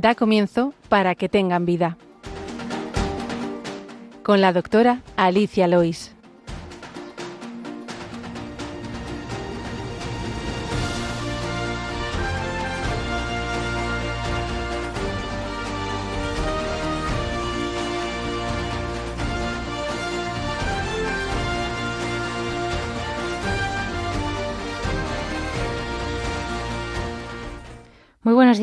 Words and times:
da 0.00 0.14
comienzo 0.14 0.74
para 0.88 1.14
que 1.14 1.28
tengan 1.28 1.64
vida. 1.64 1.96
Con 4.22 4.40
la 4.40 4.52
doctora 4.52 5.02
Alicia 5.16 5.66
Lois. 5.66 6.17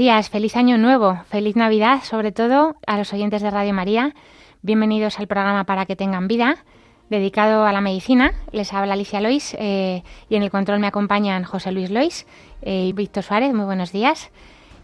Días, 0.05 0.29
feliz 0.29 0.55
año 0.55 0.77
nuevo, 0.77 1.19
feliz 1.31 1.55
Navidad, 1.55 2.03
sobre 2.03 2.31
todo 2.31 2.75
a 2.85 2.95
los 2.95 3.11
oyentes 3.11 3.41
de 3.41 3.49
Radio 3.49 3.73
María. 3.73 4.13
Bienvenidos 4.61 5.17
al 5.17 5.25
programa 5.25 5.63
Para 5.63 5.87
que 5.87 5.95
tengan 5.95 6.27
vida, 6.27 6.57
dedicado 7.09 7.65
a 7.65 7.71
la 7.71 7.81
medicina. 7.81 8.33
Les 8.51 8.71
habla 8.71 8.93
Alicia 8.93 9.19
Lois 9.19 9.55
eh, 9.57 10.03
y 10.29 10.35
en 10.35 10.43
el 10.43 10.51
control 10.51 10.77
me 10.77 10.85
acompañan 10.85 11.43
José 11.43 11.71
Luis 11.71 11.89
Lois 11.89 12.27
eh, 12.61 12.85
y 12.85 12.93
Víctor 12.93 13.23
Suárez. 13.23 13.51
Muy 13.55 13.65
buenos 13.65 13.91
días. 13.91 14.29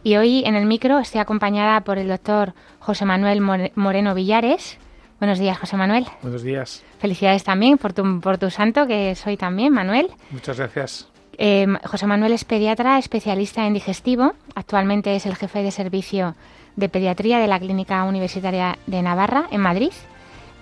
Y 0.02 0.16
hoy 0.16 0.42
en 0.44 0.56
el 0.56 0.66
micro 0.66 0.98
estoy 0.98 1.22
acompañada 1.22 1.82
por 1.82 2.00
el 2.00 2.08
doctor 2.08 2.56
José 2.80 3.06
Manuel 3.06 3.42
Moreno 3.76 4.16
Villares. 4.16 4.80
Buenos 5.20 5.38
días, 5.38 5.60
José 5.60 5.78
Manuel. 5.78 6.08
Buenos 6.24 6.42
días. 6.42 6.84
Felicidades 6.98 7.44
también 7.44 7.78
por 7.78 7.94
tu, 7.94 8.22
por 8.22 8.40
tu 8.40 8.50
santo, 8.50 8.88
que 8.88 9.14
soy 9.14 9.38
también, 9.38 9.72
Manuel. 9.72 10.10
Muchas 10.32 10.58
gracias. 10.58 11.11
Eh, 11.38 11.68
José 11.86 12.08
Manuel 12.08 12.34
es 12.34 12.46
pediatra, 12.46 12.98
especialista 12.98 13.66
en 13.66 13.74
digestivo. 13.74 14.34
Actualmente 14.56 15.16
es 15.16 15.26
el 15.26 15.36
jefe 15.36 15.64
de 15.64 15.72
servicio 15.72 16.36
de 16.76 16.90
pediatría 16.90 17.40
de 17.40 17.48
la 17.48 17.60
Clínica 17.60 18.04
Universitaria 18.04 18.78
de 18.88 19.02
Navarra, 19.02 19.48
en 19.52 19.62
Madrid. 19.62 19.92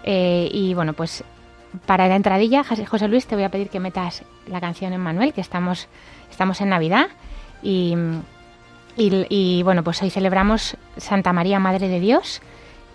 Eh, 0.03 0.49
y 0.51 0.73
bueno, 0.73 0.93
pues 0.93 1.23
para 1.85 2.07
la 2.07 2.15
entradilla, 2.15 2.63
José 2.63 3.07
Luis, 3.07 3.27
te 3.27 3.35
voy 3.35 3.43
a 3.43 3.49
pedir 3.49 3.69
que 3.69 3.79
metas 3.79 4.23
la 4.47 4.59
canción 4.59 4.93
en 4.93 5.01
Manuel, 5.01 5.33
que 5.33 5.41
estamos, 5.41 5.87
estamos 6.31 6.61
en 6.61 6.69
Navidad. 6.69 7.07
Y, 7.61 7.95
y, 8.97 9.63
bueno, 9.63 9.83
pues 9.83 10.01
hoy 10.01 10.09
celebramos 10.09 10.77
Santa 10.97 11.31
María, 11.33 11.59
Madre 11.59 11.87
de 11.87 11.99
Dios. 11.99 12.41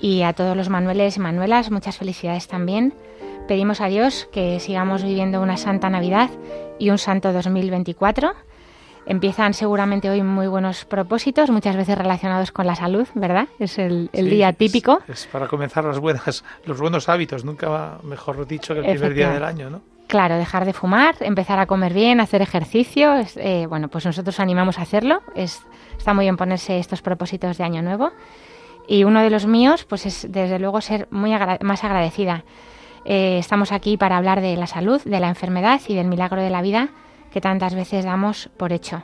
Y 0.01 0.23
a 0.23 0.33
todos 0.33 0.57
los 0.57 0.69
Manueles 0.69 1.17
y 1.17 1.21
Manuelas, 1.21 1.71
muchas 1.71 1.97
felicidades 1.97 2.49
también. 2.49 2.93
Pedimos 3.47 3.83
a 3.83 3.89
Dios 3.89 4.27
que 4.33 4.59
sigamos 4.59 5.05
viviendo 5.05 5.43
una 5.43 5.59
Santa 5.59 5.91
Navidad 5.91 6.31
y 6.79 6.89
un 6.89 6.97
Santo 6.97 7.31
2024. 7.31 8.33
Empiezan 9.05 9.53
seguramente 9.53 10.09
hoy 10.09 10.23
muy 10.23 10.47
buenos 10.47 10.87
propósitos, 10.87 11.51
muchas 11.51 11.77
veces 11.77 11.99
relacionados 11.99 12.53
con 12.53 12.67
la 12.67 12.75
salud, 12.75 13.07
¿verdad? 13.15 13.49
Es 13.59 13.79
el, 13.79 14.09
día 14.13 14.55
típico. 14.55 15.01
Es, 15.09 15.27
para 15.27 15.47
comenzar 15.47 15.85
las 15.85 15.99
buenas, 15.99 16.43
los 16.65 16.81
buenos 16.81 17.11
hábitos, 17.11 17.45
nunca 17.45 17.99
mejor 18.03 18.47
dicho 18.47 18.73
que 18.73 18.81
el 18.81 18.87
primer 18.87 19.13
día 19.13 19.31
del 19.31 19.45
año, 19.45 19.69
¿no? 19.69 19.83
Claro, 20.07 20.37
dejar 20.37 20.65
de 20.65 20.73
fumar, 20.73 21.17
empezar 21.21 21.59
a 21.59 21.67
comer 21.67 21.93
bien, 21.93 22.21
hacer 22.21 22.41
ejercicio. 22.41 23.15
Eh, 23.37 23.67
bueno, 23.69 23.89
pues 23.89 24.07
nosotros 24.07 24.41
animamos 24.41 24.79
a 24.79 24.83
hacerlo. 24.83 25.21
Es, 25.35 25.61
está 25.99 26.15
muy 26.15 26.25
bien 26.25 26.39
ponerse 26.39 26.79
estos 26.79 27.03
propósitos 27.03 27.59
de 27.59 27.65
año 27.65 27.83
nuevo. 27.83 28.11
Y 28.89 29.05
uno 29.05 29.23
de 29.23 29.29
los 29.29 29.45
míos, 29.45 29.85
pues 29.85 30.07
es 30.07 30.27
desde 30.31 30.59
luego 30.59 30.81
ser 30.81 31.09
muy 31.11 31.33
más 31.61 31.85
agradecida 31.85 32.45
eh, 33.05 33.39
estamos 33.39 33.73
aquí 33.73 33.97
para 33.97 34.17
hablar 34.17 34.41
de 34.41 34.57
la 34.57 34.67
salud, 34.67 35.01
de 35.03 35.21
la 35.21 35.29
enfermedad 35.29 35.81
y 35.89 35.95
del 35.95 36.07
milagro 36.07 36.41
de 36.41 36.51
la 36.51 36.63
vida 36.63 36.89
que 37.31 37.41
tantas 37.41 37.75
veces 37.75 38.05
damos 38.05 38.49
por 38.57 38.73
hecho. 38.73 39.03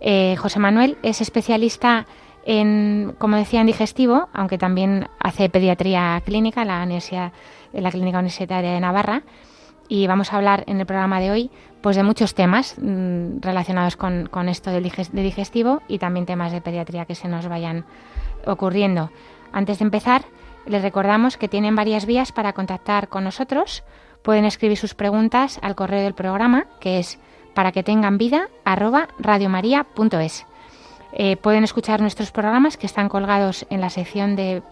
Eh, 0.00 0.36
José 0.38 0.58
Manuel 0.58 0.96
es 1.02 1.20
especialista 1.20 2.06
en, 2.44 3.14
como 3.18 3.36
decía, 3.36 3.60
en 3.60 3.66
digestivo, 3.66 4.28
aunque 4.32 4.56
también 4.56 5.08
hace 5.18 5.48
pediatría 5.48 6.22
clínica 6.24 6.62
en 6.62 6.68
la, 6.68 6.82
Universidad, 6.82 7.32
en 7.72 7.82
la 7.82 7.90
Clínica 7.90 8.18
Universitaria 8.18 8.72
de 8.72 8.80
Navarra. 8.80 9.22
Y 9.88 10.06
vamos 10.06 10.32
a 10.32 10.36
hablar 10.36 10.64
en 10.66 10.80
el 10.80 10.86
programa 10.86 11.20
de 11.20 11.30
hoy 11.30 11.50
pues 11.80 11.96
de 11.96 12.02
muchos 12.02 12.34
temas 12.34 12.76
mm, 12.80 13.40
relacionados 13.40 13.96
con, 13.96 14.26
con 14.26 14.48
esto 14.48 14.70
de 14.70 14.80
digestivo 14.80 15.82
y 15.86 15.98
también 15.98 16.26
temas 16.26 16.52
de 16.52 16.60
pediatría 16.60 17.04
que 17.04 17.14
se 17.14 17.28
nos 17.28 17.48
vayan 17.48 17.84
ocurriendo. 18.46 19.10
Antes 19.52 19.78
de 19.78 19.84
empezar, 19.84 20.24
les 20.66 20.82
recordamos 20.82 21.36
que 21.36 21.48
tienen 21.48 21.76
varias 21.76 22.06
vías 22.06 22.32
para 22.32 22.52
contactar 22.52 23.08
con 23.08 23.24
nosotros. 23.24 23.84
Pueden 24.22 24.44
escribir 24.44 24.76
sus 24.76 24.94
preguntas 24.94 25.58
al 25.62 25.74
correo 25.74 26.02
del 26.02 26.14
programa, 26.14 26.66
que 26.80 26.98
es 26.98 27.18
para 27.54 27.72
que 27.72 27.82
tengan 27.82 28.18
vida 28.18 28.48
radiomaria.es. 29.18 30.46
Eh, 31.12 31.36
pueden 31.38 31.64
escuchar 31.64 32.00
nuestros 32.02 32.30
programas 32.30 32.76
que 32.76 32.84
están 32.84 33.08
colgados 33.08 33.64
en 33.70 33.80
la 33.80 33.88
sección 33.88 34.36
de, 34.36 34.62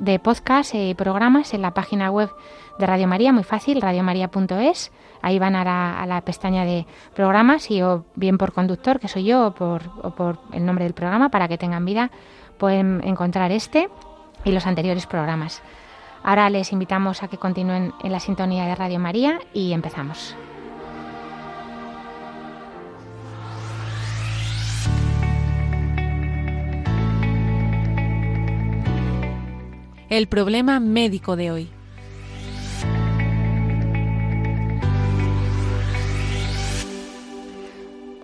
de 0.00 0.18
podcast 0.18 0.74
y 0.74 0.94
programas 0.94 1.54
en 1.54 1.62
la 1.62 1.74
página 1.74 2.10
web 2.10 2.30
de 2.78 2.86
Radio 2.86 3.06
María, 3.06 3.32
muy 3.32 3.44
fácil, 3.44 3.80
radiomaria.es. 3.80 4.90
Ahí 5.20 5.38
van 5.38 5.54
a 5.54 6.06
la, 6.06 6.20
pestaña 6.22 6.64
de 6.64 6.86
programas 7.14 7.70
y 7.70 7.82
o 7.82 8.04
bien 8.16 8.38
por 8.38 8.52
conductor, 8.52 8.98
que 8.98 9.06
soy 9.06 9.24
yo, 9.24 9.46
o 9.46 9.52
por 9.52 10.38
el 10.52 10.66
nombre 10.66 10.84
del 10.84 10.94
programa, 10.94 11.28
para 11.28 11.46
que 11.46 11.58
tengan 11.58 11.84
vida, 11.84 12.10
pueden 12.58 13.00
encontrar 13.04 13.52
este 13.52 13.88
y 14.44 14.52
los 14.52 14.66
anteriores 14.66 15.06
programas. 15.06 15.62
Ahora 16.22 16.50
les 16.50 16.72
invitamos 16.72 17.22
a 17.22 17.28
que 17.28 17.38
continúen 17.38 17.92
en 18.02 18.12
la 18.12 18.20
sintonía 18.20 18.64
de 18.66 18.74
Radio 18.74 18.98
María 18.98 19.40
y 19.52 19.72
empezamos. 19.72 20.36
El 30.08 30.26
problema 30.26 30.78
médico 30.78 31.36
de 31.36 31.50
hoy. 31.50 31.81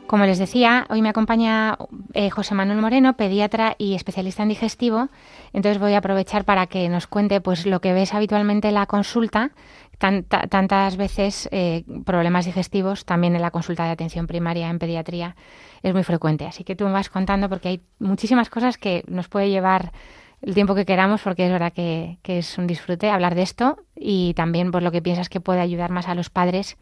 Como 0.08 0.24
les 0.24 0.38
decía, 0.38 0.86
hoy 0.88 1.02
me 1.02 1.10
acompaña 1.10 1.76
eh, 2.14 2.30
José 2.30 2.54
Manuel 2.54 2.80
Moreno, 2.80 3.12
pediatra 3.12 3.74
y 3.76 3.94
especialista 3.94 4.42
en 4.42 4.48
digestivo. 4.48 5.10
Entonces 5.52 5.78
voy 5.78 5.92
a 5.92 5.98
aprovechar 5.98 6.46
para 6.46 6.66
que 6.66 6.88
nos 6.88 7.06
cuente 7.06 7.42
pues 7.42 7.66
lo 7.66 7.82
que 7.82 7.92
ves 7.92 8.14
habitualmente 8.14 8.68
en 8.68 8.74
la 8.74 8.86
consulta, 8.86 9.50
tantas 9.98 10.96
veces 10.96 11.46
eh, 11.52 11.84
problemas 12.06 12.46
digestivos, 12.46 13.04
también 13.04 13.36
en 13.36 13.42
la 13.42 13.50
consulta 13.50 13.84
de 13.84 13.90
atención 13.90 14.26
primaria 14.26 14.70
en 14.70 14.78
pediatría 14.78 15.36
es 15.82 15.92
muy 15.92 16.04
frecuente. 16.04 16.46
Así 16.46 16.64
que 16.64 16.74
tú 16.74 16.86
me 16.86 16.92
vas 16.92 17.10
contando 17.10 17.50
porque 17.50 17.68
hay 17.68 17.80
muchísimas 17.98 18.48
cosas 18.48 18.78
que 18.78 19.04
nos 19.08 19.28
puede 19.28 19.50
llevar 19.50 19.92
el 20.40 20.54
tiempo 20.54 20.74
que 20.74 20.86
queramos, 20.86 21.20
porque 21.20 21.44
es 21.44 21.52
verdad 21.52 21.74
que, 21.74 22.16
que 22.22 22.38
es 22.38 22.56
un 22.56 22.66
disfrute 22.66 23.10
hablar 23.10 23.34
de 23.34 23.42
esto 23.42 23.76
y 23.94 24.32
también 24.32 24.70
por 24.70 24.82
lo 24.82 24.90
que 24.90 25.02
piensas 25.02 25.28
que 25.28 25.40
puede 25.40 25.60
ayudar 25.60 25.90
más 25.90 26.08
a 26.08 26.14
los 26.14 26.30
padres 26.30 26.78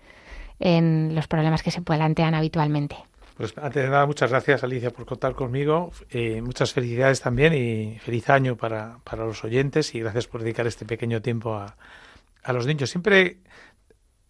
en 0.60 1.16
los 1.16 1.26
problemas 1.26 1.64
que 1.64 1.72
se 1.72 1.82
plantean 1.82 2.36
habitualmente. 2.36 2.96
Pues 3.36 3.52
antes 3.58 3.82
de 3.82 3.90
nada, 3.90 4.06
muchas 4.06 4.30
gracias 4.30 4.64
Alicia 4.64 4.90
por 4.90 5.04
contar 5.04 5.34
conmigo. 5.34 5.92
Eh, 6.08 6.40
muchas 6.40 6.72
felicidades 6.72 7.20
también 7.20 7.52
y 7.52 7.98
feliz 7.98 8.30
año 8.30 8.56
para, 8.56 8.98
para, 9.04 9.26
los 9.26 9.44
oyentes 9.44 9.94
y 9.94 10.00
gracias 10.00 10.26
por 10.26 10.42
dedicar 10.42 10.66
este 10.66 10.86
pequeño 10.86 11.20
tiempo 11.20 11.54
a, 11.54 11.76
a 12.42 12.52
los 12.54 12.66
niños. 12.66 12.88
Siempre, 12.88 13.36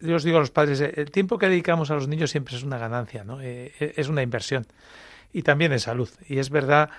yo 0.01 0.17
os 0.17 0.23
digo 0.25 0.37
a 0.37 0.39
los 0.41 0.51
padres, 0.51 0.81
eh, 0.81 0.91
el 0.97 1.09
tiempo 1.09 1.37
que 1.37 1.47
dedicamos 1.47 1.89
a 1.89 1.93
los 1.93 2.09
niños 2.09 2.31
siempre 2.31 2.57
es 2.57 2.63
una 2.63 2.77
ganancia, 2.77 3.23
¿no? 3.23 3.39
Eh, 3.41 3.71
es 3.95 4.09
una 4.09 4.23
inversión 4.23 4.67
y 5.31 5.41
también 5.41 5.71
en 5.71 5.79
salud. 5.79 6.09
Y 6.27 6.39
es 6.39 6.49
verdad 6.49 6.89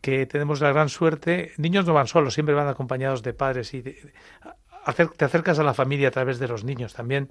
que 0.00 0.26
tenemos 0.26 0.60
la 0.60 0.70
gran 0.70 0.88
suerte, 0.88 1.54
niños 1.56 1.84
no 1.86 1.92
van 1.92 2.06
solos, 2.06 2.34
siempre 2.34 2.54
van 2.54 2.68
acompañados 2.68 3.24
de 3.24 3.34
padres 3.34 3.74
y 3.74 3.82
te 3.82 5.24
acercas 5.24 5.58
a 5.58 5.64
la 5.64 5.74
familia 5.74 6.06
a 6.06 6.12
través 6.12 6.38
de 6.38 6.46
los 6.46 6.62
niños. 6.62 6.94
También, 6.94 7.30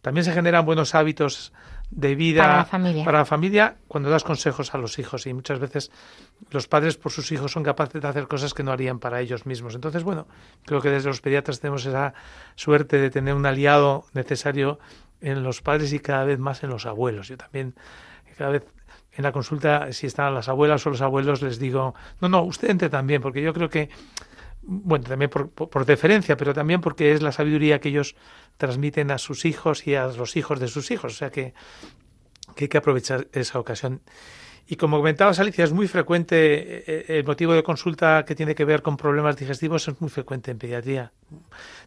también 0.00 0.24
se 0.24 0.32
generan 0.32 0.64
buenos 0.64 0.94
hábitos 0.94 1.52
de 1.90 2.14
vida 2.14 2.42
para 2.42 2.56
la, 2.56 2.64
familia. 2.64 3.04
para 3.04 3.18
la 3.18 3.24
familia 3.24 3.76
cuando 3.88 4.10
das 4.10 4.24
consejos 4.24 4.74
a 4.74 4.78
los 4.78 4.98
hijos 4.98 5.26
y 5.26 5.32
muchas 5.32 5.58
veces 5.58 5.90
los 6.50 6.68
padres 6.68 6.96
por 6.96 7.12
sus 7.12 7.32
hijos 7.32 7.52
son 7.52 7.62
capaces 7.62 8.00
de 8.00 8.08
hacer 8.08 8.28
cosas 8.28 8.52
que 8.52 8.62
no 8.62 8.72
harían 8.72 8.98
para 8.98 9.20
ellos 9.20 9.46
mismos. 9.46 9.74
Entonces, 9.74 10.02
bueno, 10.04 10.26
creo 10.66 10.80
que 10.80 10.90
desde 10.90 11.08
los 11.08 11.20
pediatras 11.20 11.60
tenemos 11.60 11.86
esa 11.86 12.14
suerte 12.56 12.98
de 12.98 13.10
tener 13.10 13.34
un 13.34 13.46
aliado 13.46 14.04
necesario 14.12 14.78
en 15.20 15.42
los 15.42 15.62
padres 15.62 15.92
y 15.92 15.98
cada 15.98 16.24
vez 16.24 16.38
más 16.38 16.62
en 16.62 16.70
los 16.70 16.86
abuelos. 16.86 17.28
Yo 17.28 17.36
también 17.36 17.74
cada 18.36 18.50
vez 18.50 18.64
en 19.12 19.24
la 19.24 19.32
consulta 19.32 19.92
si 19.92 20.06
están 20.06 20.34
las 20.34 20.48
abuelas 20.48 20.86
o 20.86 20.90
los 20.90 21.00
abuelos 21.00 21.42
les 21.42 21.58
digo, 21.58 21.94
no, 22.20 22.28
no, 22.28 22.42
usted 22.42 22.70
entre 22.70 22.88
también, 22.88 23.20
porque 23.20 23.42
yo 23.42 23.52
creo 23.52 23.68
que 23.68 23.88
bueno, 24.70 25.06
también 25.06 25.30
por, 25.30 25.48
por, 25.48 25.86
deferencia, 25.86 26.36
pero 26.36 26.52
también 26.52 26.82
porque 26.82 27.12
es 27.12 27.22
la 27.22 27.32
sabiduría 27.32 27.80
que 27.80 27.88
ellos 27.88 28.16
transmiten 28.58 29.10
a 29.10 29.16
sus 29.16 29.46
hijos 29.46 29.86
y 29.86 29.94
a 29.94 30.08
los 30.08 30.36
hijos 30.36 30.60
de 30.60 30.68
sus 30.68 30.90
hijos. 30.90 31.14
O 31.14 31.16
sea 31.16 31.30
que, 31.30 31.54
hay 32.54 32.68
que 32.68 32.76
aprovechar 32.76 33.28
esa 33.32 33.58
ocasión. 33.58 34.02
Y 34.66 34.76
como 34.76 34.98
comentabas, 34.98 35.38
Alicia, 35.38 35.64
es 35.64 35.72
muy 35.72 35.88
frecuente, 35.88 36.84
eh, 36.86 37.18
el 37.18 37.24
motivo 37.24 37.54
de 37.54 37.62
consulta 37.62 38.26
que 38.26 38.34
tiene 38.34 38.54
que 38.54 38.66
ver 38.66 38.82
con 38.82 38.98
problemas 38.98 39.38
digestivos 39.38 39.88
es 39.88 39.98
muy 40.02 40.10
frecuente 40.10 40.50
en 40.50 40.58
pediatría. 40.58 41.12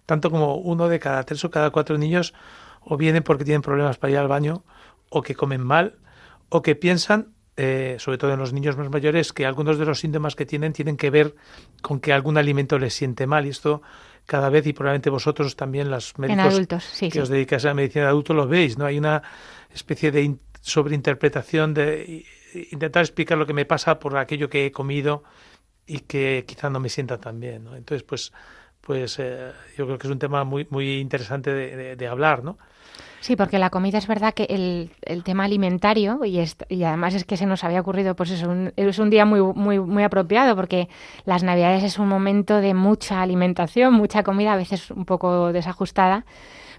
Tanto 0.08 0.32
como 0.32 0.56
uno 0.56 0.90
de 0.90 1.00
cada 1.00 1.24
tres 1.24 1.46
o 1.46 1.52
cada 1.52 1.70
cuatro 1.70 2.00
niños 2.00 2.34
o 2.80 2.98
vienen 2.98 3.22
porque 3.22 3.44
tienen 3.46 3.62
problemas 3.62 4.00
para 4.00 4.12
ir 4.12 4.18
al 4.18 4.28
baño, 4.28 4.64
o 5.10 5.22
que 5.22 5.36
comen 5.36 5.62
mal, 5.62 6.00
o 6.50 6.64
que 6.64 6.76
piensan 6.76 7.36
eh, 7.58 7.98
sobre 8.00 8.18
todo 8.18 8.34
en 8.34 8.40
los 8.40 8.54
niños 8.54 8.78
más 8.78 8.90
mayores, 8.90 9.34
que 9.34 9.46
algunos 9.46 9.78
de 9.78 9.86
los 9.86 10.00
síntomas 10.00 10.36
que 10.36 10.46
tienen 10.46 10.74
tienen 10.74 10.98
que 10.98 11.10
ver 11.10 11.36
con 11.82 12.00
que 12.00 12.14
algún 12.14 12.38
alimento 12.38 12.80
les 12.80 12.94
siente 12.94 13.28
mal. 13.28 13.46
Y 13.46 13.50
esto 13.50 13.82
cada 14.26 14.50
vez, 14.50 14.66
y 14.68 14.74
probablemente 14.74 15.10
vosotros 15.10 15.56
también, 15.56 15.92
las 15.92 16.18
médicos 16.18 16.68
que 17.00 17.22
os 17.22 17.30
dedicáis 17.30 17.66
a 17.66 17.70
la 17.70 17.74
medicina 17.74 18.06
de 18.06 18.12
adulto, 18.12 18.34
lo 18.34 18.48
veis, 18.48 18.78
¿no? 18.78 18.86
Hay 18.86 18.98
una 18.98 19.22
especie 19.74 20.12
de 20.12 20.38
sobreinterpretación 20.62 21.74
de 21.74 22.26
intentar 22.72 23.02
explicar 23.04 23.38
lo 23.38 23.46
que 23.46 23.54
me 23.54 23.66
pasa 23.66 24.00
por 24.00 24.18
aquello 24.18 24.50
que 24.50 24.66
he 24.66 24.72
comido 24.72 25.24
y 25.86 26.00
que 26.00 26.46
quizá 26.48 26.70
no 26.70 26.80
me 26.80 26.90
sienta 26.90 27.18
tan 27.18 27.40
bien, 27.40 27.66
¿no? 27.66 27.76
Entonces, 27.76 28.04
pues, 28.04 28.32
pues 28.80 29.18
eh, 29.20 29.52
yo 29.78 29.86
creo 29.86 29.98
que 29.98 30.08
es 30.08 30.12
un 30.12 30.20
tema 30.20 30.44
muy, 30.44 30.68
muy 30.70 31.00
interesante 31.00 31.54
de, 31.54 31.96
de 31.96 32.08
hablar, 32.08 32.44
¿no? 32.44 32.58
Sí, 33.20 33.36
porque 33.36 33.60
la 33.60 33.70
comida 33.70 33.98
es 33.98 34.08
verdad 34.08 34.34
que 34.34 34.44
el, 34.50 34.90
el 35.04 35.24
tema 35.24 35.44
alimentario, 35.44 36.20
y, 36.26 36.40
además 36.84 37.14
es 37.14 37.24
que 37.24 37.38
se 37.38 37.46
nos 37.46 37.64
había 37.64 37.82
ocurrido, 37.82 38.16
pues 38.16 38.32
es 38.32 38.44
un, 38.44 38.74
es 38.76 39.00
un 39.00 39.10
día 39.10 39.26
muy, 39.26 39.42
muy, 39.42 39.80
muy 39.80 40.04
apropiado, 40.04 40.56
porque 40.56 40.90
las 41.26 41.44
Navidades 41.44 41.84
es 41.84 42.00
un 42.00 42.08
momento 42.08 42.58
de 42.58 42.74
mucha 42.74 43.22
alimentación, 43.22 43.94
mucha 43.94 44.24
comida, 44.24 44.54
a 44.54 44.58
veces 44.58 44.90
un 44.92 45.06
poco 45.06 45.54
desajustada. 45.54 46.26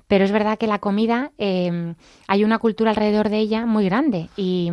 Pero 0.08 0.24
es 0.24 0.32
verdad 0.32 0.58
que 0.58 0.66
la 0.66 0.78
comida, 0.78 1.32
eh, 1.38 1.94
hay 2.28 2.44
una 2.44 2.58
cultura 2.58 2.90
alrededor 2.90 3.28
de 3.28 3.38
ella 3.38 3.64
muy 3.66 3.84
grande 3.86 4.28
y, 4.36 4.70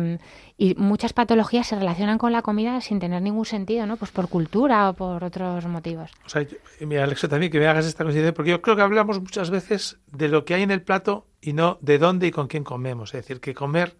y 0.58 0.74
muchas 0.74 1.12
patologías 1.12 1.66
se 1.66 1.76
relacionan 1.76 2.18
con 2.18 2.32
la 2.32 2.42
comida 2.42 2.80
sin 2.82 2.98
tener 3.00 3.22
ningún 3.22 3.46
sentido, 3.46 3.86
¿no? 3.86 3.96
Pues 3.96 4.10
por 4.10 4.28
cultura 4.28 4.90
o 4.90 4.92
por 4.94 5.24
otros 5.24 5.64
motivos. 5.66 6.10
O 6.26 6.28
sea, 6.28 6.46
mira, 6.80 7.04
Alexa, 7.04 7.28
también 7.28 7.50
que 7.50 7.58
me 7.58 7.66
hagas 7.66 7.86
esta 7.86 8.04
consideración, 8.04 8.34
porque 8.34 8.50
yo 8.50 8.60
creo 8.60 8.76
que 8.76 8.82
hablamos 8.82 9.20
muchas 9.20 9.48
veces 9.50 9.98
de 10.12 10.28
lo 10.28 10.44
que 10.44 10.54
hay 10.54 10.62
en 10.62 10.70
el 10.70 10.82
plato 10.82 11.26
y 11.40 11.54
no 11.54 11.78
de 11.80 11.98
dónde 11.98 12.26
y 12.26 12.30
con 12.30 12.46
quién 12.46 12.64
comemos. 12.64 13.14
Es 13.14 13.22
decir, 13.22 13.40
que 13.40 13.54
comer 13.54 13.96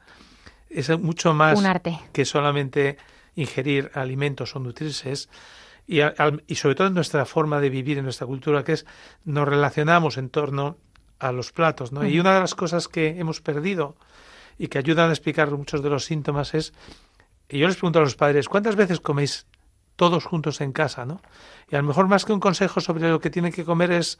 es 0.68 0.90
mucho 1.00 1.32
más 1.32 1.58
Un 1.58 1.66
arte. 1.66 1.98
que 2.12 2.24
solamente 2.26 2.98
ingerir 3.34 3.90
alimentos 3.94 4.54
o 4.54 4.58
nutrirse. 4.58 5.12
y, 5.86 6.00
y 6.46 6.54
sobre 6.56 6.74
todo 6.74 6.88
en 6.88 6.94
nuestra 6.94 7.24
forma 7.24 7.60
de 7.60 7.70
vivir, 7.70 7.96
en 7.98 8.04
nuestra 8.04 8.26
cultura, 8.26 8.62
que 8.62 8.72
es 8.74 8.86
nos 9.24 9.48
relacionamos 9.48 10.18
en 10.18 10.28
torno 10.28 10.76
a 11.20 11.32
los 11.32 11.52
platos. 11.52 11.92
¿no? 11.92 12.04
Y 12.06 12.18
una 12.18 12.34
de 12.34 12.40
las 12.40 12.54
cosas 12.54 12.88
que 12.88 13.20
hemos 13.20 13.40
perdido 13.40 13.94
y 14.58 14.68
que 14.68 14.78
ayudan 14.78 15.10
a 15.10 15.12
explicar 15.12 15.50
muchos 15.50 15.82
de 15.82 15.90
los 15.90 16.04
síntomas 16.04 16.54
es, 16.54 16.72
y 17.48 17.58
yo 17.58 17.68
les 17.68 17.76
pregunto 17.76 18.00
a 18.00 18.02
los 18.02 18.16
padres, 18.16 18.48
¿cuántas 18.48 18.74
veces 18.74 19.00
coméis 19.00 19.46
todos 19.96 20.24
juntos 20.24 20.60
en 20.60 20.72
casa? 20.72 21.04
¿no? 21.04 21.20
Y 21.70 21.76
a 21.76 21.82
lo 21.82 21.86
mejor 21.86 22.08
más 22.08 22.24
que 22.24 22.32
un 22.32 22.40
consejo 22.40 22.80
sobre 22.80 23.08
lo 23.08 23.20
que 23.20 23.30
tienen 23.30 23.52
que 23.52 23.64
comer 23.64 23.92
es 23.92 24.18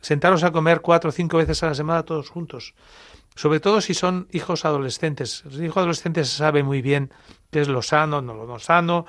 sentaros 0.00 0.44
a 0.44 0.52
comer 0.52 0.80
cuatro 0.80 1.08
o 1.08 1.12
cinco 1.12 1.38
veces 1.38 1.62
a 1.62 1.68
la 1.68 1.74
semana 1.74 2.02
todos 2.02 2.28
juntos. 2.28 2.74
Sobre 3.34 3.58
todo 3.58 3.80
si 3.80 3.94
son 3.94 4.28
hijos 4.30 4.64
adolescentes. 4.64 5.42
Los 5.44 5.60
hijos 5.60 5.78
adolescentes 5.78 6.28
sabe 6.28 6.62
muy 6.62 6.82
bien 6.82 7.10
qué 7.50 7.60
es 7.60 7.68
lo 7.68 7.82
sano, 7.82 8.20
no 8.22 8.34
lo 8.34 8.46
no 8.46 8.58
sano. 8.58 9.06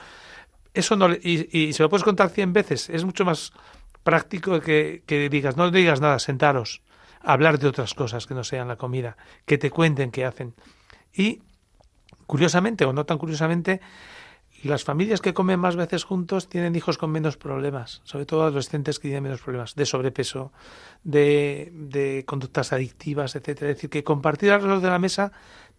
Eso 0.74 0.96
no, 0.96 1.14
y, 1.14 1.48
y 1.52 1.74
se 1.74 1.84
lo 1.84 1.90
puedes 1.90 2.04
contar 2.04 2.30
cien 2.30 2.54
veces. 2.54 2.90
Es 2.90 3.06
mucho 3.06 3.24
más 3.24 3.54
práctico 4.04 4.60
que, 4.62 5.04
que 5.06 5.30
digas, 5.30 5.58
no 5.58 5.70
digas 5.70 6.02
nada, 6.02 6.20
sentaros 6.20 6.82
hablar 7.26 7.60
de 7.60 7.68
otras 7.68 7.94
cosas 7.94 8.26
que 8.28 8.34
no 8.34 8.44
sean 8.44 8.68
la 8.68 8.78
comida, 8.78 9.18
que 9.46 9.58
te 9.58 9.72
cuenten 9.72 10.12
qué 10.12 10.26
hacen. 10.26 10.54
Y, 11.14 11.42
curiosamente 12.28 12.86
o 12.86 12.94
no 12.94 13.06
tan 13.06 13.18
curiosamente, 13.18 13.82
las 14.64 14.84
familias 14.84 15.22
que 15.22 15.34
comen 15.34 15.60
más 15.60 15.76
veces 15.76 16.04
juntos 16.04 16.50
tienen 16.50 16.76
hijos 16.76 16.98
con 16.98 17.12
menos 17.12 17.38
problemas, 17.38 18.02
sobre 18.04 18.26
todo 18.26 18.44
adolescentes 18.44 19.00
que 19.00 19.10
tienen 19.10 19.24
menos 19.24 19.42
problemas 19.42 19.76
de 19.76 19.86
sobrepeso, 19.86 20.52
de, 21.04 21.72
de 21.74 22.24
conductas 22.26 22.74
adictivas, 22.74 23.36
etcétera. 23.36 23.72
Es 23.72 23.78
decir, 23.78 23.90
que 23.90 24.04
compartir 24.04 24.52
alrededor 24.52 24.82
de 24.82 24.90
la 24.90 25.00
mesa 25.00 25.32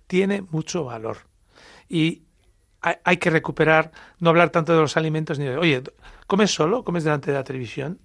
tiene 0.06 0.42
mucho 0.42 0.84
valor. 0.84 1.18
Y 1.88 2.22
hay, 2.80 3.16
que 3.16 3.30
recuperar, 3.30 3.90
no 4.20 4.30
hablar 4.30 4.50
tanto 4.50 4.72
de 4.72 4.80
los 4.80 4.96
alimentos 4.96 5.38
ni 5.38 5.46
de, 5.46 5.56
oye, 5.56 5.82
¿comes 6.26 6.52
solo? 6.52 6.84
¿Comes 6.84 7.02
delante 7.02 7.32
de 7.32 7.36
la 7.36 7.44
televisión? 7.44 7.98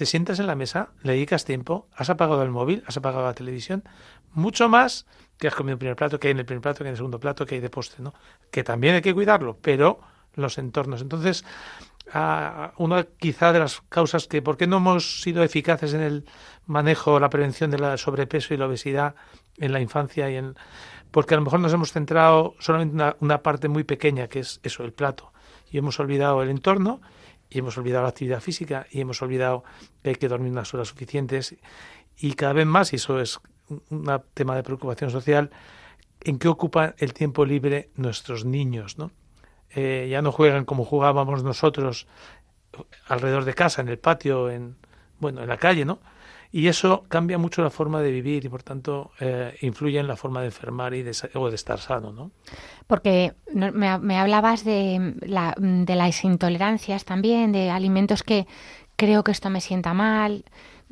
Te 0.00 0.06
sientas 0.06 0.38
en 0.38 0.46
la 0.46 0.54
mesa, 0.54 0.88
le 1.02 1.12
dedicas 1.12 1.44
tiempo, 1.44 1.86
has 1.94 2.08
apagado 2.08 2.42
el 2.42 2.48
móvil, 2.48 2.82
has 2.86 2.96
apagado 2.96 3.26
la 3.26 3.34
televisión, 3.34 3.84
mucho 4.32 4.66
más 4.66 5.04
que 5.36 5.46
has 5.46 5.54
comido 5.54 5.74
el 5.74 5.78
primer 5.78 5.94
plato, 5.94 6.18
que 6.18 6.28
hay 6.28 6.32
en 6.32 6.38
el 6.38 6.46
primer 6.46 6.62
plato, 6.62 6.78
que 6.78 6.84
hay 6.84 6.88
en 6.88 6.92
el 6.92 6.96
segundo 6.96 7.20
plato, 7.20 7.44
que 7.44 7.56
hay 7.56 7.60
de 7.60 7.68
postre, 7.68 8.02
¿no? 8.02 8.14
Que 8.50 8.64
también 8.64 8.94
hay 8.94 9.02
que 9.02 9.12
cuidarlo, 9.12 9.58
pero 9.60 10.00
los 10.36 10.56
entornos. 10.56 11.02
Entonces, 11.02 11.44
una 12.78 13.06
quizá 13.18 13.52
de 13.52 13.58
las 13.58 13.82
causas 13.90 14.26
que 14.26 14.40
por 14.40 14.56
qué 14.56 14.66
no 14.66 14.78
hemos 14.78 15.20
sido 15.20 15.42
eficaces 15.42 15.92
en 15.92 16.00
el 16.00 16.24
manejo, 16.64 17.20
la 17.20 17.28
prevención 17.28 17.70
del 17.70 17.98
sobrepeso 17.98 18.54
y 18.54 18.56
la 18.56 18.68
obesidad 18.68 19.16
en 19.58 19.70
la 19.70 19.82
infancia 19.82 20.30
y 20.30 20.36
en 20.36 20.54
porque 21.10 21.34
a 21.34 21.36
lo 21.36 21.44
mejor 21.44 21.60
nos 21.60 21.74
hemos 21.74 21.92
centrado 21.92 22.54
solamente 22.58 22.94
en 22.94 23.02
una, 23.02 23.16
una 23.20 23.42
parte 23.42 23.68
muy 23.68 23.84
pequeña 23.84 24.28
que 24.28 24.38
es 24.38 24.60
eso, 24.62 24.82
el 24.82 24.94
plato, 24.94 25.30
y 25.70 25.76
hemos 25.76 26.00
olvidado 26.00 26.42
el 26.42 26.48
entorno 26.48 27.02
y 27.50 27.58
hemos 27.58 27.76
olvidado 27.76 28.04
la 28.04 28.10
actividad 28.10 28.40
física 28.40 28.86
y 28.90 29.00
hemos 29.00 29.20
olvidado 29.22 29.64
que 30.02 30.10
hay 30.10 30.16
que 30.16 30.28
dormir 30.28 30.52
unas 30.52 30.72
horas 30.72 30.88
suficientes 30.88 31.56
y 32.16 32.34
cada 32.34 32.52
vez 32.52 32.66
más, 32.66 32.92
y 32.92 32.96
eso 32.96 33.20
es 33.20 33.40
un 33.88 34.22
tema 34.34 34.54
de 34.54 34.62
preocupación 34.62 35.10
social, 35.10 35.50
en 36.22 36.38
qué 36.38 36.48
ocupan 36.48 36.94
el 36.98 37.14
tiempo 37.14 37.44
libre 37.44 37.90
nuestros 37.96 38.44
niños, 38.44 38.98
¿no? 38.98 39.10
Eh, 39.70 40.08
ya 40.10 40.20
no 40.20 40.32
juegan 40.32 40.64
como 40.64 40.84
jugábamos 40.84 41.42
nosotros 41.42 42.06
alrededor 43.06 43.44
de 43.44 43.54
casa, 43.54 43.80
en 43.80 43.88
el 43.88 43.98
patio, 43.98 44.50
en 44.50 44.76
bueno, 45.18 45.42
en 45.42 45.48
la 45.48 45.56
calle, 45.56 45.84
¿no? 45.84 46.00
Y 46.52 46.66
eso 46.66 47.04
cambia 47.08 47.38
mucho 47.38 47.62
la 47.62 47.70
forma 47.70 48.00
de 48.00 48.10
vivir 48.10 48.44
y, 48.44 48.48
por 48.48 48.62
tanto, 48.62 49.12
eh, 49.20 49.56
influye 49.60 50.00
en 50.00 50.08
la 50.08 50.16
forma 50.16 50.40
de 50.40 50.46
enfermar 50.46 50.94
y 50.94 51.02
de, 51.02 51.16
o 51.34 51.48
de 51.48 51.54
estar 51.54 51.78
sano, 51.78 52.12
¿no? 52.12 52.32
Porque 52.88 53.34
me, 53.54 53.70
me 53.98 54.18
hablabas 54.18 54.64
de, 54.64 55.14
la, 55.20 55.54
de 55.56 55.94
las 55.94 56.24
intolerancias 56.24 57.04
también, 57.04 57.52
de 57.52 57.70
alimentos 57.70 58.24
que 58.24 58.48
creo 58.96 59.22
que 59.22 59.30
esto 59.30 59.48
me 59.48 59.60
sienta 59.60 59.94
mal. 59.94 60.44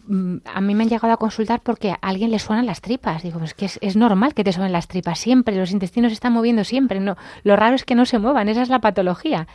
Mm, 0.06 0.36
a 0.44 0.60
mí 0.60 0.74
me 0.74 0.84
han 0.84 0.88
llegado 0.88 1.12
a 1.12 1.16
consultar 1.16 1.60
porque 1.60 1.90
a 1.90 1.98
alguien 2.00 2.30
le 2.30 2.38
suenan 2.38 2.64
las 2.64 2.80
tripas. 2.80 3.22
Digo, 3.22 3.38
pues 3.38 3.54
que 3.54 3.66
es, 3.66 3.78
es 3.82 3.96
normal 3.96 4.34
que 4.34 4.44
te 4.44 4.52
suenen 4.52 4.72
las 4.72 4.86
tripas 4.88 5.18
siempre, 5.18 5.56
los 5.56 5.72
intestinos 5.72 6.10
se 6.10 6.14
están 6.14 6.32
moviendo 6.32 6.64
siempre. 6.64 7.00
No, 7.00 7.16
lo 7.42 7.56
raro 7.56 7.74
es 7.74 7.84
que 7.84 7.94
no 7.94 8.06
se 8.06 8.18
muevan, 8.18 8.48
esa 8.48 8.62
es 8.62 8.68
la 8.68 8.80
patología. 8.80 9.48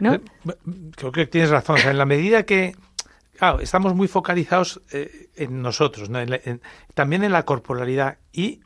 ¿no? 0.00 0.14
Eh, 0.14 0.20
creo 0.96 1.12
que 1.12 1.26
tienes 1.26 1.50
razón. 1.50 1.76
O 1.76 1.78
sea, 1.78 1.92
en 1.92 1.98
la 1.98 2.04
medida 2.04 2.42
que 2.42 2.74
Claro, 3.36 3.60
estamos 3.60 3.94
muy 3.94 4.08
focalizados 4.08 4.80
eh, 4.92 5.28
en 5.36 5.60
nosotros, 5.60 6.10
también 6.94 7.24
en 7.24 7.32
la 7.32 7.44
corporalidad 7.44 8.18
y, 8.32 8.60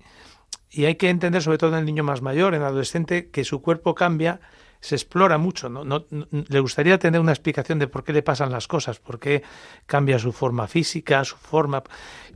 hay 0.77 0.95
que 0.95 1.11
entender, 1.11 1.43
sobre 1.43 1.59
todo 1.59 1.71
en 1.73 1.81
el 1.81 1.85
niño 1.85 2.05
más 2.05 2.23
mayor, 2.23 2.55
en 2.55 2.61
el 2.61 2.69
adolescente, 2.69 3.31
que 3.31 3.43
su 3.43 3.61
cuerpo 3.61 3.97
cambia, 3.97 4.41
se 4.81 4.95
explora 4.95 5.37
mucho. 5.37 5.69
¿no? 5.69 5.85
No, 5.85 6.07
le 6.31 6.61
gustaría 6.61 6.97
tener 7.01 7.21
una 7.21 7.33
explicación 7.33 7.81
de 7.81 7.89
por 7.89 8.05
qué 8.05 8.13
le 8.13 8.23
pasan 8.23 8.53
las 8.53 8.69
cosas, 8.69 9.01
por 9.01 9.19
qué 9.19 9.43
cambia 9.87 10.21
su 10.21 10.33
forma 10.33 10.69
física, 10.69 11.25
su 11.25 11.37
forma, 11.37 11.83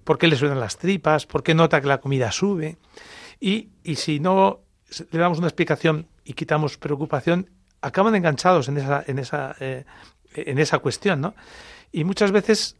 por 0.02 0.18
qué 0.18 0.26
le 0.26 0.34
suenan 0.34 0.58
las 0.58 0.76
tripas, 0.76 1.26
por 1.26 1.44
qué 1.44 1.54
nota 1.54 1.80
que 1.80 1.86
la 1.86 2.00
comida 2.00 2.32
sube. 2.32 2.78
Y, 3.38 3.68
y 3.84 3.94
si 3.94 4.18
no 4.18 4.62
le 5.12 5.18
damos 5.20 5.38
una 5.38 5.46
explicación 5.46 6.08
y 6.24 6.32
quitamos 6.32 6.76
preocupación, 6.76 7.50
acaban 7.82 8.16
enganchados 8.16 8.68
en 8.68 8.78
esa, 8.78 9.04
en 9.06 9.20
esa, 9.20 9.54
eh, 9.60 9.84
en 10.34 10.58
esa 10.58 10.80
cuestión, 10.80 11.20
¿no? 11.20 11.34
Y 11.94 12.02
muchas 12.02 12.32
veces 12.32 12.76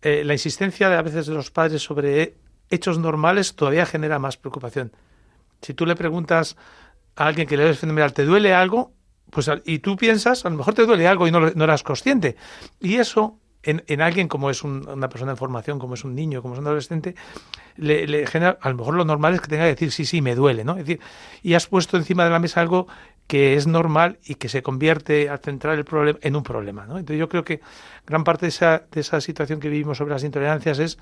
eh, 0.00 0.22
la 0.24 0.32
insistencia 0.32 0.88
de, 0.88 0.96
a 0.96 1.02
veces 1.02 1.26
de 1.26 1.34
los 1.34 1.50
padres 1.50 1.82
sobre 1.82 2.36
hechos 2.70 3.00
normales 3.00 3.56
todavía 3.56 3.84
genera 3.84 4.20
más 4.20 4.36
preocupación. 4.36 4.92
Si 5.60 5.74
tú 5.74 5.84
le 5.84 5.96
preguntas 5.96 6.56
a 7.16 7.26
alguien 7.26 7.48
que 7.48 7.56
le 7.56 7.64
ves 7.64 7.80
fenomenal, 7.80 8.12
¿te 8.12 8.24
duele 8.24 8.54
algo? 8.54 8.92
Pues, 9.30 9.50
y 9.64 9.80
tú 9.80 9.96
piensas, 9.96 10.46
a 10.46 10.50
lo 10.50 10.56
mejor 10.56 10.72
te 10.74 10.86
duele 10.86 11.08
algo 11.08 11.26
y 11.26 11.32
no, 11.32 11.40
no 11.40 11.64
eras 11.64 11.82
consciente. 11.82 12.36
Y 12.78 12.94
eso, 12.94 13.40
en, 13.64 13.82
en 13.88 14.00
alguien 14.00 14.28
como 14.28 14.50
es 14.50 14.62
una 14.62 15.08
persona 15.08 15.32
en 15.32 15.36
formación, 15.36 15.80
como 15.80 15.94
es 15.94 16.04
un 16.04 16.14
niño, 16.14 16.40
como 16.40 16.54
es 16.54 16.60
un 16.60 16.66
adolescente, 16.68 17.16
le, 17.74 18.06
le, 18.06 18.24
genera, 18.28 18.56
a 18.60 18.68
lo 18.68 18.76
mejor 18.76 18.94
lo 18.94 19.04
normal 19.04 19.34
es 19.34 19.40
que 19.40 19.48
tenga 19.48 19.64
que 19.64 19.70
decir, 19.70 19.90
sí, 19.90 20.04
sí, 20.04 20.22
me 20.22 20.36
duele, 20.36 20.62
¿no? 20.62 20.74
Es 20.76 20.86
decir, 20.86 21.00
y 21.42 21.54
has 21.54 21.66
puesto 21.66 21.96
encima 21.96 22.22
de 22.22 22.30
la 22.30 22.38
mesa 22.38 22.60
algo 22.60 22.86
que 23.26 23.54
es 23.54 23.66
normal 23.66 24.18
y 24.24 24.34
que 24.34 24.48
se 24.48 24.62
convierte 24.62 25.28
al 25.28 25.38
centrar 25.38 25.78
el 25.78 25.84
problema 25.84 26.18
en 26.22 26.36
un 26.36 26.42
problema. 26.42 26.86
¿no? 26.86 26.98
Entonces 26.98 27.18
yo 27.18 27.28
creo 27.28 27.44
que 27.44 27.60
gran 28.06 28.24
parte 28.24 28.46
de 28.46 28.50
esa, 28.50 28.84
de 28.90 29.00
esa 29.00 29.20
situación 29.20 29.60
que 29.60 29.68
vivimos 29.68 29.98
sobre 29.98 30.12
las 30.12 30.24
intolerancias 30.24 30.78
es 30.78 30.98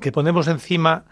que 0.00 0.12
ponemos 0.12 0.48
encima 0.48 1.04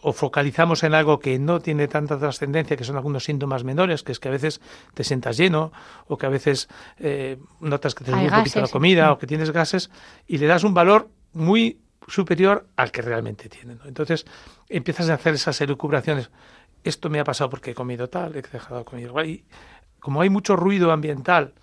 o 0.00 0.12
focalizamos 0.12 0.84
en 0.84 0.94
algo 0.94 1.18
que 1.18 1.38
no 1.38 1.60
tiene 1.60 1.88
tanta 1.88 2.18
trascendencia, 2.18 2.76
que 2.76 2.84
son 2.84 2.96
algunos 2.96 3.24
síntomas 3.24 3.64
menores, 3.64 4.02
que 4.02 4.12
es 4.12 4.20
que 4.20 4.28
a 4.28 4.30
veces 4.30 4.60
te 4.94 5.04
sientas 5.04 5.36
lleno 5.36 5.72
o 6.06 6.16
que 6.16 6.26
a 6.26 6.28
veces 6.28 6.68
eh, 6.98 7.38
notas 7.60 7.94
que 7.94 8.04
te 8.04 8.12
sube 8.12 8.24
un 8.24 8.30
poquito 8.30 8.60
la 8.60 8.68
comida 8.68 9.12
o 9.12 9.18
que 9.18 9.26
tienes 9.26 9.50
gases 9.50 9.90
y 10.26 10.38
le 10.38 10.46
das 10.46 10.64
un 10.64 10.74
valor 10.74 11.10
muy 11.32 11.80
superior 12.06 12.66
al 12.76 12.90
que 12.90 13.02
realmente 13.02 13.48
tiene. 13.48 13.74
¿no? 13.74 13.84
Entonces 13.86 14.24
empiezas 14.68 15.10
a 15.10 15.14
hacer 15.14 15.34
esas 15.34 15.60
elucubraciones 15.60 16.30
esto 16.84 17.10
me 17.10 17.20
ha 17.20 17.24
pasado 17.24 17.50
porque 17.50 17.72
he 17.72 17.74
comido 17.74 18.08
tal, 18.08 18.36
he 18.36 18.42
dejado 18.42 18.78
de 18.78 18.84
comer 18.84 19.04
igual. 19.04 19.26
Y 19.26 19.44
como 20.00 20.20
hay 20.20 20.30
mucho 20.30 20.56
ruido 20.56 20.92
ambiental, 20.92 21.54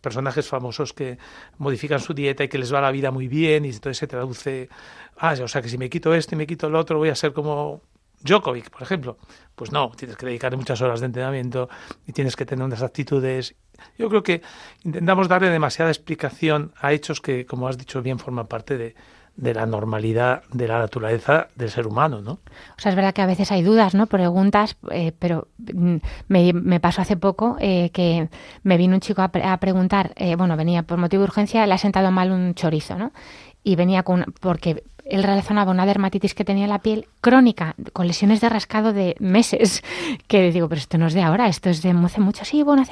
personajes 0.00 0.48
famosos 0.48 0.92
que 0.92 1.18
modifican 1.58 2.00
su 2.00 2.12
dieta 2.12 2.44
y 2.44 2.48
que 2.48 2.58
les 2.58 2.72
va 2.74 2.80
la 2.80 2.90
vida 2.90 3.10
muy 3.10 3.28
bien 3.28 3.64
y 3.64 3.68
entonces 3.68 3.98
se 3.98 4.06
traduce, 4.06 4.68
ah, 5.18 5.34
o 5.42 5.48
sea 5.48 5.62
que 5.62 5.68
si 5.68 5.78
me 5.78 5.88
quito 5.88 6.14
esto 6.14 6.34
y 6.34 6.38
me 6.38 6.46
quito 6.46 6.66
el 6.66 6.74
otro 6.74 6.98
voy 6.98 7.08
a 7.08 7.14
ser 7.14 7.32
como 7.32 7.80
Djokovic, 8.24 8.70
por 8.70 8.82
ejemplo. 8.82 9.18
Pues 9.54 9.72
no, 9.72 9.90
tienes 9.96 10.16
que 10.16 10.26
dedicarle 10.26 10.56
muchas 10.56 10.80
horas 10.80 11.00
de 11.00 11.06
entrenamiento 11.06 11.68
y 12.06 12.12
tienes 12.12 12.36
que 12.36 12.44
tener 12.46 12.64
unas 12.64 12.82
actitudes. 12.82 13.54
Yo 13.98 14.08
creo 14.08 14.22
que 14.22 14.42
intentamos 14.82 15.28
darle 15.28 15.50
demasiada 15.50 15.90
explicación 15.90 16.72
a 16.80 16.92
hechos 16.92 17.20
que, 17.20 17.46
como 17.46 17.68
has 17.68 17.78
dicho 17.78 18.02
bien, 18.02 18.18
forman 18.18 18.46
parte 18.46 18.76
de, 18.76 18.94
de 19.36 19.54
la 19.54 19.66
normalidad 19.66 20.42
de 20.52 20.68
la 20.68 20.78
naturaleza 20.78 21.48
del 21.56 21.70
ser 21.70 21.86
humano, 21.86 22.20
¿no? 22.20 22.32
O 22.32 22.78
sea, 22.80 22.90
es 22.90 22.96
verdad 22.96 23.14
que 23.14 23.22
a 23.22 23.26
veces 23.26 23.50
hay 23.50 23.62
dudas, 23.62 23.94
¿no? 23.94 24.06
Preguntas, 24.06 24.76
eh, 24.90 25.12
pero 25.18 25.48
mm, 25.58 25.96
me, 26.28 26.80
pasó 26.80 27.02
hace 27.02 27.16
poco 27.16 27.56
eh, 27.58 27.90
que 27.92 28.28
me 28.62 28.76
vino 28.76 28.94
un 28.94 29.00
chico 29.00 29.22
a, 29.22 29.30
a 29.52 29.56
preguntar, 29.58 30.12
eh, 30.16 30.36
bueno, 30.36 30.56
venía 30.56 30.82
por 30.82 30.98
motivo 30.98 31.22
de 31.22 31.28
urgencia, 31.28 31.66
le 31.66 31.74
ha 31.74 31.78
sentado 31.78 32.10
mal 32.10 32.30
un 32.30 32.54
chorizo, 32.54 32.96
¿no? 32.98 33.12
Y 33.64 33.76
venía 33.76 34.02
con, 34.02 34.26
porque 34.40 34.84
él 35.04 35.22
relacionaba 35.22 35.70
una 35.70 35.86
dermatitis 35.86 36.34
que 36.34 36.44
tenía 36.44 36.66
la 36.66 36.80
piel 36.80 37.06
crónica, 37.20 37.74
con 37.92 38.06
lesiones 38.06 38.40
de 38.40 38.48
rascado 38.48 38.92
de 38.92 39.16
meses, 39.18 39.82
que 40.26 40.50
digo, 40.52 40.68
pero 40.68 40.80
esto 40.80 40.98
no 40.98 41.06
es 41.06 41.14
de 41.14 41.22
ahora, 41.22 41.48
esto 41.48 41.70
es 41.70 41.82
de 41.82 41.90
hace 41.90 42.20
mucho, 42.20 42.44
sí, 42.44 42.62
bueno, 42.62 42.84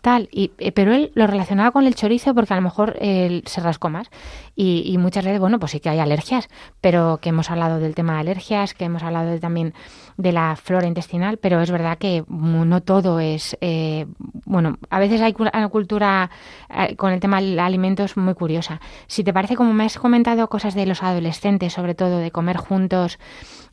tal, 0.00 0.28
y, 0.32 0.52
eh, 0.58 0.72
pero 0.72 0.94
él 0.94 1.12
lo 1.14 1.26
relacionaba 1.26 1.70
con 1.70 1.86
el 1.86 1.94
chorizo 1.94 2.34
porque 2.34 2.52
a 2.54 2.56
lo 2.56 2.62
mejor 2.62 2.96
él 3.00 3.42
se 3.46 3.60
rascó 3.60 3.88
más. 3.88 4.10
Y, 4.54 4.98
muchas 4.98 5.24
veces, 5.24 5.40
bueno, 5.40 5.58
pues 5.58 5.72
sí 5.72 5.80
que 5.80 5.88
hay 5.88 5.98
alergias, 5.98 6.48
pero 6.82 7.18
que 7.22 7.30
hemos 7.30 7.50
hablado 7.50 7.78
del 7.78 7.94
tema 7.94 8.14
de 8.14 8.20
alergias, 8.20 8.74
que 8.74 8.84
hemos 8.84 9.02
hablado 9.02 9.40
también 9.40 9.72
de 10.18 10.30
la 10.30 10.56
flora 10.56 10.86
intestinal, 10.86 11.38
pero 11.38 11.62
es 11.62 11.70
verdad 11.70 11.96
que 11.96 12.22
no 12.28 12.82
todo 12.82 13.18
es, 13.18 13.56
eh, 13.62 14.06
bueno, 14.44 14.76
a 14.90 14.98
veces 14.98 15.22
hay 15.22 15.34
una 15.38 15.68
cultura 15.68 16.30
eh, 16.68 16.96
con 16.96 17.12
el 17.12 17.20
tema 17.20 17.40
de 17.40 17.58
alimentos 17.60 18.18
muy 18.18 18.34
curiosa. 18.34 18.80
Si 19.06 19.24
te 19.24 19.32
parece, 19.32 19.56
como 19.56 19.72
me 19.72 19.84
has 19.84 19.98
comentado 19.98 20.46
cosas 20.48 20.74
de 20.74 20.84
los 20.84 21.02
adolescentes, 21.02 21.51
sobre 21.70 21.94
todo 21.94 22.18
de 22.18 22.30
comer 22.30 22.56
juntos, 22.56 23.18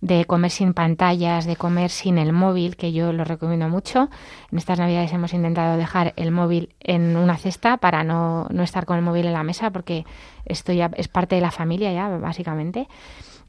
de 0.01 0.25
comer 0.25 0.51
sin 0.51 0.73
pantallas, 0.73 1.45
de 1.45 1.55
comer 1.55 1.89
sin 1.89 2.17
el 2.17 2.33
móvil, 2.33 2.75
que 2.75 2.91
yo 2.91 3.11
lo 3.13 3.23
recomiendo 3.23 3.69
mucho. 3.69 4.09
En 4.51 4.57
estas 4.57 4.79
navidades 4.79 5.11
hemos 5.13 5.33
intentado 5.33 5.77
dejar 5.77 6.13
el 6.15 6.31
móvil 6.31 6.73
en 6.79 7.17
una 7.17 7.37
cesta 7.37 7.77
para 7.77 8.03
no, 8.03 8.47
no 8.49 8.63
estar 8.63 8.85
con 8.85 8.97
el 8.97 9.03
móvil 9.03 9.25
en 9.25 9.33
la 9.33 9.43
mesa, 9.43 9.71
porque 9.71 10.05
esto 10.45 10.73
ya 10.73 10.89
es 10.95 11.07
parte 11.07 11.35
de 11.35 11.41
la 11.41 11.51
familia 11.51 11.91
ya, 11.93 12.09
básicamente. 12.09 12.87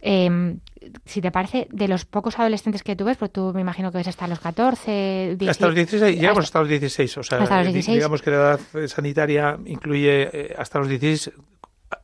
Eh, 0.03 0.57
si 1.05 1.21
te 1.21 1.31
parece, 1.31 1.69
de 1.71 1.89
los 1.89 2.05
pocos 2.05 2.39
adolescentes 2.39 2.83
que 2.83 2.97
tú 2.97 3.05
ves, 3.05 3.17
pues 3.17 3.31
tú 3.31 3.53
me 3.55 3.61
imagino 3.61 3.93
que 3.93 3.99
ves 3.99 4.09
hasta 4.09 4.27
los 4.27 4.41
14, 4.41 5.37
16, 5.39 5.51
Hasta 5.51 5.67
los 5.67 5.75
16, 5.75 6.17
llegamos 6.17 6.45
hasta, 6.45 6.59
hasta 6.59 6.61
los 6.61 6.69
16, 6.69 7.19
o 7.19 7.23
sea, 7.23 7.39
hasta 7.39 7.57
los 7.63 7.73
16. 7.73 7.97
digamos 7.97 8.23
que 8.23 8.31
la 8.31 8.37
edad 8.37 8.61
sanitaria 8.89 9.59
incluye 9.67 10.31
eh, 10.33 10.55
hasta 10.59 10.79
los 10.79 10.89
16 10.89 11.33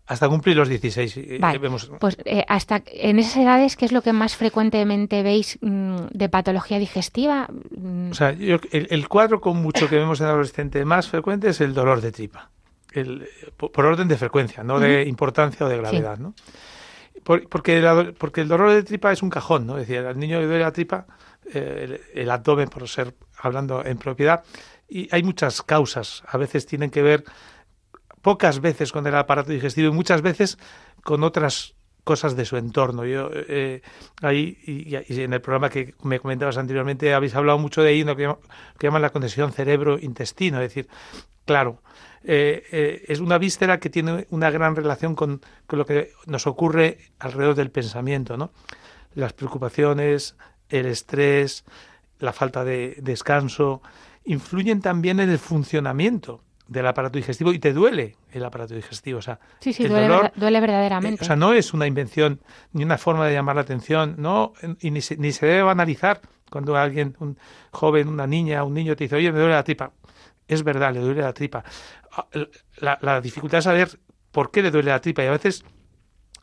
hasta 0.06 0.28
cumplir 0.28 0.56
los 0.56 0.68
16. 0.68 1.40
Vale. 1.40 1.58
Vemos... 1.58 1.90
Pues 2.00 2.16
eh, 2.24 2.44
hasta 2.48 2.82
en 2.86 3.18
esas 3.18 3.36
edades, 3.36 3.76
¿qué 3.76 3.84
es 3.84 3.92
lo 3.92 4.02
que 4.02 4.12
más 4.12 4.36
frecuentemente 4.36 5.22
veis 5.22 5.58
mmm, 5.60 6.06
de 6.12 6.28
patología 6.28 6.78
digestiva? 6.78 7.48
O 8.10 8.14
sea, 8.14 8.32
yo, 8.32 8.58
el, 8.70 8.86
el, 8.90 9.08
cuadro 9.08 9.40
con 9.40 9.56
mucho 9.60 9.88
que 9.88 9.96
vemos 9.96 10.20
en 10.20 10.26
adolescente 10.26 10.84
más 10.84 11.08
frecuente 11.08 11.48
es 11.48 11.60
el 11.60 11.74
dolor 11.74 12.00
de 12.00 12.12
tripa. 12.12 12.50
El, 12.92 13.28
por, 13.56 13.72
por, 13.72 13.84
orden 13.84 14.08
de 14.08 14.16
frecuencia, 14.16 14.62
no 14.62 14.74
uh 14.74 14.78
-huh. 14.78 14.80
de 14.80 15.02
importancia 15.08 15.66
o 15.66 15.68
de 15.68 15.76
gravedad, 15.76 16.16
sí. 16.16 16.22
¿no? 16.22 16.34
Por, 17.24 17.48
porque, 17.48 17.78
el, 17.78 18.14
porque 18.14 18.42
el 18.42 18.48
dolor 18.48 18.70
de 18.70 18.84
tripa 18.84 19.10
es 19.12 19.22
un 19.22 19.30
cajón, 19.30 19.66
¿no? 19.66 19.78
Es 19.78 19.88
decir, 19.88 20.06
al 20.06 20.18
niño 20.18 20.38
le 20.38 20.46
duele 20.46 20.62
la 20.62 20.72
tripa, 20.72 21.06
eh, 21.52 22.00
el 22.14 22.30
abdomen, 22.30 22.68
por 22.68 22.88
ser 22.88 23.14
hablando 23.40 23.84
en 23.84 23.98
propiedad, 23.98 24.44
y 24.88 25.08
hay 25.10 25.24
muchas 25.24 25.62
causas. 25.62 26.22
A 26.28 26.38
veces 26.38 26.66
tienen 26.66 26.90
que 26.90 27.02
ver 27.02 27.24
pocas 28.26 28.60
veces 28.60 28.90
con 28.90 29.06
el 29.06 29.14
aparato 29.14 29.52
digestivo 29.52 29.86
y 29.86 29.92
muchas 29.92 30.20
veces 30.20 30.58
con 31.04 31.22
otras 31.22 31.76
cosas 32.02 32.34
de 32.34 32.44
su 32.44 32.56
entorno. 32.56 33.04
Yo 33.04 33.30
eh, 33.32 33.82
ahí 34.20 34.58
y, 34.66 34.96
en 35.22 35.32
el 35.32 35.40
programa 35.40 35.70
que 35.70 35.94
me 36.02 36.18
comentabas 36.18 36.56
anteriormente 36.56 37.14
habéis 37.14 37.36
hablado 37.36 37.56
mucho 37.60 37.84
de 37.84 37.90
ahí 37.90 38.02
lo 38.02 38.16
que, 38.16 38.34
llaman 38.80 39.02
la 39.02 39.10
conexión 39.10 39.52
cerebro-intestino, 39.52 40.60
es 40.60 40.70
decir, 40.70 40.88
claro, 41.44 41.84
eh, 42.24 42.64
eh, 42.72 43.04
es 43.06 43.20
una 43.20 43.38
víscera 43.38 43.78
que 43.78 43.90
tiene 43.90 44.26
una 44.30 44.50
gran 44.50 44.74
relación 44.74 45.14
con, 45.14 45.40
con, 45.68 45.78
lo 45.78 45.86
que 45.86 46.10
nos 46.26 46.48
ocurre 46.48 46.98
alrededor 47.20 47.54
del 47.54 47.70
pensamiento, 47.70 48.36
¿no? 48.36 48.50
Las 49.14 49.34
preocupaciones, 49.34 50.34
el 50.68 50.86
estrés, 50.86 51.64
la 52.18 52.32
falta 52.32 52.64
de 52.64 52.96
descanso, 52.98 53.82
influyen 54.24 54.80
también 54.80 55.20
en 55.20 55.30
el 55.30 55.38
funcionamiento 55.38 56.42
del 56.68 56.86
aparato 56.86 57.16
digestivo 57.16 57.52
y 57.52 57.58
te 57.58 57.72
duele 57.72 58.16
el 58.32 58.44
aparato 58.44 58.74
digestivo. 58.74 59.18
O 59.18 59.22
sea, 59.22 59.38
sí, 59.60 59.72
sí, 59.72 59.86
duele, 59.86 60.08
dolor, 60.08 60.32
duele, 60.34 60.60
verdaderamente. 60.60 61.22
Eh, 61.22 61.24
o 61.24 61.26
sea, 61.26 61.36
no 61.36 61.52
es 61.52 61.72
una 61.72 61.86
invención 61.86 62.40
ni 62.72 62.84
una 62.84 62.98
forma 62.98 63.26
de 63.26 63.34
llamar 63.34 63.56
la 63.56 63.62
atención, 63.62 64.16
no, 64.18 64.52
y 64.80 64.90
ni 64.90 65.00
se, 65.00 65.16
ni 65.16 65.32
se 65.32 65.46
debe 65.46 65.62
banalizar 65.62 66.20
cuando 66.50 66.76
alguien, 66.76 67.16
un 67.20 67.38
joven, 67.70 68.08
una 68.08 68.26
niña, 68.26 68.64
un 68.64 68.74
niño 68.74 68.96
te 68.96 69.04
dice, 69.04 69.16
oye, 69.16 69.32
me 69.32 69.38
duele 69.38 69.54
la 69.54 69.64
tripa. 69.64 69.92
Es 70.48 70.62
verdad, 70.62 70.92
le 70.92 71.00
duele 71.00 71.22
la 71.22 71.32
tripa. 71.32 71.64
Ah, 72.12 72.26
la, 72.78 72.98
la 73.00 73.20
dificultad 73.20 73.58
es 73.58 73.64
saber 73.64 73.98
por 74.30 74.50
qué 74.50 74.62
le 74.62 74.70
duele 74.70 74.90
la 74.90 75.00
tripa 75.00 75.24
y 75.24 75.26
a 75.26 75.32
veces, 75.32 75.64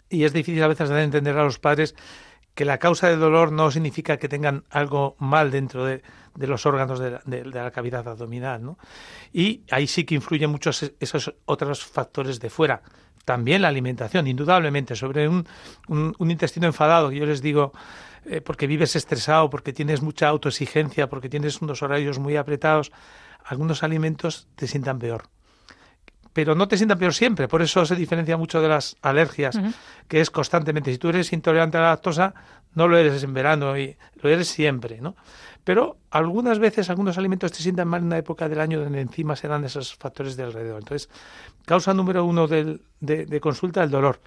y 0.09 0.23
es 0.23 0.33
difícil 0.33 0.61
a 0.63 0.67
veces 0.67 0.89
de 0.89 1.03
entender 1.03 1.37
a 1.37 1.43
los 1.43 1.59
padres 1.59 1.95
que 2.53 2.65
la 2.65 2.77
causa 2.77 3.09
del 3.09 3.19
dolor 3.19 3.51
no 3.51 3.71
significa 3.71 4.17
que 4.17 4.29
tengan 4.29 4.63
algo 4.69 5.15
mal 5.19 5.51
dentro 5.51 5.85
de, 5.85 6.03
de 6.35 6.47
los 6.47 6.65
órganos 6.65 6.99
de 6.99 7.11
la, 7.11 7.21
de, 7.25 7.43
de 7.43 7.51
la, 7.51 7.71
cavidad 7.71 8.07
abdominal, 8.07 8.63
¿no? 8.63 8.77
Y 9.31 9.61
ahí 9.71 9.87
sí 9.87 10.03
que 10.03 10.15
influyen 10.15 10.49
muchos 10.49 10.91
esos 10.99 11.33
otros 11.45 11.83
factores 11.83 12.39
de 12.39 12.49
fuera. 12.49 12.81
También 13.25 13.61
la 13.61 13.69
alimentación, 13.69 14.27
indudablemente, 14.27 14.95
sobre 14.95 15.27
un, 15.27 15.47
un, 15.87 16.13
un 16.17 16.31
intestino 16.31 16.67
enfadado, 16.67 17.11
yo 17.11 17.25
les 17.25 17.41
digo, 17.41 17.71
eh, 18.25 18.41
porque 18.41 18.67
vives 18.67 18.95
estresado, 18.95 19.49
porque 19.49 19.73
tienes 19.73 20.01
mucha 20.01 20.27
autoexigencia, 20.27 21.07
porque 21.07 21.29
tienes 21.29 21.61
unos 21.61 21.81
horarios 21.81 22.19
muy 22.19 22.35
apretados, 22.35 22.91
algunos 23.45 23.83
alimentos 23.83 24.47
te 24.55 24.67
sientan 24.67 24.99
peor 24.99 25.29
pero 26.33 26.55
no 26.55 26.67
te 26.67 26.77
sientan 26.77 26.97
peor 26.97 27.13
siempre. 27.13 27.47
Por 27.47 27.61
eso 27.61 27.85
se 27.85 27.95
diferencia 27.95 28.37
mucho 28.37 28.59
de 28.59 28.67
las 28.67 28.97
alergias, 29.01 29.55
uh 29.55 29.59
-huh. 29.59 29.73
que 30.07 30.19
es 30.19 30.31
constantemente. 30.31 30.91
Si 30.91 30.97
tú 30.97 31.09
eres 31.09 31.31
intolerante 31.31 31.77
a 31.77 31.81
la 31.81 31.89
lactosa, 31.89 32.33
no 32.73 32.87
lo 32.87 32.97
eres 32.97 33.23
en 33.23 33.33
verano 33.33 33.77
y 33.77 33.95
lo 34.21 34.29
eres 34.29 34.47
siempre, 34.47 34.99
¿no? 34.99 35.15
Pero 35.63 35.97
algunas 36.11 36.59
veces 36.59 36.89
algunos 36.89 37.17
alimentos 37.17 37.51
te 37.51 37.59
sientan 37.59 37.87
mal 37.87 38.01
en 38.01 38.07
una 38.07 38.17
época 38.17 38.49
del 38.49 38.59
año 38.59 38.81
donde 38.81 38.99
encima 39.01 39.35
se 39.35 39.47
dan 39.47 39.63
esos 39.63 39.95
factores 39.95 40.35
de 40.35 40.43
alrededor. 40.43 40.81
Entonces, 40.81 41.09
causa 41.65 41.93
número 41.93 42.25
uno 42.25 42.47
del, 42.47 42.81
de, 42.99 43.25
de, 43.25 43.39
consulta 43.39 43.83
el 43.83 43.89
dolor. 43.89 44.19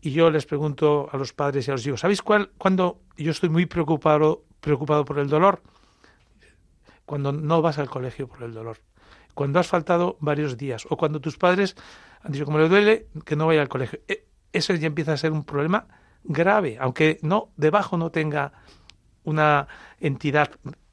Y 0.00 0.12
yo 0.12 0.30
les 0.30 0.46
pregunto 0.46 1.08
a 1.12 1.16
los 1.16 1.32
padres 1.32 1.68
y 1.68 1.70
a 1.70 1.74
los 1.74 1.86
hijos, 1.86 2.00
¿sabéis 2.00 2.22
cuál, 2.22 2.50
cuando 2.58 3.00
yo 3.16 3.30
estoy 3.30 3.50
muy 3.50 3.66
preocupado, 3.66 4.44
preocupado 4.60 5.04
por 5.04 5.18
el 5.18 5.28
dolor? 5.28 5.62
Cuando 7.04 7.32
no 7.32 7.60
vas 7.60 7.78
al 7.78 7.90
colegio 7.90 8.26
por 8.26 8.42
el 8.42 8.54
dolor 8.54 8.78
cuando 9.34 9.58
has 9.58 9.68
faltado 9.68 10.16
varios 10.20 10.56
días 10.56 10.86
o 10.88 10.96
cuando 10.96 11.20
tus 11.20 11.38
padres 11.38 11.76
han 12.22 12.32
dicho 12.32 12.44
como 12.44 12.58
le 12.58 12.68
duele 12.68 13.06
que 13.24 13.36
no 13.36 13.46
vaya 13.46 13.62
al 13.62 13.68
colegio. 13.68 14.00
Eso 14.52 14.74
ya 14.74 14.86
empieza 14.86 15.12
a 15.12 15.16
ser 15.16 15.32
un 15.32 15.44
problema 15.44 15.86
grave, 16.24 16.76
aunque 16.80 17.18
no 17.22 17.50
debajo 17.56 17.96
no 17.96 18.10
tenga 18.10 18.52
una 19.24 19.68
entidad 20.00 20.50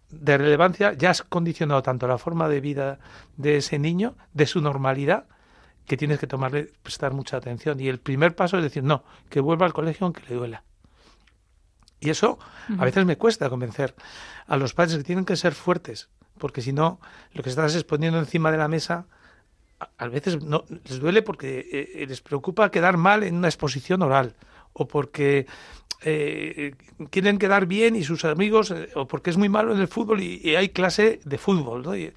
de 0.10 0.38
relevancia, 0.38 0.94
ya 0.94 1.12
has 1.12 1.22
condicionado 1.22 1.84
tanto 1.84 2.08
la 2.08 2.18
forma 2.18 2.50
de 2.50 2.62
vida 2.62 3.00
de 3.38 3.58
ese 3.58 3.78
niño, 3.80 4.16
de 4.34 4.46
su 4.48 4.62
normalidad, 4.62 5.26
que 5.86 5.98
tienes 5.98 6.20
que 6.20 6.28
tomarle, 6.28 6.72
prestar 6.84 7.14
mucha 7.14 7.38
atención. 7.38 7.80
Y 7.80 7.88
el 7.88 8.00
primer 8.00 8.36
paso 8.36 8.58
es 8.58 8.64
decir, 8.64 8.84
no, 8.84 9.04
que 9.30 9.40
vuelva 9.40 9.66
al 9.66 9.74
colegio 9.74 10.06
aunque 10.06 10.24
le 10.28 10.36
duela. 10.36 10.64
Y 12.00 12.10
eso 12.10 12.40
uh 12.40 12.74
-huh. 12.74 12.82
a 12.82 12.86
veces 12.86 13.06
me 13.06 13.18
cuesta 13.18 13.50
convencer 13.50 13.94
a 14.48 14.58
los 14.58 14.74
padres 14.74 14.98
que 14.98 15.04
tienen 15.04 15.26
que 15.26 15.36
ser 15.36 15.54
fuertes, 15.54 16.10
porque 16.38 16.62
si 16.62 16.74
no, 16.74 17.00
lo 17.34 17.44
que 17.44 17.50
estás 17.50 17.76
exponiendo 17.76 18.20
encima 18.20 18.52
de 18.52 18.58
la 18.58 18.68
mesa 18.68 19.06
a, 19.80 19.90
a 19.98 20.08
veces 20.08 20.42
no 20.44 20.64
les 20.70 21.00
duele 21.00 21.22
porque 21.22 21.68
eh, 21.72 22.06
les 22.08 22.22
preocupa 22.22 22.72
quedar 22.72 22.98
mal 22.98 23.24
en 23.24 23.36
una 23.36 23.48
exposición 23.48 24.02
oral 24.02 24.36
o 24.74 24.88
porque 24.88 25.46
eh, 26.04 26.74
quieren 27.10 27.38
quedar 27.38 27.66
bien 27.66 27.96
y 27.96 28.04
sus 28.04 28.26
amigos 28.26 28.72
eh, 28.72 28.90
o 28.96 29.08
porque 29.08 29.30
es 29.30 29.38
muy 29.38 29.50
malo 29.50 29.74
en 29.74 29.82
el 29.82 29.88
fútbol 29.88 30.22
y, 30.22 30.40
y 30.44 30.56
hay 30.56 30.70
clase 30.70 31.20
de 31.26 31.38
fútbol 31.38 31.84
¿no? 31.84 31.96
y, 31.96 32.14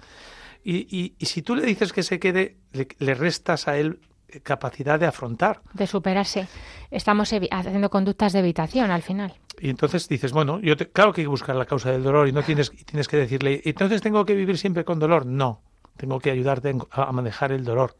y, 0.64 1.14
y, 1.18 1.26
si 1.26 1.42
tú 1.42 1.56
le 1.56 1.66
dices 1.66 1.92
que 1.92 2.04
se 2.04 2.21
quede 2.21 2.56
le, 2.73 2.87
le 2.99 3.14
restas 3.14 3.66
a 3.66 3.76
él 3.78 3.99
capacidad 4.40 4.99
de 4.99 5.06
afrontar. 5.06 5.61
De 5.75 5.87
superarse. 5.87 6.49
Estamos 6.90 7.32
haciendo 7.50 7.90
conductas 7.90 8.32
de 8.32 8.38
evitación 8.38 8.90
al 8.90 9.02
final. 9.02 9.35
Y 9.61 9.68
entonces 9.68 10.09
dices, 10.09 10.32
bueno, 10.32 10.61
yo 10.61 10.76
te, 10.76 10.88
claro 10.88 11.12
que 11.12 11.21
hay 11.21 11.25
que 11.26 11.30
buscar 11.30 11.56
la 11.56 11.66
causa 11.66 11.90
del 11.90 12.02
dolor 12.02 12.28
y 12.28 12.32
no 12.32 12.42
tienes, 12.42 12.71
tienes 12.87 13.09
que 13.09 13.16
decirle, 13.16 13.61
entonces 13.64 14.00
tengo 14.00 14.25
que 14.25 14.35
vivir 14.35 14.59
siempre 14.59 14.85
con 14.85 14.99
dolor. 14.99 15.26
No, 15.26 15.61
tengo 15.97 16.18
que 16.18 16.30
ayudarte 16.30 16.75
a 16.90 17.12
manejar 17.12 17.52
el 17.52 17.64
dolor. 17.64 17.97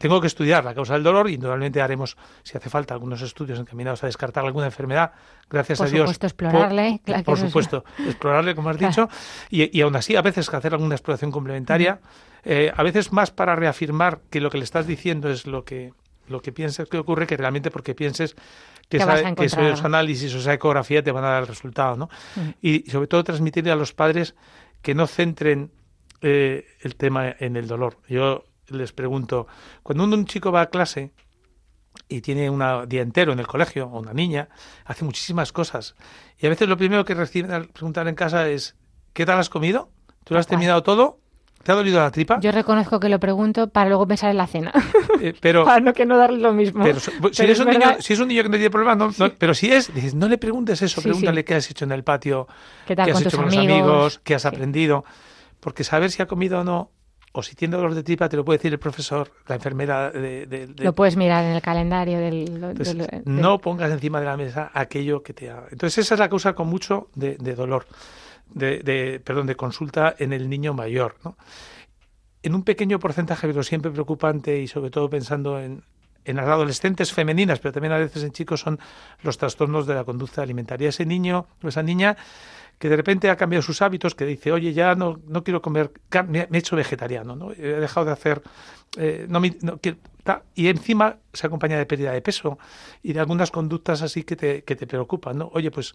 Tengo 0.00 0.18
que 0.18 0.28
estudiar 0.28 0.64
la 0.64 0.74
causa 0.74 0.94
del 0.94 1.02
dolor 1.02 1.28
y 1.28 1.36
naturalmente 1.36 1.82
haremos, 1.82 2.16
si 2.42 2.56
hace 2.56 2.70
falta, 2.70 2.94
algunos 2.94 3.20
estudios 3.20 3.58
encaminados 3.58 4.02
a 4.02 4.06
descartar 4.06 4.46
alguna 4.46 4.64
enfermedad. 4.64 5.12
Gracias 5.50 5.76
por 5.76 5.88
a 5.88 5.90
Dios. 5.90 6.00
Supuesto, 6.04 6.26
explorarle, 6.26 6.90
por, 6.92 7.00
claro 7.04 7.24
por 7.24 7.36
supuesto, 7.38 7.84
es... 7.98 8.06
explorarle, 8.06 8.54
como 8.54 8.70
has 8.70 8.78
dicho. 8.78 9.10
Y, 9.50 9.76
y, 9.78 9.82
aún 9.82 9.94
así, 9.94 10.16
a 10.16 10.22
veces 10.22 10.48
hacer 10.54 10.72
alguna 10.72 10.94
exploración 10.94 11.30
complementaria, 11.30 12.00
eh, 12.44 12.72
a 12.74 12.82
veces 12.82 13.12
más 13.12 13.30
para 13.30 13.54
reafirmar 13.56 14.20
que 14.30 14.40
lo 14.40 14.48
que 14.48 14.56
le 14.56 14.64
estás 14.64 14.86
diciendo 14.86 15.28
es 15.28 15.46
lo 15.46 15.66
que 15.66 15.92
lo 16.28 16.40
que 16.40 16.52
pienses 16.52 16.88
que 16.88 16.96
ocurre 16.96 17.26
que 17.26 17.36
realmente 17.36 17.70
porque 17.70 17.94
pienses 17.94 18.36
que, 18.88 18.96
esa- 18.98 19.34
que 19.34 19.44
esos 19.44 19.84
análisis 19.84 20.32
o 20.34 20.38
esa 20.38 20.54
ecografía 20.54 21.02
te 21.02 21.12
van 21.12 21.24
a 21.24 21.28
dar 21.30 21.42
el 21.42 21.48
resultado, 21.48 21.96
¿no? 21.96 22.08
Y 22.62 22.88
sobre 22.90 23.06
todo 23.08 23.22
transmitirle 23.22 23.70
a 23.70 23.76
los 23.76 23.92
padres 23.92 24.34
que 24.80 24.94
no 24.94 25.06
centren 25.06 25.72
eh, 26.22 26.64
el 26.80 26.96
tema 26.96 27.34
en 27.38 27.56
el 27.56 27.66
dolor. 27.66 27.98
Yo 28.08 28.44
les 28.70 28.92
pregunto, 28.92 29.46
cuando 29.82 30.04
un, 30.04 30.12
un 30.14 30.26
chico 30.26 30.50
va 30.52 30.62
a 30.62 30.66
clase 30.70 31.12
y 32.08 32.20
tiene 32.20 32.48
un 32.50 32.62
día 32.88 33.02
entero 33.02 33.32
en 33.32 33.38
el 33.40 33.46
colegio, 33.46 33.86
o 33.88 34.00
una 34.00 34.12
niña, 34.12 34.48
hace 34.84 35.04
muchísimas 35.04 35.52
cosas. 35.52 35.94
Y 36.38 36.46
a 36.46 36.48
veces 36.48 36.68
lo 36.68 36.76
primero 36.76 37.04
que 37.04 37.14
reciben 37.14 37.50
al 37.52 37.68
preguntar 37.68 38.06
en 38.08 38.14
casa 38.14 38.48
es, 38.48 38.76
¿qué 39.12 39.26
tal 39.26 39.38
has 39.38 39.48
comido? 39.50 39.90
¿Tú 40.24 40.34
lo 40.34 40.40
has 40.40 40.46
terminado 40.46 40.82
todo? 40.82 41.18
¿Te 41.62 41.72
ha 41.72 41.74
dolido 41.74 42.00
la 42.00 42.10
tripa? 42.10 42.40
Yo 42.40 42.52
reconozco 42.52 42.98
que 43.00 43.08
lo 43.10 43.20
pregunto 43.20 43.68
para 43.68 43.88
luego 43.90 44.06
pensar 44.06 44.30
en 44.30 44.38
la 44.38 44.46
cena. 44.46 44.72
Eh, 45.20 45.34
pero 45.40 45.64
para 45.66 45.80
no 45.80 45.92
que 45.92 46.06
no 46.06 46.16
darle 46.16 46.38
lo 46.38 46.52
mismo. 46.54 46.82
pero 46.84 46.98
so- 47.00 47.10
si, 47.10 47.18
Pero 47.18 47.30
eres 47.44 47.60
es 47.60 47.66
un 47.66 47.70
niño, 47.72 47.96
si 48.00 48.12
es 48.14 48.20
un 48.20 48.28
niño 48.28 48.42
que 48.44 48.48
no 48.48 48.54
tiene 48.54 48.70
problemas, 48.70 48.96
no, 49.18 49.26
no- 49.26 49.34
pero 49.34 49.52
si 49.52 49.70
es, 49.70 49.92
dices, 49.92 50.14
no 50.14 50.26
le 50.28 50.38
preguntes 50.38 50.80
eso, 50.80 51.00
Sí, 51.00 51.08
pregúntale 51.08 51.40
sí. 51.42 51.44
qué 51.44 51.54
has 51.56 51.70
hecho 51.70 51.84
en 51.84 51.92
el 51.92 52.02
patio, 52.02 52.48
¿Qué 52.86 52.96
tal 52.96 53.04
qué 53.04 53.10
has 53.10 53.14
con 53.16 53.22
hecho 53.22 53.30
tus 53.30 53.36
con 53.38 53.46
los 53.46 53.56
amigos? 53.58 53.76
amigos, 53.82 54.20
qué 54.24 54.34
has 54.36 54.46
aprendido. 54.46 55.04
Porque 55.60 55.84
saber 55.84 56.10
si 56.10 56.22
ha 56.22 56.26
comido 56.26 56.60
o 56.60 56.64
no, 56.64 56.90
o 57.32 57.42
si 57.42 57.54
tiene 57.54 57.76
dolor 57.76 57.94
de 57.94 58.02
tripa, 58.02 58.28
te 58.28 58.36
lo 58.36 58.44
puede 58.44 58.58
decir 58.58 58.72
el 58.72 58.78
profesor, 58.78 59.30
la 59.46 59.54
enfermera 59.54 60.10
de... 60.10 60.46
de- 60.46 60.66
de- 60.66 60.84
Lo 60.84 60.94
puedes 60.94 61.16
mirar 61.16 61.44
en 61.44 61.52
el 61.52 61.62
calendario 61.62 62.18
del... 62.18 62.48
Entonces, 62.48 62.96
no 63.24 63.58
pongas 63.60 63.90
encima 63.92 64.18
de 64.18 64.26
la 64.26 64.36
mesa 64.36 64.70
aquello 64.74 65.22
que 65.22 65.32
te 65.32 65.48
haga. 65.50 65.66
Entonces, 65.70 65.98
esa 66.04 66.14
es 66.14 66.20
la 66.20 66.28
causa 66.28 66.54
con 66.54 66.66
mucho 66.68 67.08
de, 67.14 67.36
de 67.36 67.54
dolor, 67.54 67.86
de, 68.52 68.78
de- 68.80 69.20
perdón, 69.20 69.46
de 69.46 69.54
consulta 69.54 70.14
en 70.18 70.32
el 70.32 70.48
niño 70.50 70.74
mayor. 70.74 71.14
¿no? 71.24 71.36
En 72.42 72.54
un 72.54 72.64
pequeño 72.64 72.98
porcentaje, 72.98 73.46
pero 73.46 73.62
siempre 73.62 73.90
preocupante 73.92 74.58
y 74.60 74.66
sobre 74.66 74.90
todo 74.90 75.08
pensando 75.08 75.60
en, 75.60 75.84
en 76.24 76.36
las 76.36 76.46
adolescentes 76.48 77.12
femeninas, 77.12 77.60
pero 77.60 77.72
también 77.72 77.92
a 77.92 77.98
veces 77.98 78.24
en 78.24 78.32
chicos, 78.32 78.60
son 78.60 78.80
los 79.22 79.38
trastornos 79.38 79.86
de 79.86 79.94
la 79.94 80.02
conducta 80.04 80.42
alimentaria. 80.42 80.88
Ese 80.88 81.06
niño 81.06 81.46
o 81.62 81.68
esa 81.68 81.82
niña 81.82 82.16
que 82.80 82.88
de 82.88 82.96
repente 82.96 83.28
ha 83.28 83.36
cambiado 83.36 83.60
sus 83.62 83.82
hábitos, 83.82 84.14
que 84.14 84.24
dice, 84.24 84.50
oye, 84.52 84.72
ya 84.72 84.94
no, 84.94 85.20
no 85.28 85.44
quiero 85.44 85.60
comer 85.60 85.92
carne, 86.08 86.46
me 86.50 86.56
he 86.56 86.60
hecho 86.60 86.76
vegetariano, 86.76 87.36
¿no? 87.36 87.52
he 87.52 87.56
dejado 87.78 88.06
de 88.06 88.12
hacer, 88.12 88.40
eh, 88.96 89.26
no, 89.28 89.38
me- 89.38 89.54
y 90.54 90.68
encima 90.68 91.16
se 91.32 91.46
acompaña 91.46 91.76
de 91.76 91.84
pérdida 91.84 92.12
de 92.12 92.22
peso 92.22 92.58
y 93.02 93.12
de 93.12 93.20
algunas 93.20 93.50
conductas 93.50 94.00
así 94.00 94.22
que 94.24 94.34
te, 94.34 94.64
que 94.64 94.76
te 94.76 94.86
preocupan, 94.86 95.36
¿no? 95.36 95.50
Oye, 95.52 95.70
pues 95.70 95.92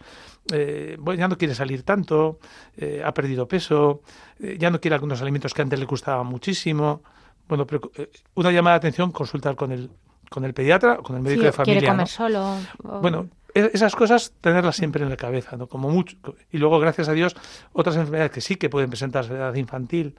eh, 0.54 0.96
bueno, 1.00 1.20
ya 1.20 1.28
no 1.28 1.38
quiere 1.40 1.56
salir 1.56 1.82
tanto, 1.82 2.38
eh, 2.78 3.02
ha 3.04 3.14
perdido 3.16 3.48
peso, 3.48 4.02
eh, 4.40 4.56
ya 4.60 4.70
no 4.70 4.80
quiere 4.80 4.94
algunos 4.94 5.22
alimentos 5.24 5.56
que 5.56 5.64
antes 5.64 5.80
le 5.80 5.86
gustaban 5.86 6.28
muchísimo. 6.28 7.02
Bueno, 7.48 7.66
preocu- 7.66 7.92
eh, 7.98 8.12
una 8.36 8.52
llamada 8.52 8.76
de 8.76 8.78
atención, 8.78 9.12
consultar 9.12 9.56
con 9.56 9.72
el, 9.72 9.90
con 10.30 10.46
el 10.46 10.54
pediatra 10.54 10.98
o 11.00 11.04
con 11.04 11.16
el 11.16 11.24
médico 11.24 11.42
Sí, 11.42 11.46
de 11.48 11.52
familia. 11.52 11.80
quiere 11.80 11.88
comer 11.92 12.04
¿no? 12.04 12.08
solo. 12.08 12.58
o- 12.84 13.02
Bueno, 13.02 13.28
esas 13.56 13.96
cosas 13.96 14.34
tenerlas 14.42 14.76
siempre 14.76 15.02
en 15.04 15.10
la 15.10 15.18
cabeza, 15.18 15.56
¿no? 15.58 15.68
Como 15.68 15.90
mucho. 15.90 16.18
Y 16.52 16.58
luego, 16.58 16.80
gracias 16.80 17.10
a 17.10 17.14
Dios, 17.14 17.36
otras 17.74 17.96
enfermedades 17.96 18.32
que 18.32 18.42
sí 18.42 18.58
que 18.58 18.70
pueden 18.70 18.90
presentarse 18.90 19.32
en 19.32 19.40
la 19.40 19.46
edad 19.46 19.56
infantil, 19.56 20.16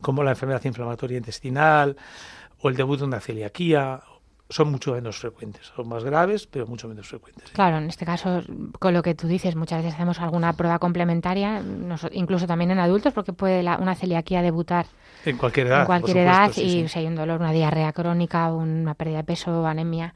como 0.00 0.22
la 0.22 0.30
enfermedad 0.32 0.62
inflamatoria 0.64 1.16
intestinal 1.18 1.96
o 2.60 2.68
el 2.68 2.76
debut 2.76 2.98
de 2.98 3.04
una 3.04 3.20
celiaquía, 3.20 4.00
son 4.50 4.70
mucho 4.70 4.92
menos 4.92 5.16
frecuentes. 5.18 5.72
Son 5.74 5.88
más 5.88 6.04
graves, 6.04 6.46
pero 6.46 6.66
mucho 6.66 6.86
menos 6.86 7.08
frecuentes. 7.08 7.50
Claro, 7.52 7.78
en 7.78 7.88
este 7.88 8.04
caso, 8.04 8.42
con 8.78 8.92
lo 8.92 9.02
que 9.02 9.14
tú 9.14 9.26
dices, 9.26 9.56
muchas 9.56 9.78
veces 9.78 9.94
hacemos 9.94 10.20
alguna 10.20 10.52
prueba 10.52 10.78
complementaria, 10.78 11.62
incluso 12.12 12.46
también 12.46 12.70
en 12.70 12.78
adultos, 12.78 13.12
porque 13.14 13.32
puede 13.32 13.62
la- 13.62 13.78
una 13.78 13.94
celiaquía 13.94 14.42
debutar 14.42 14.86
En 15.24 15.38
cualquier 15.38 15.68
edad. 15.68 15.80
en 15.80 15.86
cualquier 15.86 16.16
supuesto, 16.18 16.30
edad 16.42 16.52
sí, 16.52 16.60
y 16.62 16.70
sí. 16.82 16.88
si 16.88 16.98
hay 16.98 17.06
un 17.06 17.16
dolor, 17.16 17.40
una 17.40 17.52
diarrea 17.52 17.92
crónica, 17.94 18.52
una 18.52 18.94
pérdida 18.94 19.18
de 19.18 19.24
peso, 19.24 19.66
anemia, 19.66 20.14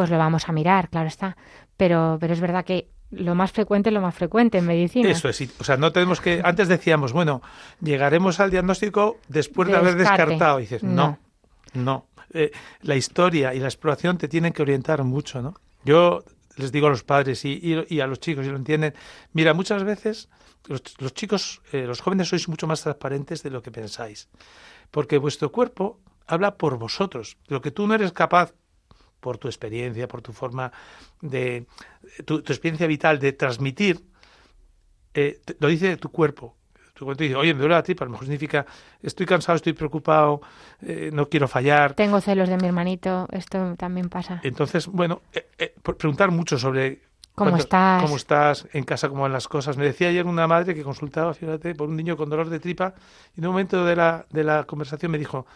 pues 0.00 0.08
lo 0.10 0.16
vamos 0.16 0.48
a 0.48 0.52
mirar, 0.52 0.88
claro 0.88 1.08
está. 1.08 1.36
Pero, 1.76 2.16
pero 2.18 2.32
es 2.32 2.40
verdad 2.40 2.64
que 2.64 2.88
lo 3.10 3.34
más 3.34 3.52
frecuente 3.52 3.90
es 3.90 3.92
lo 3.94 4.00
más 4.00 4.14
frecuente 4.14 4.56
en 4.56 4.64
medicina. 4.64 5.10
Eso 5.10 5.28
es, 5.28 5.36
sí. 5.36 5.50
o 5.58 5.64
sea, 5.64 5.76
no 5.76 5.92
tenemos 5.92 6.22
que. 6.22 6.40
Antes 6.42 6.68
decíamos, 6.68 7.12
bueno, 7.12 7.42
llegaremos 7.82 8.40
al 8.40 8.50
diagnóstico 8.50 9.18
después 9.28 9.66
de, 9.68 9.72
De 9.74 9.78
haber 9.78 9.96
descarte. 9.96 10.22
descartado. 10.30 10.58
Y 10.58 10.62
dices, 10.62 10.82
no, 10.82 11.18
No. 11.74 11.82
no. 11.84 12.06
Eh, 12.32 12.50
la 12.80 12.96
historia 12.96 13.52
y 13.52 13.58
la 13.60 13.66
exploración 13.66 14.16
te 14.16 14.26
tienen 14.26 14.54
que 14.54 14.62
orientar 14.62 15.04
mucho, 15.04 15.42
¿no? 15.42 15.52
Yo 15.84 16.24
les 16.56 16.72
digo 16.72 16.86
a 16.86 16.90
los 16.90 17.02
padres 17.04 17.44
y, 17.44 17.60
y- 17.62 17.84
y 17.94 18.00
a 18.00 18.06
los 18.06 18.20
chicos, 18.20 18.46
y 18.46 18.48
lo 18.48 18.56
entienden, 18.56 18.94
mira, 19.34 19.52
muchas 19.52 19.84
veces 19.84 20.30
los, 20.66 20.82
los 20.98 21.12
chicos, 21.12 21.60
eh, 21.72 21.84
los 21.86 22.00
jóvenes 22.00 22.28
sois 22.28 22.48
mucho 22.48 22.66
más 22.66 22.80
transparentes 22.82 23.42
de 23.42 23.50
lo 23.50 23.60
que 23.62 23.70
pensáis, 23.70 24.28
porque 24.90 25.18
vuestro 25.18 25.52
cuerpo 25.52 25.98
habla 26.26 26.54
por 26.56 26.78
vosotros. 26.78 27.36
Lo 27.48 27.60
que 27.60 27.70
tú 27.70 27.86
no 27.86 27.94
eres 27.94 28.12
capaz 28.12 28.54
por 29.20 29.38
tu 29.38 29.48
experiencia, 29.48 30.08
por 30.08 30.22
tu 30.22 30.32
forma 30.32 30.72
de 31.20 31.66
tu, 32.24 32.42
tu 32.42 32.52
experiencia 32.52 32.86
vital 32.86 33.18
de 33.18 33.32
transmitir, 33.32 34.00
eh, 35.14 35.40
te- 35.44 35.56
lo 35.60 35.68
dice 35.68 35.96
tu 35.96 36.10
cuerpo. 36.10 36.56
Tu 36.94 37.04
cuerpo 37.04 37.22
dice, 37.22 37.34
oye, 37.36 37.54
me 37.54 37.60
duele 37.60 37.74
la 37.74 37.82
tripa, 37.82 38.04
a 38.04 38.06
lo 38.06 38.12
mejor 38.12 38.26
significa 38.26 38.66
estoy 39.02 39.24
cansado, 39.26 39.56
estoy 39.56 39.72
preocupado, 39.72 40.40
eh, 40.82 41.10
no 41.12 41.28
quiero 41.28 41.48
fallar. 41.48 41.94
Tengo 41.94 42.20
celos 42.20 42.48
de 42.48 42.56
mi 42.58 42.66
hermanito, 42.66 43.26
esto 43.32 43.74
también 43.76 44.08
pasa. 44.10 44.40
Entonces, 44.42 44.86
bueno, 44.86 45.22
eh, 45.32 45.74
preguntar 45.82 46.30
mucho 46.30 46.58
sobre 46.58 47.00
¿Cómo 47.34 47.56
estás? 47.56 48.02
cómo 48.02 48.16
estás 48.16 48.66
en 48.74 48.84
casa, 48.84 49.08
cómo 49.08 49.22
van 49.22 49.32
las 49.32 49.48
cosas. 49.48 49.78
Me 49.78 49.84
decía 49.86 50.08
ayer 50.08 50.26
una 50.26 50.46
madre 50.46 50.74
que 50.74 50.82
consultaba, 50.82 51.32
fíjate, 51.32 51.74
por 51.74 51.88
un 51.88 51.96
niño 51.96 52.16
con 52.18 52.28
dolor 52.28 52.50
de 52.50 52.60
tripa 52.60 52.92
y 53.34 53.40
en 53.40 53.46
un 53.46 53.52
momento 53.52 53.82
de 53.86 53.96
la, 53.96 54.26
de 54.28 54.44
la 54.44 54.64
conversación 54.64 55.10
me 55.10 55.16
dijo, 55.18 55.46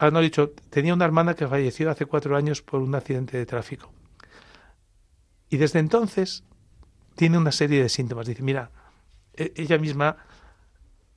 ah, 0.00 0.10
no, 0.10 0.18
he 0.20 0.22
dicho, 0.24 0.50
tenía 0.70 0.94
una 0.94 1.04
hermana 1.04 1.34
que 1.34 1.46
falleció 1.46 1.90
hace 1.90 2.06
cuatro 2.06 2.36
años 2.36 2.62
por 2.62 2.80
un 2.80 2.94
accidente 2.94 3.36
de 3.36 3.46
tráfico. 3.46 3.92
Y 5.50 5.58
desde 5.58 5.78
entonces 5.78 6.42
tiene 7.16 7.38
una 7.38 7.52
serie 7.52 7.82
de 7.82 7.88
síntomas. 7.88 8.26
Dice, 8.26 8.42
mira, 8.42 8.70
e- 9.34 9.52
ella 9.56 9.78
misma, 9.78 10.16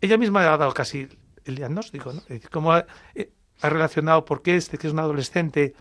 ella 0.01 0.17
misma 0.17 0.41
ha 0.41 0.57
dado 0.57 0.73
casi 0.73 1.07
el 1.45 1.55
diagnóstico, 1.55 2.13
¿no? 2.13 2.21
Cómo 2.51 2.73
ha, 2.73 2.85
eh, 3.15 3.31
ha 3.61 3.69
relacionado 3.69 4.25
por 4.25 4.41
qué 4.41 4.55
este 4.57 4.77
que 4.77 4.87
es 4.87 4.93
un 4.93 4.99
adolescente 4.99 5.73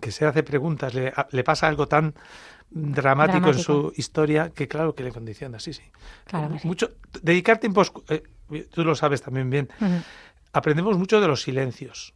que 0.00 0.10
se 0.10 0.24
hace 0.26 0.42
preguntas, 0.42 0.94
le, 0.94 1.12
le 1.30 1.44
pasa 1.44 1.68
algo 1.68 1.86
tan 1.86 2.14
dramático, 2.70 3.50
en 3.50 3.58
su 3.58 3.92
historia 3.96 4.50
que 4.50 4.68
claro 4.68 4.94
que 4.94 5.02
le 5.02 5.12
condiciona, 5.12 5.58
sí, 5.58 5.72
sí. 5.72 5.82
Claro 6.24 6.52
que 6.52 6.60
sí. 6.60 6.66
Mucho, 6.66 6.90
dedicar 7.22 7.58
tiempos, 7.58 7.92
eh, 8.08 8.22
tú 8.72 8.84
lo 8.84 8.94
sabes 8.94 9.22
también 9.22 9.50
bien. 9.50 9.68
Aprendemos 10.52 10.96
mucho 10.98 11.20
de 11.20 11.28
los 11.28 11.42
silencios 11.42 12.14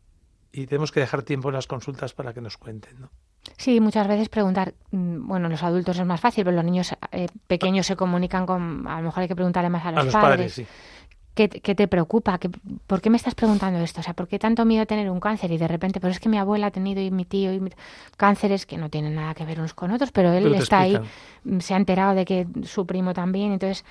y 0.53 0.67
tenemos 0.67 0.93
que 0.93 1.01
dejar 1.01 1.23
tiempo 1.23 1.49
en 1.49 1.55
las 1.55 1.67
consultas 1.67 2.13
para 2.15 2.33
que 2.33 2.41
nos 2.41 2.57
cuenten, 2.57 3.01
¿no? 3.01 3.11
Sí, 3.59 3.79
muchas 3.81 4.09
veces 4.09 4.29
preguntar, 4.31 4.73
mm, 4.91 5.27
bueno, 5.29 5.49
los 5.49 5.63
adultos 5.63 5.99
es 5.99 6.07
más 6.07 6.21
fácil, 6.21 6.45
pero 6.45 6.57
los 6.57 6.65
niños 6.65 6.95
eh, 7.13 7.27
pequeños 7.47 7.87
se 7.87 7.95
comunican 7.97 8.47
con, 8.47 8.87
a 8.87 8.99
lo 8.99 9.07
mejor 9.07 9.23
hay 9.23 9.29
que 9.29 9.37
preguntarle 9.37 9.69
más 9.69 9.85
a 9.85 9.91
los, 9.93 10.01
a 10.01 10.05
los 10.05 10.15
padres, 10.15 10.55
sí. 10.55 10.67
¿Qué, 11.35 11.49
qué 11.49 11.75
te 11.75 11.89
preocupa? 11.89 12.39
¿Qué, 12.39 12.49
¿Por 12.87 13.01
qué 13.01 13.11
me 13.11 13.17
estás 13.17 13.35
preguntando 13.35 13.81
esto? 13.81 13.99
O 14.01 14.05
sea, 14.05 14.15
¿por 14.15 14.29
qué 14.29 14.39
tanto 14.39 14.65
miedo 14.65 14.85
a 14.85 14.87
tener 14.87 15.11
un 15.11 15.19
cáncer? 15.19 15.51
Y 15.51 15.59
de 15.59 15.67
repente, 15.67 15.99
pues 16.01 16.13
es 16.13 16.21
que 16.21 16.29
mi 16.29 16.39
abuela 16.39 16.69
ha 16.69 16.71
tenido 16.71 17.03
y 17.03 17.11
mi 17.11 17.25
tío 17.25 17.53
y 17.53 17.59
mi- 17.59 17.71
cánceres 18.17 18.67
que 18.67 18.79
no 18.79 18.89
tienen 18.89 19.17
nada 19.17 19.35
que 19.35 19.45
ver 19.45 19.59
unos 19.59 19.75
con 19.75 19.91
otros, 19.91 20.13
pero 20.13 20.33
él 20.33 20.45
Pero 20.45 20.55
está 20.55 20.79
ahí, 20.79 20.95
explican. 20.95 21.57
mm, 21.57 21.61
se 21.61 21.75
ha 21.75 21.77
enterado 21.77 22.15
de 22.15 22.25
que 22.25 22.47
su 22.63 22.87
primo 22.87 23.15
también. 23.15 23.51
Entonces, 23.53 23.85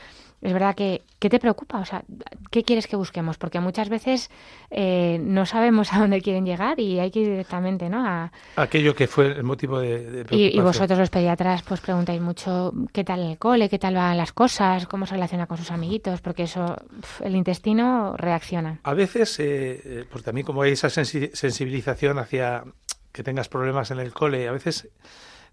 es 0.44 0.54
verdad 0.54 0.76
que, 0.76 1.02
¿qué 1.20 1.30
te 1.30 1.40
preocupa? 1.40 1.80
O 1.80 1.86
sea, 1.86 2.04
¿qué 2.52 2.64
quieres 2.64 2.86
que 2.88 2.96
busquemos? 2.98 3.38
Porque 3.38 3.60
muchas 3.60 3.88
veces 3.90 4.30
eh, 4.70 5.18
no 5.22 5.46
sabemos 5.46 5.94
a 5.94 6.00
dónde 6.00 6.22
quieren 6.22 6.46
llegar 6.46 6.80
y 6.80 7.00
hay 7.00 7.12
que 7.12 7.22
ir 7.22 7.30
directamente, 7.30 7.90
¿no? 7.90 8.06
A, 8.06 8.32
Aquello 8.58 8.94
que 8.94 9.08
fue 9.08 9.28
el 9.28 9.44
motivo 9.44 9.80
de, 9.80 10.24
de 10.26 10.36
y, 10.36 10.60
vosotros 10.60 11.00
los 11.00 11.10
pediatras 11.10 11.64
pues 11.64 11.80
preguntáis 11.82 12.22
mucho 12.22 12.74
qué 12.92 13.04
tal 13.04 13.22
el 13.22 13.38
cole, 13.38 13.70
qué 13.70 13.80
tal 13.80 13.96
van 13.96 14.18
las 14.18 14.34
cosas, 14.34 14.86
cómo 14.86 15.06
se 15.06 15.14
relaciona 15.16 15.48
con 15.48 15.58
sus 15.58 15.72
amiguitos, 15.72 16.20
porque 16.22 16.44
eso, 16.44 16.76
el 17.22 17.36
intestino 17.36 18.16
reacciona. 18.18 18.80
A 18.84 18.94
veces, 18.94 19.40
eh, 19.40 19.82
eh, 19.84 20.06
pues 20.12 20.24
también 20.24 20.46
como 20.46 20.62
hay 20.62 20.74
esa 20.74 20.90
sensi- 20.90 21.32
sensibilización 21.34 22.20
hacia 22.20 22.66
que 23.14 23.24
tengas 23.24 23.48
problemas 23.48 23.92
en 23.92 24.00
el 24.00 24.12
cole, 24.12 24.48
a 24.48 24.52
veces 24.52 24.90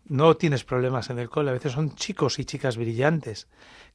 no 0.07 0.37
tienes 0.37 0.65
problemas 0.65 1.11
en 1.11 1.19
el 1.19 1.29
cole, 1.29 1.51
a 1.51 1.53
veces 1.53 1.73
son 1.73 1.95
chicos 1.95 2.39
y 2.39 2.45
chicas 2.45 2.77
brillantes, 2.77 3.47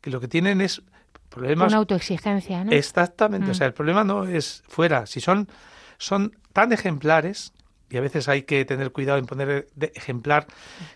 que 0.05 0.11
lo 0.11 0.21
que 0.21 0.27
tienen 0.27 0.61
es 0.61 0.83
problemas 1.29 1.69
Una 1.69 1.77
autoexigencia, 1.77 2.63
¿no? 2.63 2.71
Exactamente, 2.71 3.47
Mm. 3.47 3.49
o 3.49 3.53
sea, 3.55 3.65
el 3.65 3.73
problema 3.73 4.03
no 4.03 4.25
es 4.25 4.63
fuera, 4.67 5.07
si 5.07 5.19
son, 5.19 5.49
son 5.97 6.37
tan 6.53 6.71
ejemplares, 6.71 7.53
y 7.89 7.97
a 7.97 8.01
veces 8.01 8.29
hay 8.29 8.43
que 8.43 8.63
tener 8.65 8.91
cuidado 8.91 9.17
en 9.17 9.25
poner 9.25 9.67
de 9.73 9.91
ejemplar, 9.95 10.45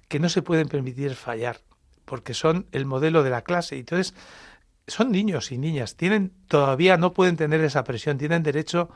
que 0.08 0.20
no 0.20 0.30
se 0.30 0.44
pueden 0.44 0.68
permitir 0.68 1.16
fallar, 1.16 1.62
porque 2.06 2.36
son 2.36 2.68
el 2.72 2.86
modelo 2.86 3.24
de 3.24 3.32
la 3.32 3.42
clase. 3.42 3.78
Y 3.78 3.80
entonces, 3.80 4.14
son 4.86 5.12
niños 5.12 5.52
y 5.52 5.58
niñas, 5.58 5.96
tienen, 5.96 6.32
todavía 6.48 6.96
no 6.98 7.12
pueden 7.12 7.36
tener 7.36 7.62
esa 7.62 7.84
presión, 7.84 8.20
tienen 8.20 8.44
derecho 8.44 8.92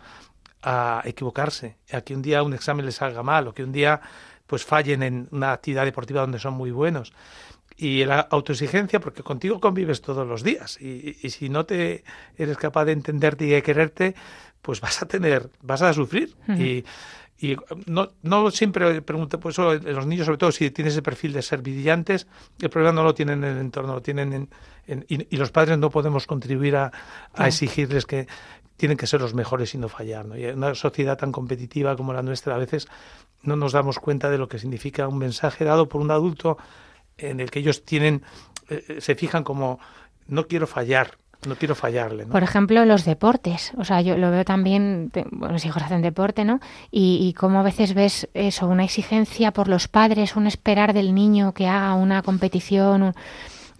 a 0.62 1.02
equivocarse, 1.06 1.78
a 1.92 2.02
que 2.02 2.14
un 2.14 2.22
día 2.22 2.44
un 2.44 2.54
examen 2.54 2.86
les 2.86 2.96
salga 2.96 3.24
mal, 3.24 3.48
o 3.48 3.54
que 3.56 3.64
un 3.64 3.72
día 3.72 4.00
pues 4.46 4.64
fallen 4.64 5.02
en 5.02 5.28
una 5.32 5.54
actividad 5.54 5.86
deportiva 5.86 6.22
donde 6.22 6.38
son 6.38 6.54
muy 6.54 6.70
buenos. 6.70 7.14
Y 7.76 8.06
la 8.06 8.20
autoexigencia, 8.20 9.00
porque 9.00 9.24
contigo 9.24 9.60
convives 9.60 10.02
todos 10.02 10.28
los 10.28 10.44
días. 10.44 10.80
Y, 10.80 11.18
y 11.22 11.30
si 11.30 11.50
no 11.50 11.66
te 11.66 12.04
eres 12.38 12.58
capaz 12.58 12.86
de 12.86 12.92
entenderte 12.92 13.46
y 13.46 13.50
de 13.50 13.64
quererte, 13.64 14.16
pues 14.62 14.80
vas 14.80 15.02
a 15.02 15.06
tener, 15.06 15.50
vas 15.62 15.82
a 15.82 15.94
sufrir. 15.94 16.36
Y, 16.48 16.84
Y 17.40 17.58
no, 17.88 18.10
no 18.22 18.52
siempre 18.52 19.02
pregunto, 19.02 19.38
pues 19.38 19.56
eso, 19.56 19.74
los 19.74 20.06
niños, 20.06 20.26
sobre 20.26 20.38
todo 20.38 20.52
si 20.54 20.72
tienen 20.72 20.92
ese 20.92 21.02
perfil 21.02 21.34
de 21.34 21.42
ser 21.42 21.62
brillantes, 21.62 22.26
el 22.62 22.70
problema 22.70 22.94
no 22.94 23.04
lo 23.04 23.14
tienen 23.14 23.44
en 23.44 23.56
el 23.56 23.58
entorno, 23.58 23.96
lo 23.96 24.02
tienen 24.02 24.48
en, 24.88 25.06
y, 25.10 25.36
los 25.36 25.52
padres 25.52 25.78
no 25.78 25.90
podemos 25.90 26.26
contribuir 26.26 26.78
a, 26.78 26.92
a 27.34 27.48
exigirles 27.48 28.06
que 28.06 28.28
tienen 28.78 28.98
que 28.98 29.08
ser 29.08 29.20
los 29.20 29.34
mejores 29.34 29.74
y 29.74 29.78
no 29.78 29.90
fallar. 29.90 30.26
¿no? 30.26 30.38
Y 30.38 30.46
en 30.46 30.58
una 30.58 30.74
sociedad 30.74 31.18
tan 31.18 31.34
competitiva 31.34 31.98
como 31.98 32.14
la 32.14 32.22
nuestra, 32.22 32.56
a 32.56 32.58
veces 32.58 32.88
no 33.42 33.58
nos 33.58 33.74
damos 33.74 34.00
cuenta 34.00 34.30
de 34.30 34.38
lo 34.38 34.48
que 34.48 34.58
significa 34.58 35.10
un 35.10 35.18
mensaje 35.18 35.66
dado 35.66 35.90
por 35.90 36.00
un 36.00 36.12
adulto 36.12 36.58
en 37.18 37.40
el 37.40 37.52
que 37.52 37.60
ellos 37.60 37.84
tienen, 37.86 38.24
eh, 38.70 38.84
eh, 38.88 39.02
se 39.02 39.16
fijan 39.16 39.44
como 39.44 39.80
no 40.28 40.48
quiero 40.48 40.68
fallar, 40.68 41.18
no 41.48 41.56
quiero 41.56 41.76
fallarle. 41.76 42.26
Por 42.26 42.44
ejemplo, 42.44 42.86
los 42.86 43.06
deportes. 43.06 43.74
O 43.78 43.84
sea, 43.84 44.02
yo 44.02 44.18
lo 44.18 44.32
veo 44.32 44.46
también, 44.46 45.12
los 45.32 45.66
hijos 45.66 45.84
hacen 45.84 46.02
deporte, 46.02 46.46
¿no? 46.46 46.60
Y, 46.92 47.20
y 47.22 47.34
como 47.34 47.60
a 47.60 47.64
veces 47.64 47.94
ves 47.94 48.30
eso, 48.34 48.68
una 48.68 48.86
exigencia 48.86 49.52
por 49.52 49.68
los 49.68 49.88
padres, 49.88 50.36
un 50.36 50.48
esperar 50.48 50.94
del 50.94 51.14
niño 51.14 51.54
que 51.54 51.68
haga 51.68 51.94
una 51.96 52.22
competición. 52.22 53.14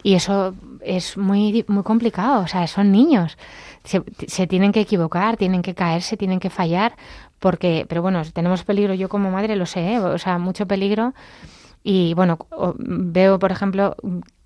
y 0.02 0.14
eso 0.14 0.54
es 0.82 1.16
muy, 1.16 1.64
muy 1.66 1.82
complicado. 1.82 2.42
O 2.42 2.46
sea, 2.46 2.66
son 2.66 2.92
niños. 2.92 3.38
Se, 3.84 4.02
se, 4.26 4.46
tienen 4.46 4.72
que 4.72 4.80
equivocar, 4.80 5.36
tienen 5.36 5.62
que 5.62 5.74
caerse, 5.74 6.16
tienen 6.16 6.40
que 6.40 6.50
fallar. 6.50 6.96
Porque, 7.38 7.86
pero 7.88 8.02
bueno, 8.02 8.22
tenemos 8.32 8.64
peligro. 8.64 8.94
Yo 8.94 9.08
como 9.08 9.30
madre 9.30 9.56
lo 9.56 9.66
sé, 9.66 9.94
¿eh? 9.94 9.98
o 9.98 10.18
sea, 10.18 10.38
mucho 10.38 10.66
peligro. 10.66 11.14
Y 11.86 12.14
bueno, 12.14 12.38
veo, 12.78 13.38
por 13.38 13.52
ejemplo, 13.52 13.94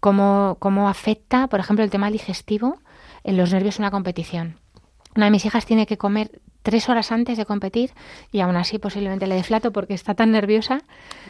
cómo, 0.01 0.57
cómo 0.59 0.89
afecta, 0.89 1.47
por 1.47 1.61
ejemplo, 1.61 1.85
el 1.85 1.91
tema 1.91 2.11
digestivo 2.11 2.81
en 3.23 3.37
los 3.37 3.53
nervios 3.53 3.79
en 3.79 3.85
una 3.85 3.93
competición. 3.93 4.57
Una 5.15 5.27
de 5.27 5.31
mis 5.31 5.45
hijas 5.45 5.65
tiene 5.65 5.87
que 5.87 5.97
comer 5.97 6.41
tres 6.63 6.89
horas 6.89 7.13
antes 7.13 7.39
de 7.39 7.47
competir 7.47 7.93
y 8.33 8.41
aún 8.41 8.57
así 8.57 8.79
posiblemente 8.79 9.29
le 9.29 9.37
deflato 9.37 9.73
porque 9.73 9.95
está 9.95 10.15
tan 10.15 10.33
nerviosa. 10.33 10.83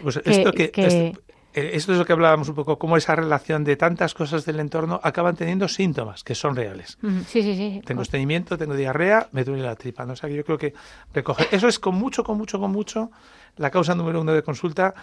Pues 0.02 0.20
esto, 0.24 0.52
que, 0.52 0.72
eh, 0.74 1.12
esto, 1.52 1.92
es 1.92 1.98
lo 1.98 2.04
que 2.06 2.12
hablábamos 2.12 2.48
un 2.48 2.54
poco, 2.54 2.78
cómo 2.78 2.96
esa 2.96 3.14
relación 3.14 3.62
de 3.64 3.76
tantas 3.76 4.14
cosas 4.14 4.46
del 4.46 4.60
entorno 4.60 5.00
acaban 5.02 5.36
teniendo 5.36 5.68
síntomas 5.68 6.24
que 6.24 6.34
son 6.34 6.56
reales. 6.56 6.98
Sí, 7.26 7.42
sí, 7.42 7.54
sí. 7.54 7.82
Tengo 7.84 8.02
estreñimiento, 8.02 8.56
tengo 8.56 8.74
diarrea, 8.74 9.28
me 9.32 9.44
duele 9.44 9.62
la 9.62 9.76
tripa. 9.76 10.06
¿no? 10.06 10.14
O 10.14 10.16
sea, 10.16 10.28
que 10.28 10.36
yo 10.36 10.44
creo 10.44 10.58
que 10.58 10.72
recoger. 11.12 11.48
Eso 11.50 11.68
es 11.68 11.78
con 11.78 11.94
mucho, 11.94 12.24
con 12.24 12.38
mucho, 12.38 12.58
con 12.58 12.70
mucho 12.70 13.10
la 13.56 13.70
causa 13.70 13.94
número 13.94 14.20
uno 14.20 14.32
de 14.32 14.42
consulta 14.42 14.94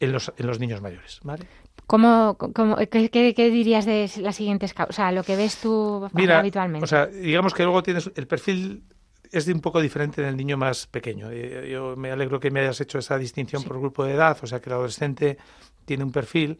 en 0.00 0.12
los, 0.12 0.32
en 0.36 0.46
los 0.46 0.60
niños 0.60 0.80
mayores. 0.80 1.20
¿vale? 1.22 1.46
¿Cómo, 1.86 2.36
cómo 2.38 2.76
qué, 2.76 3.10
qué, 3.10 3.50
dirías 3.50 3.84
de 3.84 4.10
las 4.18 4.36
siguientes 4.36 4.72
causas? 4.72 4.90
O 4.90 4.96
sea, 4.96 5.12
lo 5.12 5.22
que 5.22 5.36
ves 5.36 5.58
tú 5.58 6.08
Mira, 6.12 6.38
habitualmente. 6.38 6.84
O 6.84 6.86
sea, 6.86 7.06
digamos 7.06 7.52
que 7.52 7.62
luego 7.62 7.82
tienes 7.82 8.10
el 8.14 8.26
perfil 8.26 8.84
es 9.30 9.46
de 9.46 9.52
un 9.52 9.60
poco 9.60 9.80
diferente 9.80 10.22
en 10.22 10.28
el 10.28 10.36
niño 10.36 10.56
más 10.56 10.86
pequeño. 10.86 11.28
Eh, 11.30 11.68
yo 11.70 11.96
me 11.96 12.10
alegro 12.10 12.38
que 12.38 12.50
me 12.50 12.60
hayas 12.60 12.80
hecho 12.80 12.98
esa 12.98 13.18
distinción 13.18 13.64
por 13.64 13.78
grupo 13.78 14.04
de 14.04 14.14
edad, 14.14 14.38
o 14.40 14.46
sea 14.46 14.60
que 14.60 14.70
el 14.70 14.74
adolescente 14.74 15.38
tiene 15.84 16.04
un 16.04 16.12
perfil 16.12 16.58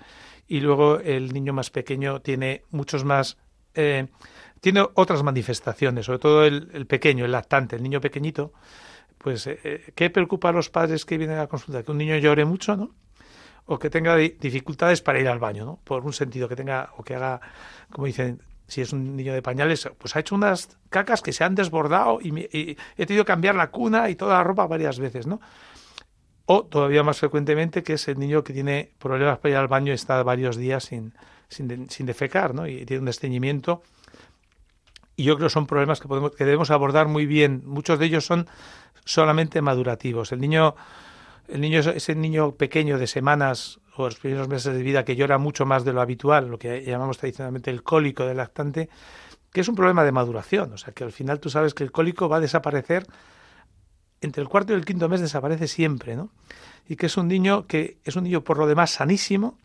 y 0.49 0.61
luego 0.61 0.99
el 0.99 1.33
niño 1.33 1.53
más 1.53 1.71
pequeño 1.71 2.21
tiene 2.21 2.65
muchos 2.71 3.05
más, 3.05 3.39
eh, 3.75 4.09
tiene 4.61 4.85
otras 4.95 5.23
manifestaciones, 5.23 6.07
sobre 6.07 6.19
todo 6.19 6.45
el, 6.45 6.87
pequeño, 6.87 7.25
el 7.25 7.33
lactante, 7.33 7.77
el 7.77 7.83
niño 7.83 8.01
pequeñito. 8.01 8.53
Pues, 9.19 9.47
eh, 9.47 9.93
¿qué 9.95 10.11
preocupa 10.11 10.51
a 10.51 10.53
los 10.53 10.69
padres 10.69 11.05
que 11.05 11.17
vienen 11.17 11.37
a 11.39 11.43
la 11.43 11.47
consulta? 11.47 11.83
Que 11.83 11.93
un 11.93 11.99
niño 11.99 12.17
llore 12.19 12.45
mucho, 12.45 12.77
¿no? 12.77 12.95
O 13.67 13.79
que 13.79 13.91
tenga 13.91 14.17
dificultades 14.17 15.01
para 15.01 15.21
ir 15.21 15.29
al 15.29 15.39
baño, 15.39 15.65
¿no? 15.65 15.81
Por 15.85 16.05
un 16.05 16.13
sentido 16.13 16.49
que 16.49 16.57
tenga 16.57 16.91
o 16.97 17.03
que 17.03 17.15
haga, 17.15 17.41
como 17.91 18.07
dicen, 18.07 18.43
si 18.67 18.81
es 18.81 18.93
un 18.93 19.17
niño 19.17 19.33
de 19.33 19.43
pañales, 19.43 19.89
pues 19.99 20.17
ha 20.17 20.21
hecho 20.21 20.35
unas 20.35 20.79
cacas 20.91 21.23
que 21.23 21.33
se 21.33 21.45
han 21.45 21.55
desbordado 21.55 22.19
y, 22.21 22.77
he 22.97 23.07
tenido 23.07 23.25
que 23.25 23.29
cambiar 23.29 23.55
la 23.55 23.71
cuna 23.71 24.11
y 24.11 24.17
toda 24.17 24.35
la 24.35 24.45
ropa 24.45 24.67
varias 24.67 24.99
veces, 24.99 25.27
¿no? 25.27 25.41
O 26.47 26.65
todavía 26.65 27.03
más 27.03 27.19
frecuentemente 27.19 27.83
que 27.83 27.95
es 27.95 28.07
el 28.09 28.19
niño 28.19 28.45
que 28.45 28.53
tiene 28.53 28.93
problemas 28.99 29.39
para 29.39 29.53
ir 29.53 29.57
al 29.57 29.69
baño 29.69 29.93
y 29.93 29.95
está 29.95 30.23
varios 30.23 30.57
días 30.57 30.85
sin, 30.85 31.15
sin, 31.49 31.89
sin 31.89 32.07
defecar, 32.07 32.55
¿no? 32.55 32.67
Y 32.67 32.85
tiene 32.85 33.03
un 33.03 33.09
estreñimiento. 33.09 33.83
Y 35.17 35.25
yo 35.25 35.37
creo 35.37 35.49
que 35.49 35.53
son 35.53 35.67
problemas 35.67 36.01
que, 36.01 36.09
podemos, 36.09 36.33
que 36.33 36.45
debemos 36.45 36.71
abordar 36.71 37.09
muy 37.09 37.25
bien. 37.25 37.63
Muchos 37.65 37.99
de 37.99 38.07
ellos 38.07 38.27
son 38.27 38.47
solamente 39.05 39.63
madurativos. 39.63 40.33
El 40.33 40.41
niño 40.41 40.75
el 41.49 41.61
niño, 41.61 41.81
ese 41.81 42.15
niño 42.15 42.53
pequeño 42.53 42.99
de 42.99 43.07
semanas 43.07 43.81
o 43.97 44.05
los 44.05 44.17
primeros 44.17 44.49
meses 44.49 44.75
de 44.75 44.83
vida 44.83 45.05
que 45.05 45.17
llora 45.17 45.39
mucho 45.39 45.67
más 45.67 45.85
de 45.85 45.93
lo 45.93 46.01
habitual, 46.01 46.49
lo 46.49 46.59
que 46.59 46.83
llamamos 46.85 47.19
tradicionalmente 47.19 47.71
el 47.71 47.83
cólico 47.83 48.25
del 48.25 48.39
lactante, 48.39 48.89
que 49.53 49.61
es 49.61 49.69
un 49.69 49.77
problema 49.77 50.05
de 50.05 50.13
maduración. 50.13 50.73
O 50.73 50.79
sea, 50.79 50.93
que 50.93 51.05
al 51.05 51.13
final 51.13 51.39
tú 51.41 51.51
sabes 51.51 51.75
que 51.75 51.85
el 51.85 51.93
cólico 51.93 52.29
va 52.29 52.39
a 52.39 52.41
desaparecer 52.41 53.07
entre 54.21 54.43
el 54.43 54.49
cuarto 54.49 54.73
y 54.73 54.77
el 54.77 54.85
quinto 54.85 55.09
mes 55.09 55.21
desaparece 55.21 55.69
siempre, 55.69 56.17
¿no? 56.17 56.31
Y 56.89 56.97
que 56.97 57.07
es 57.07 57.17
un 57.17 57.29
niño 57.29 57.67
que 57.67 57.99
es 58.05 58.17
un 58.17 58.25
niño 58.25 58.43
por 58.43 58.59
lo 58.59 58.67
demás 58.67 58.91
sanísimo, 58.91 59.59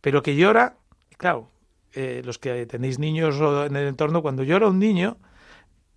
pero 0.00 0.22
que 0.22 0.36
llora, 0.36 0.76
claro, 1.16 1.50
eh, 1.94 2.22
los 2.24 2.38
que 2.38 2.66
tenéis 2.66 2.98
niños 2.98 3.36
en 3.40 3.76
el 3.76 3.88
entorno, 3.88 4.22
cuando 4.22 4.42
llora 4.44 4.68
un 4.68 4.78
niño, 4.78 5.16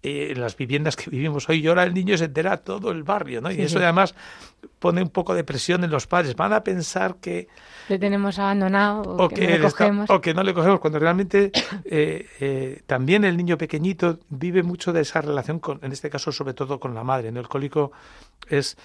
eh, 0.06 0.32
en 0.32 0.40
las 0.40 0.56
viviendas 0.56 0.96
que 0.96 1.10
vivimos 1.10 1.50
hoy 1.50 1.62
llora 1.62 1.84
el 1.84 1.96
niño 1.96 2.16
se 2.16 2.26
entera 2.26 2.58
todo 2.58 2.92
el 2.92 3.02
barrio, 3.02 3.42
¿no? 3.42 3.52
Y 3.52 3.62
eso 3.62 3.80
además 3.80 4.14
pone 4.78 5.02
un 5.02 5.10
poco 5.10 5.34
de 5.34 5.44
presión 5.44 5.84
en 5.84 5.90
los 5.90 6.06
padres. 6.06 6.36
Van 6.36 6.54
a 6.54 6.64
pensar 6.64 7.16
que... 7.16 7.48
Le 7.90 7.98
tenemos 7.98 8.38
abandonado 8.38 9.02
o, 9.02 9.30
que, 9.30 9.48
no 9.48 9.50
le 9.50 9.60
cogemos. 9.60 10.10
o 10.12 10.22
que 10.22 10.36
no 10.36 10.44
le 10.44 10.54
cogemos, 10.54 10.80
cuando 10.80 11.00
realmente 11.00 11.52
eh, 11.86 12.28
eh, 12.40 12.82
también 12.86 13.24
el 13.24 13.36
niño 13.36 13.58
pequeñito 13.58 14.20
vive 14.30 14.62
mucho 14.62 14.94
de 14.94 15.02
esa 15.02 15.22
relación, 15.22 15.58
con, 15.60 15.80
en 15.82 15.92
este 15.92 16.12
caso 16.12 16.32
sobre 16.32 16.54
todo 16.54 16.80
con 16.80 16.94
la 16.94 17.04
madre. 17.04 17.32
¿no? 17.32 17.40
El 17.40 17.48
cólico 17.48 17.92
es 18.48 18.78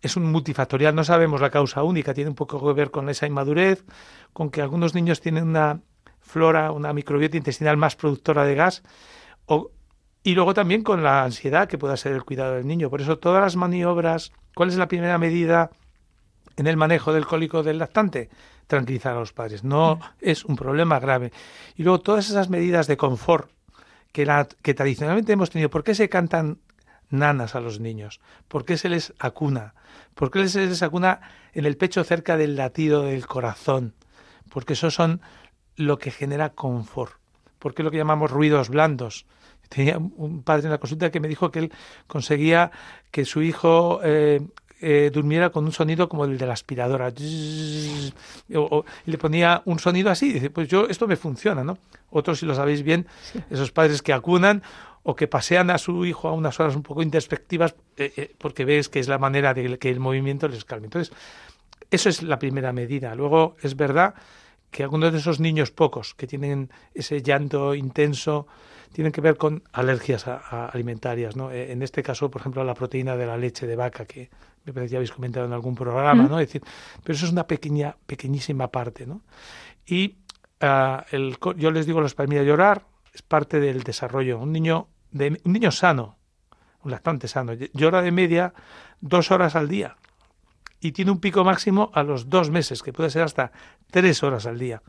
es 0.00 0.16
un 0.16 0.30
multifactorial, 0.30 0.94
no 0.94 1.04
sabemos 1.04 1.40
la 1.40 1.50
causa 1.50 1.82
única, 1.84 2.12
tiene 2.12 2.30
un 2.30 2.36
poco 2.36 2.64
que 2.64 2.72
ver 2.72 2.90
con 2.90 3.08
esa 3.08 3.26
inmadurez, 3.26 3.84
con 4.32 4.50
que 4.50 4.60
algunos 4.60 4.94
niños 4.94 5.20
tienen 5.20 5.44
una 5.48 5.80
flora, 6.20 6.72
una 6.72 6.92
microbiota 6.92 7.36
intestinal 7.36 7.76
más 7.76 7.94
productora 7.94 8.44
de 8.44 8.54
gas, 8.56 8.82
o, 9.46 9.70
y 10.24 10.34
luego 10.34 10.54
también 10.54 10.82
con 10.82 11.02
la 11.02 11.24
ansiedad 11.24 11.68
que 11.68 11.78
pueda 11.78 11.96
ser 11.96 12.12
el 12.12 12.24
cuidado 12.24 12.54
del 12.54 12.66
niño. 12.66 12.90
Por 12.90 13.00
eso 13.00 13.18
todas 13.18 13.42
las 13.42 13.56
maniobras, 13.56 14.32
¿cuál 14.54 14.68
es 14.68 14.76
la 14.76 14.88
primera 14.88 15.18
medida 15.18 15.70
en 16.56 16.66
el 16.66 16.76
manejo 16.76 17.12
del 17.12 17.26
cólico 17.26 17.62
del 17.62 17.78
lactante? 17.78 18.30
Tranquilizar 18.66 19.16
a 19.16 19.20
los 19.20 19.32
padres. 19.32 19.64
No 19.64 19.98
es 20.20 20.44
un 20.44 20.56
problema 20.56 21.00
grave. 21.00 21.32
Y 21.76 21.82
luego 21.82 22.00
todas 22.00 22.30
esas 22.30 22.48
medidas 22.50 22.86
de 22.86 22.96
confort 22.96 23.50
que, 24.12 24.24
la, 24.24 24.46
que 24.62 24.74
tradicionalmente 24.74 25.32
hemos 25.32 25.50
tenido. 25.50 25.70
¿Por 25.70 25.82
qué 25.82 25.94
se 25.94 26.08
cantan 26.08 26.58
nanas 27.10 27.56
a 27.56 27.60
los 27.60 27.80
niños? 27.80 28.20
¿Por 28.46 28.64
qué 28.64 28.76
se 28.76 28.88
les 28.88 29.12
acuna? 29.18 29.74
¿Por 30.14 30.30
qué 30.30 30.46
se 30.48 30.66
les 30.66 30.82
acuna 30.82 31.20
en 31.52 31.66
el 31.66 31.76
pecho 31.76 32.04
cerca 32.04 32.36
del 32.36 32.56
latido 32.56 33.02
del 33.02 33.26
corazón? 33.26 33.94
Porque 34.50 34.74
eso 34.74 34.90
son 34.90 35.20
lo 35.76 35.98
que 35.98 36.10
genera 36.10 36.50
confort. 36.50 37.14
¿Por 37.58 37.74
qué 37.74 37.82
lo 37.82 37.90
que 37.90 37.96
llamamos 37.96 38.30
ruidos 38.30 38.68
blandos? 38.68 39.26
Tenía 39.72 39.98
un 39.98 40.42
padre 40.42 40.66
en 40.66 40.72
la 40.72 40.78
consulta 40.78 41.10
que 41.10 41.20
me 41.20 41.28
dijo 41.28 41.50
que 41.50 41.60
él 41.60 41.72
conseguía 42.06 42.70
que 43.10 43.24
su 43.24 43.42
hijo 43.42 44.00
eh, 44.04 44.40
eh, 44.80 45.10
durmiera 45.12 45.50
con 45.50 45.64
un 45.64 45.72
sonido 45.72 46.08
como 46.08 46.24
el 46.24 46.36
de 46.36 46.46
la 46.46 46.52
aspiradora. 46.52 47.12
y 47.16 48.12
le 49.06 49.18
ponía 49.18 49.62
un 49.64 49.78
sonido 49.78 50.10
así. 50.10 50.30
Y 50.30 50.32
dice, 50.34 50.50
pues 50.50 50.68
yo, 50.68 50.86
esto 50.88 51.06
me 51.06 51.16
funciona, 51.16 51.64
¿no? 51.64 51.78
Otros, 52.10 52.40
si 52.40 52.46
lo 52.46 52.54
sabéis 52.54 52.82
bien, 52.82 53.06
esos 53.48 53.70
padres 53.70 54.02
que 54.02 54.12
acunan 54.12 54.62
o 55.04 55.16
que 55.16 55.26
pasean 55.26 55.70
a 55.70 55.78
su 55.78 56.04
hijo 56.04 56.28
a 56.28 56.32
unas 56.32 56.60
horas 56.60 56.76
un 56.76 56.82
poco 56.82 57.02
introspectivas 57.02 57.74
eh, 57.96 58.34
porque 58.38 58.64
ves 58.64 58.88
que 58.88 59.00
es 59.00 59.08
la 59.08 59.18
manera 59.18 59.54
de 59.54 59.78
que 59.78 59.88
el 59.88 60.00
movimiento 60.00 60.48
les 60.48 60.64
calme. 60.64 60.86
Entonces, 60.86 61.14
eso 61.90 62.08
es 62.08 62.22
la 62.22 62.38
primera 62.38 62.72
medida. 62.72 63.14
Luego, 63.14 63.56
es 63.62 63.76
verdad 63.76 64.14
que 64.72 64.82
algunos 64.82 65.12
de 65.12 65.18
esos 65.18 65.38
niños 65.38 65.70
pocos 65.70 66.14
que 66.14 66.26
tienen 66.26 66.70
ese 66.94 67.22
llanto 67.22 67.74
intenso, 67.74 68.48
tienen 68.92 69.12
que 69.12 69.20
ver 69.20 69.36
con 69.36 69.62
alergias 69.72 70.26
alimentarias, 70.26 71.36
¿no? 71.36 71.52
Eh, 71.52 71.72
en 71.72 71.82
este 71.82 72.02
caso, 72.02 72.30
por 72.30 72.40
ejemplo, 72.40 72.64
la 72.64 72.74
proteína 72.74 73.16
de 73.16 73.26
la 73.26 73.36
leche 73.36 73.66
de 73.66 73.76
vaca, 73.76 74.06
que 74.06 74.30
me 74.64 74.72
parece 74.72 74.90
que 74.90 74.96
habéis 74.96 75.12
comentado 75.12 75.46
en 75.46 75.52
algún 75.52 75.74
programa, 75.74 76.24
¿no? 76.24 76.40
Es 76.40 76.48
decir, 76.48 76.62
pero 77.04 77.14
eso 77.14 77.26
es 77.26 77.32
una 77.32 77.46
pequeña, 77.46 77.96
pequeñísima 78.06 78.68
parte, 78.68 79.06
¿no? 79.06 79.20
Y 79.86 80.16
ah, 80.60 81.04
el, 81.10 81.36
yo 81.56 81.70
les 81.70 81.84
digo, 81.84 82.00
los 82.00 82.14
para 82.14 82.42
llorar 82.42 82.86
es 83.12 83.20
parte 83.20 83.60
del 83.60 83.82
desarrollo. 83.82 84.38
Un 84.38 84.52
niño, 84.52 84.88
de, 85.10 85.38
un 85.44 85.52
niño 85.52 85.70
sano, 85.70 86.16
un 86.82 86.90
lactante 86.90 87.28
sano, 87.28 87.52
llora 87.74 88.00
de 88.00 88.10
media 88.10 88.54
dos 89.00 89.30
horas 89.30 89.54
al 89.54 89.68
día 89.68 89.96
y 90.82 90.92
tiene 90.92 91.12
un 91.12 91.20
pico 91.20 91.44
máximo 91.44 91.90
a 91.94 92.02
los 92.02 92.28
dos 92.28 92.50
meses, 92.50 92.82
que 92.82 92.92
puede 92.92 93.08
ser 93.08 93.22
hasta 93.22 93.52
tres 93.90 94.22
horas 94.22 94.46
al 94.46 94.58
día. 94.58 94.82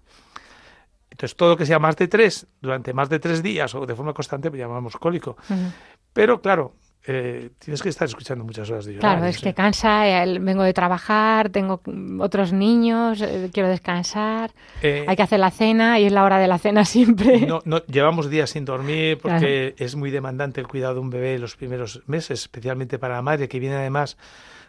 Entonces, 1.12 1.38
todo 1.38 1.50
lo 1.50 1.58
que 1.58 1.68
sea 1.68 1.78
más 1.78 1.96
de 1.96 2.08
tres, 2.08 2.48
durante 2.60 2.92
más 2.94 3.08
de 3.08 3.20
tres 3.20 3.44
días 3.44 3.76
o 3.76 3.86
de 3.86 3.96
forma 3.96 4.14
constante, 4.14 4.50
pues 4.50 4.60
llamamos 4.60 4.98
cólico. 4.98 5.38
Pero 6.12 6.42
claro, 6.42 6.74
eh, 7.06 7.52
tienes 7.60 7.84
que 7.84 7.90
estar 7.90 8.08
escuchando 8.08 8.44
muchas 8.44 8.72
horas 8.72 8.86
de 8.86 8.94
llorar. 8.94 9.18
Claro, 9.18 9.28
es 9.28 9.40
que 9.40 9.54
cansa, 9.54 10.04
vengo 10.40 10.64
de 10.64 10.74
trabajar, 10.74 11.50
tengo 11.50 11.82
otros 12.20 12.54
niños, 12.54 13.22
eh, 13.22 13.52
quiero 13.54 13.70
descansar, 13.70 14.52
eh, 14.82 15.06
hay 15.08 15.16
que 15.16 15.22
hacer 15.22 15.40
la 15.40 15.52
cena 15.52 16.00
y 16.00 16.06
es 16.06 16.12
la 16.12 16.24
hora 16.24 16.40
de 16.40 16.48
la 16.48 16.58
cena 16.58 16.86
siempre. 16.86 17.42
No, 17.42 17.60
no 17.66 17.86
llevamos 17.86 18.32
días 18.32 18.50
sin 18.50 18.66
dormir 18.66 19.20
porque 19.22 19.76
es 19.78 19.96
muy 19.96 20.10
demandante 20.10 20.62
el 20.62 20.68
cuidado 20.68 20.96
de 20.96 21.00
un 21.02 21.12
bebé 21.12 21.38
los 21.38 21.56
primeros 21.56 22.02
meses, 22.08 22.42
especialmente 22.42 22.98
para 22.98 23.16
la 23.16 23.22
madre 23.22 23.48
que 23.48 23.60
viene 23.60 23.76
además 23.76 24.18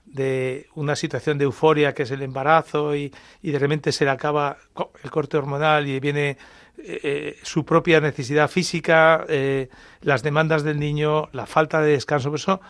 de 0.04 0.68
una 0.74 0.96
situación 0.96 1.38
de 1.38 1.44
euforia 1.44 1.94
que 1.94 2.04
es 2.04 2.10
el 2.10 2.22
embarazo 2.22 2.94
y, 2.94 3.12
y 3.42 3.50
de 3.50 3.58
repente 3.58 3.90
se 3.92 4.04
le 4.04 4.10
acaba 4.10 4.58
el 5.02 5.10
corte 5.10 5.36
hormonal 5.36 5.88
y 5.88 5.98
viene 5.98 6.36
eh, 6.76 7.38
su 7.42 7.64
propia 7.64 8.00
necesidad 8.00 8.50
física, 8.50 9.24
eh, 9.28 9.68
las 10.00 10.22
demandas 10.22 10.64
del 10.64 10.80
niño, 10.80 11.28
la 11.32 11.46
falta 11.46 11.80
de 11.80 11.92
descanso. 11.92 12.30
Por 12.30 12.38
eso, 12.38 12.60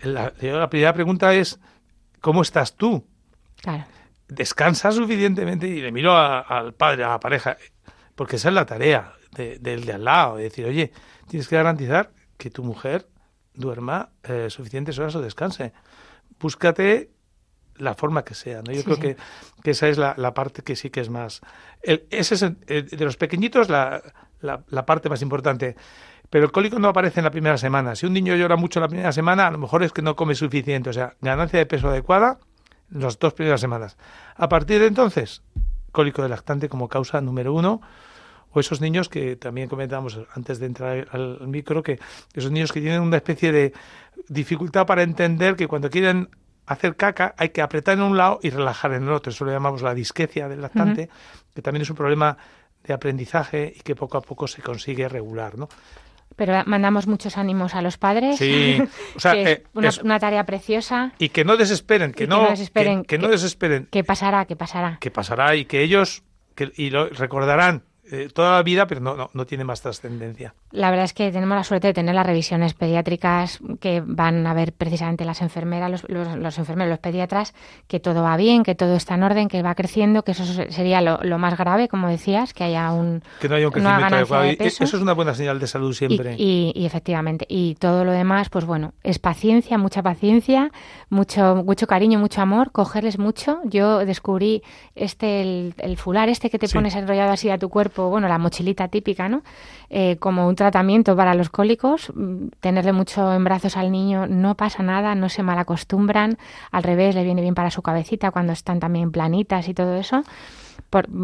la, 0.00 0.32
primera 0.70 0.92
pregunta 0.92 1.34
es, 1.34 1.58
¿cómo 2.20 2.42
estás 2.42 2.76
tú? 2.76 3.04
Claro. 3.60 3.84
¿Descansas 4.28 4.94
suficientemente? 4.94 5.66
Y 5.66 5.80
le 5.80 5.90
miro 5.90 6.16
al 6.16 6.72
padre, 6.74 7.02
a 7.02 7.08
la 7.08 7.20
pareja, 7.20 7.56
porque 8.14 8.36
esa 8.36 8.48
es 8.48 8.54
la 8.54 8.64
tarea 8.64 9.12
del 9.32 9.84
de, 9.84 9.92
al 9.92 10.04
lado, 10.04 10.36
de 10.36 10.44
decir, 10.44 10.64
oye, 10.64 10.92
tienes 11.28 11.48
que 11.48 11.56
garantizar 11.56 12.12
que 12.36 12.50
tu 12.50 12.62
mujer 12.62 13.08
duerma 13.54 14.10
eh, 14.22 14.50
suficientes 14.50 14.98
horas 14.98 15.16
o 15.16 15.20
descanse. 15.20 15.72
Búscate 16.40 17.10
la 17.76 17.94
forma 17.94 18.24
que 18.24 18.34
sea. 18.34 18.62
¿no? 18.62 18.72
Yo 18.72 18.84
creo 18.84 18.98
Que, 18.98 19.16
que, 19.62 19.70
esa 19.70 19.88
es 19.88 19.98
la, 19.98 20.14
la, 20.16 20.34
parte 20.34 20.62
que 20.62 20.76
sí 20.76 20.90
que 20.90 21.00
es 21.00 21.10
más... 21.10 21.40
El, 21.82 22.06
ese 22.10 22.34
es 22.34 22.90
de 22.90 23.04
los 23.04 23.16
pequeñitos 23.16 23.68
la, 23.68 24.02
la, 24.40 24.86
parte 24.86 25.08
más 25.08 25.22
importante. 25.22 25.76
Pero 26.30 26.44
el 26.44 26.52
cólico 26.52 26.78
no 26.78 26.88
aparece 26.88 27.20
en 27.20 27.24
la 27.24 27.30
primera 27.30 27.56
semana. 27.56 27.94
Si 27.94 28.06
un 28.06 28.12
niño 28.12 28.34
llora 28.36 28.56
mucho 28.56 28.80
la 28.80 28.88
primera 28.88 29.12
semana, 29.12 29.46
a 29.46 29.50
lo 29.50 29.58
mejor 29.58 29.82
es 29.82 29.92
que 29.92 30.02
no 30.02 30.16
come 30.16 30.34
suficiente. 30.34 30.90
O 30.90 30.92
sea, 30.92 31.14
ganancia 31.20 31.58
de 31.58 31.66
peso 31.66 31.88
adecuada 31.88 32.38
en 32.92 33.00
las 33.00 33.18
dos 33.18 33.34
primeras 33.34 33.60
semanas. 33.60 33.96
A 34.36 34.48
partir 34.48 34.80
de 34.80 34.86
entonces, 34.86 35.42
cólico 35.92 36.22
de 36.22 36.28
lactante 36.28 36.68
como 36.68 36.88
causa 36.88 37.20
número 37.20 37.54
uno 37.54 37.80
o 38.52 38.60
esos 38.60 38.80
niños 38.80 39.08
que 39.08 39.36
también 39.36 39.68
comentábamos 39.68 40.18
antes 40.34 40.58
de 40.58 40.66
entrar 40.66 41.08
al 41.12 41.46
micro, 41.48 41.82
que 41.82 41.98
esos 42.34 42.50
niños 42.50 42.72
que 42.72 42.80
tienen 42.80 43.02
una 43.02 43.16
especie 43.16 43.52
de 43.52 43.72
dificultad 44.28 44.86
para 44.86 45.02
entender 45.02 45.56
que 45.56 45.68
cuando 45.68 45.90
quieren 45.90 46.28
hacer 46.66 46.96
caca 46.96 47.34
hay 47.36 47.48
que 47.50 47.62
apretar 47.62 47.94
en 47.94 48.02
un 48.02 48.16
lado 48.16 48.40
y 48.42 48.50
relajar 48.50 48.92
en 48.92 49.04
el 49.04 49.12
otro. 49.12 49.30
Eso 49.32 49.44
lo 49.44 49.52
llamamos 49.52 49.82
la 49.82 49.94
disquecia 49.94 50.48
del 50.48 50.62
lactante, 50.62 51.08
que 51.54 51.62
también 51.62 51.82
es 51.82 51.90
un 51.90 51.96
problema 51.96 52.36
de 52.84 52.94
aprendizaje 52.94 53.72
y 53.74 53.80
que 53.80 53.94
poco 53.94 54.18
a 54.18 54.22
poco 54.22 54.46
se 54.46 54.62
consigue 54.62 55.08
regular, 55.08 55.58
¿no? 55.58 55.68
Pero 56.36 56.62
mandamos 56.66 57.08
muchos 57.08 57.36
ánimos 57.36 57.74
a 57.74 57.82
los 57.82 57.98
padres. 57.98 58.36
Sí, 58.36 58.80
o 59.16 59.20
sea, 59.20 59.34
eh, 59.34 59.64
es 59.82 59.98
una, 59.98 60.20
tarea 60.20 60.44
preciosa. 60.44 61.12
Y 61.18 61.30
que 61.30 61.44
no 61.44 61.56
desesperen, 61.56 62.12
que, 62.12 62.28
no, 62.28 62.48
desesperen, 62.48 63.04
que, 63.04 63.18
no 63.18 63.28
desesperen. 63.28 63.88
Que 63.90 64.04
pasará, 64.04 64.44
que 64.44 64.54
pasará. 64.54 64.98
Que 65.00 65.10
pasará 65.10 65.56
y 65.56 65.64
que 65.64 65.82
ellos 65.82 66.22
que, 66.54 66.70
y 66.76 66.90
lo 66.90 67.08
recordarán 67.08 67.82
eh, 68.10 68.28
toda 68.32 68.52
la 68.52 68.62
vida, 68.62 68.86
pero 68.86 69.00
no, 69.00 69.16
no, 69.16 69.30
no, 69.32 69.46
tiene 69.46 69.64
más 69.64 69.82
trascendencia. 69.82 70.54
La 70.70 70.90
verdad 70.90 71.04
es 71.04 71.12
que 71.12 71.30
tenemos 71.30 71.56
la 71.56 71.64
suerte 71.64 71.88
de 71.88 71.94
tener 71.94 72.14
las 72.14 72.26
revisiones 72.26 72.74
pediátricas 72.74 73.60
que 73.80 74.02
van 74.04 74.46
a 74.46 74.54
ver 74.54 74.72
precisamente 74.72 75.24
las 75.24 75.42
enfermeras, 75.42 75.90
los, 75.90 76.04
los, 76.08 76.58
enfermeros, 76.58 76.90
los 76.90 76.98
pediatras, 76.98 77.54
que 77.86 78.00
todo 78.00 78.22
va 78.22 78.36
bien, 78.36 78.62
que 78.62 78.74
todo 78.74 78.96
está 78.96 79.14
en 79.14 79.22
orden, 79.22 79.48
que 79.48 79.62
va 79.62 79.74
creciendo, 79.74 80.22
que 80.22 80.32
eso 80.32 80.44
sería 80.44 81.00
lo, 81.00 81.18
lo 81.22 81.38
más 81.38 81.58
grave, 81.58 81.88
como 81.88 82.08
decías, 82.08 82.54
que 82.54 82.64
haya 82.64 82.92
un... 82.92 83.22
Que 83.40 83.48
no 83.48 83.56
haya 83.56 83.66
un 83.66 83.72
crecimiento 83.72 84.14
adecuado. 84.14 84.44
eso 84.44 84.84
es 84.84 84.94
una 84.94 85.12
buena 85.12 85.34
señal 85.34 85.58
de 85.58 85.66
salud 85.66 85.92
siempre. 85.92 86.34
Y, 86.38 86.72
y, 86.74 86.86
efectivamente, 86.86 87.46
y 87.48 87.74
todo 87.74 88.04
lo 88.04 88.12
demás, 88.12 88.48
pues 88.48 88.64
bueno, 88.64 88.94
es 89.02 89.18
paciencia, 89.18 89.78
mucha 89.78 90.02
paciencia, 90.02 90.70
mucho, 91.10 91.56
mucho 91.56 91.86
cariño, 91.86 92.18
mucho 92.18 92.40
amor, 92.40 92.72
cogerles 92.72 93.18
mucho. 93.18 93.60
Yo 93.64 94.04
descubrí 94.04 94.62
este, 94.94 95.42
el, 95.42 95.74
el 95.78 95.96
fular 95.96 96.28
este 96.28 96.50
que 96.50 96.58
te 96.58 96.68
pones 96.68 96.94
enrollado 96.94 97.32
así 97.32 97.50
a 97.50 97.58
tu 97.58 97.68
cuerpo, 97.68 97.97
bueno, 98.06 98.28
la 98.28 98.38
mochilita 98.38 98.88
típica, 98.88 99.28
¿no? 99.28 99.42
Eh, 99.90 100.16
como 100.18 100.46
un 100.46 100.54
tratamiento 100.54 101.16
para 101.16 101.34
los 101.34 101.50
cólicos, 101.50 102.12
mm, 102.14 102.48
tenerle 102.60 102.92
mucho 102.92 103.32
en 103.34 103.42
brazos 103.44 103.76
al 103.76 103.90
niño 103.90 104.26
no 104.26 104.54
pasa 104.54 104.82
nada, 104.82 105.14
no 105.14 105.28
se 105.28 105.42
malacostumbran, 105.42 106.38
al 106.70 106.82
revés, 106.82 107.14
le 107.14 107.24
viene 107.24 107.42
bien 107.42 107.54
para 107.54 107.70
su 107.70 107.82
cabecita 107.82 108.30
cuando 108.30 108.52
están 108.52 108.78
también 108.80 109.10
planitas 109.10 109.68
y 109.68 109.74
todo 109.74 109.96
eso. 109.96 110.22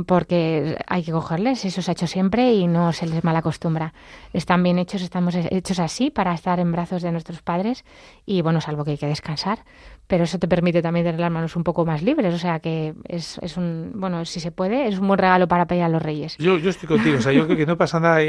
Porque 0.06 0.76
hay 0.86 1.02
que 1.02 1.12
cogerles, 1.12 1.64
eso 1.64 1.80
se 1.82 1.90
ha 1.90 1.92
hecho 1.92 2.06
siempre 2.06 2.52
y 2.52 2.66
no 2.66 2.92
se 2.92 3.06
les 3.06 3.24
malacostumbra. 3.24 3.94
Están 4.32 4.62
bien 4.62 4.78
hechos, 4.78 5.02
estamos 5.02 5.34
hechos 5.34 5.78
así 5.78 6.10
para 6.10 6.34
estar 6.34 6.60
en 6.60 6.70
brazos 6.72 7.02
de 7.02 7.12
nuestros 7.12 7.42
padres 7.42 7.84
y 8.26 8.42
bueno, 8.42 8.60
salvo 8.60 8.84
que 8.84 8.92
hay 8.92 8.98
que 8.98 9.06
descansar, 9.06 9.64
pero 10.06 10.24
eso 10.24 10.38
te 10.38 10.48
permite 10.48 10.82
también 10.82 11.06
tener 11.06 11.20
las 11.20 11.30
manos 11.30 11.56
un 11.56 11.64
poco 11.64 11.86
más 11.86 12.02
libres, 12.02 12.34
o 12.34 12.38
sea 12.38 12.60
que 12.60 12.94
es, 13.08 13.38
es 13.42 13.56
un, 13.56 13.92
bueno, 13.94 14.24
si 14.24 14.40
se 14.40 14.52
puede, 14.52 14.88
es 14.88 14.98
un 14.98 15.08
buen 15.08 15.18
regalo 15.18 15.48
para 15.48 15.66
pedir 15.66 15.82
a 15.82 15.88
los 15.88 16.02
reyes. 16.02 16.36
Yo, 16.38 16.58
yo 16.58 16.70
estoy 16.70 16.88
contigo, 16.88 17.18
o 17.18 17.20
sea, 17.20 17.32
yo 17.32 17.46
creo 17.46 17.56
que 17.56 17.66
no 17.66 17.78
pasa 17.78 18.00
nada, 18.00 18.20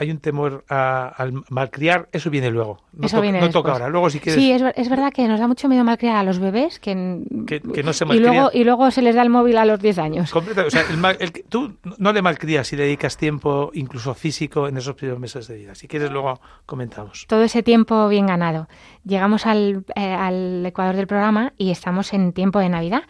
un 0.00 0.18
temor 0.18 0.64
al 0.68 1.44
malcriar, 1.50 2.08
eso 2.12 2.30
viene 2.30 2.50
luego. 2.50 2.78
No, 2.92 3.06
eso 3.06 3.20
viene 3.20 3.40
no 3.40 3.50
toca 3.50 3.72
ahora. 3.72 3.88
Luego, 3.88 4.10
si 4.10 4.20
quieres... 4.20 4.40
Sí, 4.40 4.52
es, 4.52 4.62
es, 4.76 4.88
verdad 4.88 5.12
que 5.12 5.26
nos 5.26 5.40
da 5.40 5.48
mucho 5.48 5.68
miedo 5.68 5.84
malcriar 5.84 6.16
a 6.16 6.22
los 6.22 6.38
bebés 6.38 6.78
que, 6.78 7.22
que, 7.46 7.82
no 7.82 7.92
se 7.92 8.04
y 8.04 8.18
luego 8.18 8.50
Y 8.52 8.64
luego 8.64 8.90
se 8.90 9.02
les 9.02 9.14
da 9.14 9.22
el 9.22 9.30
móvil 9.30 9.58
a 9.58 9.64
los 9.64 9.80
10 9.80 9.98
años. 9.98 10.34
O 10.34 10.70
sea, 10.70 10.82
el, 11.18 11.32
tú 11.48 11.74
no 11.98 12.12
le 12.12 12.22
malcrías 12.22 12.68
si 12.68 12.76
le 12.76 12.84
dedicas 12.84 13.16
tiempo, 13.16 13.70
incluso 13.74 14.14
físico, 14.14 14.68
en 14.68 14.76
esos 14.76 14.94
primeros 14.94 15.20
meses 15.20 15.48
de 15.48 15.56
vida. 15.56 15.74
Si 15.74 15.88
quieres, 15.88 16.10
luego 16.10 16.40
comentamos. 16.66 17.26
Todo 17.26 17.42
ese 17.42 17.62
tiempo 17.62 18.08
bien 18.08 18.26
ganado. 18.26 18.68
Llegamos 19.04 19.46
al, 19.46 19.84
eh, 19.96 20.12
al 20.12 20.64
Ecuador 20.64 20.96
del 20.96 21.06
programa 21.06 21.52
y 21.58 21.70
estamos 21.70 22.12
en 22.12 22.32
tiempo 22.32 22.60
de 22.60 22.68
Navidad. 22.68 23.02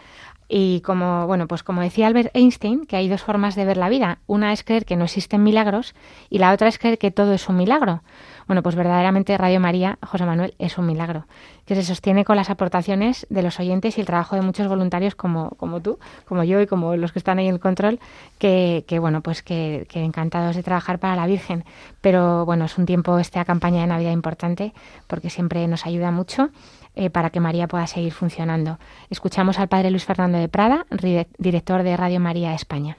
Y 0.48 0.80
como, 0.80 1.26
bueno, 1.26 1.46
pues 1.46 1.62
como 1.62 1.82
decía 1.82 2.06
Albert 2.06 2.30
Einstein, 2.34 2.86
que 2.86 2.96
hay 2.96 3.08
dos 3.08 3.22
formas 3.22 3.54
de 3.54 3.66
ver 3.66 3.76
la 3.76 3.90
vida. 3.90 4.18
Una 4.26 4.52
es 4.52 4.64
creer 4.64 4.86
que 4.86 4.96
no 4.96 5.04
existen 5.04 5.42
milagros 5.42 5.94
y 6.30 6.38
la 6.38 6.52
otra 6.52 6.68
es 6.68 6.78
creer 6.78 6.96
que 6.96 7.10
todo 7.10 7.34
es 7.34 7.48
un 7.50 7.56
milagro. 7.56 8.02
Bueno, 8.46 8.62
pues 8.62 8.76
verdaderamente 8.76 9.36
Radio 9.36 9.60
María, 9.60 9.98
José 10.02 10.24
Manuel, 10.24 10.54
es 10.58 10.78
un 10.78 10.86
milagro, 10.86 11.26
que 11.66 11.74
se 11.74 11.82
sostiene 11.82 12.24
con 12.24 12.36
las 12.36 12.48
aportaciones 12.48 13.26
de 13.28 13.42
los 13.42 13.60
oyentes 13.60 13.98
y 13.98 14.00
el 14.00 14.06
trabajo 14.06 14.36
de 14.36 14.42
muchos 14.42 14.66
voluntarios 14.68 15.14
como, 15.14 15.50
como 15.58 15.82
tú, 15.82 15.98
como 16.24 16.44
yo 16.44 16.58
y 16.62 16.66
como 16.66 16.96
los 16.96 17.12
que 17.12 17.18
están 17.18 17.38
ahí 17.38 17.48
en 17.48 17.56
el 17.56 17.60
control, 17.60 18.00
que, 18.38 18.82
bueno, 18.98 19.20
pues 19.20 19.42
que, 19.42 19.86
que, 19.90 20.02
encantados 20.02 20.56
de 20.56 20.62
trabajar 20.62 20.98
para 20.98 21.14
la 21.14 21.26
Virgen. 21.26 21.64
Pero 22.00 22.46
bueno, 22.46 22.64
es 22.64 22.78
un 22.78 22.86
tiempo, 22.86 23.18
esta 23.18 23.44
campaña 23.44 23.82
de 23.82 23.88
Navidad 23.88 24.12
importante, 24.12 24.72
porque 25.08 25.28
siempre 25.28 25.68
nos 25.68 25.84
ayuda 25.84 26.10
mucho 26.10 26.48
eh, 26.98 27.10
para 27.10 27.30
que 27.30 27.38
María 27.38 27.68
pueda 27.68 27.86
seguir 27.86 28.12
funcionando. 28.12 28.80
Escuchamos 29.08 29.60
al 29.60 29.68
Padre 29.68 29.92
Luis 29.92 30.04
Fernando 30.04 30.36
de 30.38 30.48
Prada, 30.48 30.84
director 31.38 31.84
de 31.84 31.96
Radio 31.96 32.18
María 32.18 32.54
España. 32.54 32.98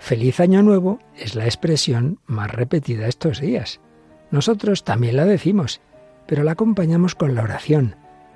Feliz 0.00 0.40
Año 0.40 0.64
Nuevo 0.64 0.98
es 1.16 1.36
la 1.36 1.44
expresión 1.44 2.18
más 2.26 2.50
repetida 2.50 3.06
estos 3.06 3.40
días. 3.40 3.80
Nosotros 4.32 4.82
también 4.82 5.16
la 5.16 5.26
decimos, 5.26 5.80
pero 6.26 6.42
la 6.42 6.52
acompañamos 6.52 7.14
con 7.14 7.36
la 7.36 7.42
oración, 7.42 7.94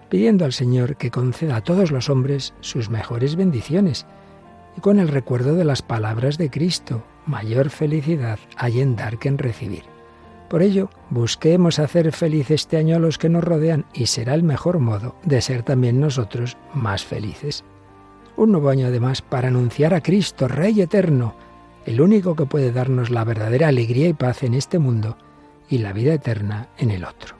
pidiendo 0.09 0.45
al 0.45 0.53
Señor 0.53 0.97
que 0.97 1.11
conceda 1.11 1.57
a 1.57 1.61
todos 1.63 1.91
los 1.91 2.09
hombres 2.09 2.55
sus 2.61 2.89
mejores 2.89 3.35
bendiciones 3.35 4.07
y 4.79 4.81
con 4.81 5.01
el 5.01 5.09
recuerdo 5.09 5.57
de 5.57 5.64
las 5.64 5.83
palabras 5.83 6.38
de 6.38 6.51
Cristo, 6.51 7.03
mayor 7.27 7.69
felicidad 7.69 8.38
hay 8.57 8.81
en 8.81 8.95
dar 8.95 9.19
que 9.19 9.27
en 9.27 9.37
recibir. 9.37 9.83
Por 10.49 10.62
ello, 10.62 10.88
busquemos 11.11 11.81
hacer 11.81 12.12
feliz 12.12 12.53
este 12.53 12.77
año 12.77 12.95
a 12.95 13.01
los 13.01 13.19
que 13.19 13.29
nos 13.29 13.43
rodean 13.43 13.87
y 13.93 14.07
será 14.07 14.35
el 14.35 14.45
mejor 14.45 14.79
modo 14.79 15.17
de 15.25 15.41
ser 15.41 15.64
también 15.64 15.99
nosotros 15.99 16.57
más 16.75 17.05
felices. 17.05 17.64
Un 18.37 18.53
nuevo 18.53 18.69
año 18.69 18.87
además 18.87 19.21
para 19.21 19.49
anunciar 19.49 19.95
a 19.95 20.01
Cristo, 20.01 20.47
Rey 20.47 20.81
eterno, 20.81 21.35
el 21.85 22.01
único 22.01 22.37
que 22.37 22.47
puede 22.47 22.71
darnos 22.71 23.11
la 23.11 23.25
verdadera 23.25 23.67
alegría 23.67 24.07
y 24.07 24.12
paz 24.12 24.45
en 24.45 24.55
este 24.55 24.79
mundo 24.79 25.19
y 25.69 25.79
la 25.79 25.93
vida 25.93 26.14
eterna 26.14 26.69
en 26.79 26.93
el 26.93 27.05
otro. 27.05 27.35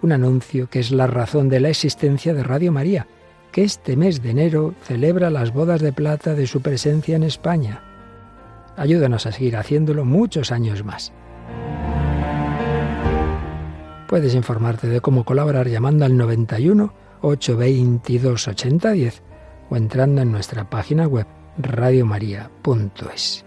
Un 0.00 0.12
anuncio 0.12 0.70
que 0.70 0.80
es 0.80 0.92
la 0.92 1.06
razón 1.06 1.50
de 1.50 1.60
la 1.60 1.68
existencia 1.68 2.32
de 2.32 2.42
Radio 2.42 2.72
María, 2.72 3.06
que 3.52 3.62
este 3.62 3.96
mes 3.96 4.22
de 4.22 4.30
enero 4.30 4.74
celebra 4.82 5.30
las 5.30 5.52
bodas 5.52 5.80
de 5.80 5.92
plata 5.92 6.34
de 6.34 6.46
su 6.46 6.62
presencia 6.62 7.14
en 7.14 7.22
España 7.22 7.82
Ayúdanos 8.76 9.26
a 9.26 9.32
seguir 9.32 9.56
haciéndolo 9.56 10.04
muchos 10.04 10.50
años 10.50 10.84
más. 10.84 11.12
Puedes 14.08 14.34
informarte 14.34 14.88
de 14.88 15.00
cómo 15.00 15.24
colaborar 15.24 15.68
llamando 15.68 16.04
al 16.04 16.16
91 16.16 16.92
822 17.22 18.48
8010 18.48 19.22
o 19.70 19.76
entrando 19.76 20.22
en 20.22 20.32
nuestra 20.32 20.68
página 20.68 21.06
web 21.06 21.26
radiomaria.es. 21.58 23.44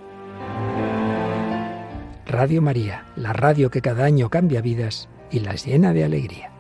Radio 2.25 2.61
María, 2.61 3.05
la 3.15 3.33
radio 3.33 3.69
que 3.69 3.81
cada 3.81 4.05
año 4.05 4.29
cambia 4.29 4.61
vidas 4.61 5.09
y 5.31 5.39
las 5.41 5.65
llena 5.65 5.93
de 5.93 6.03
alegría. 6.03 6.54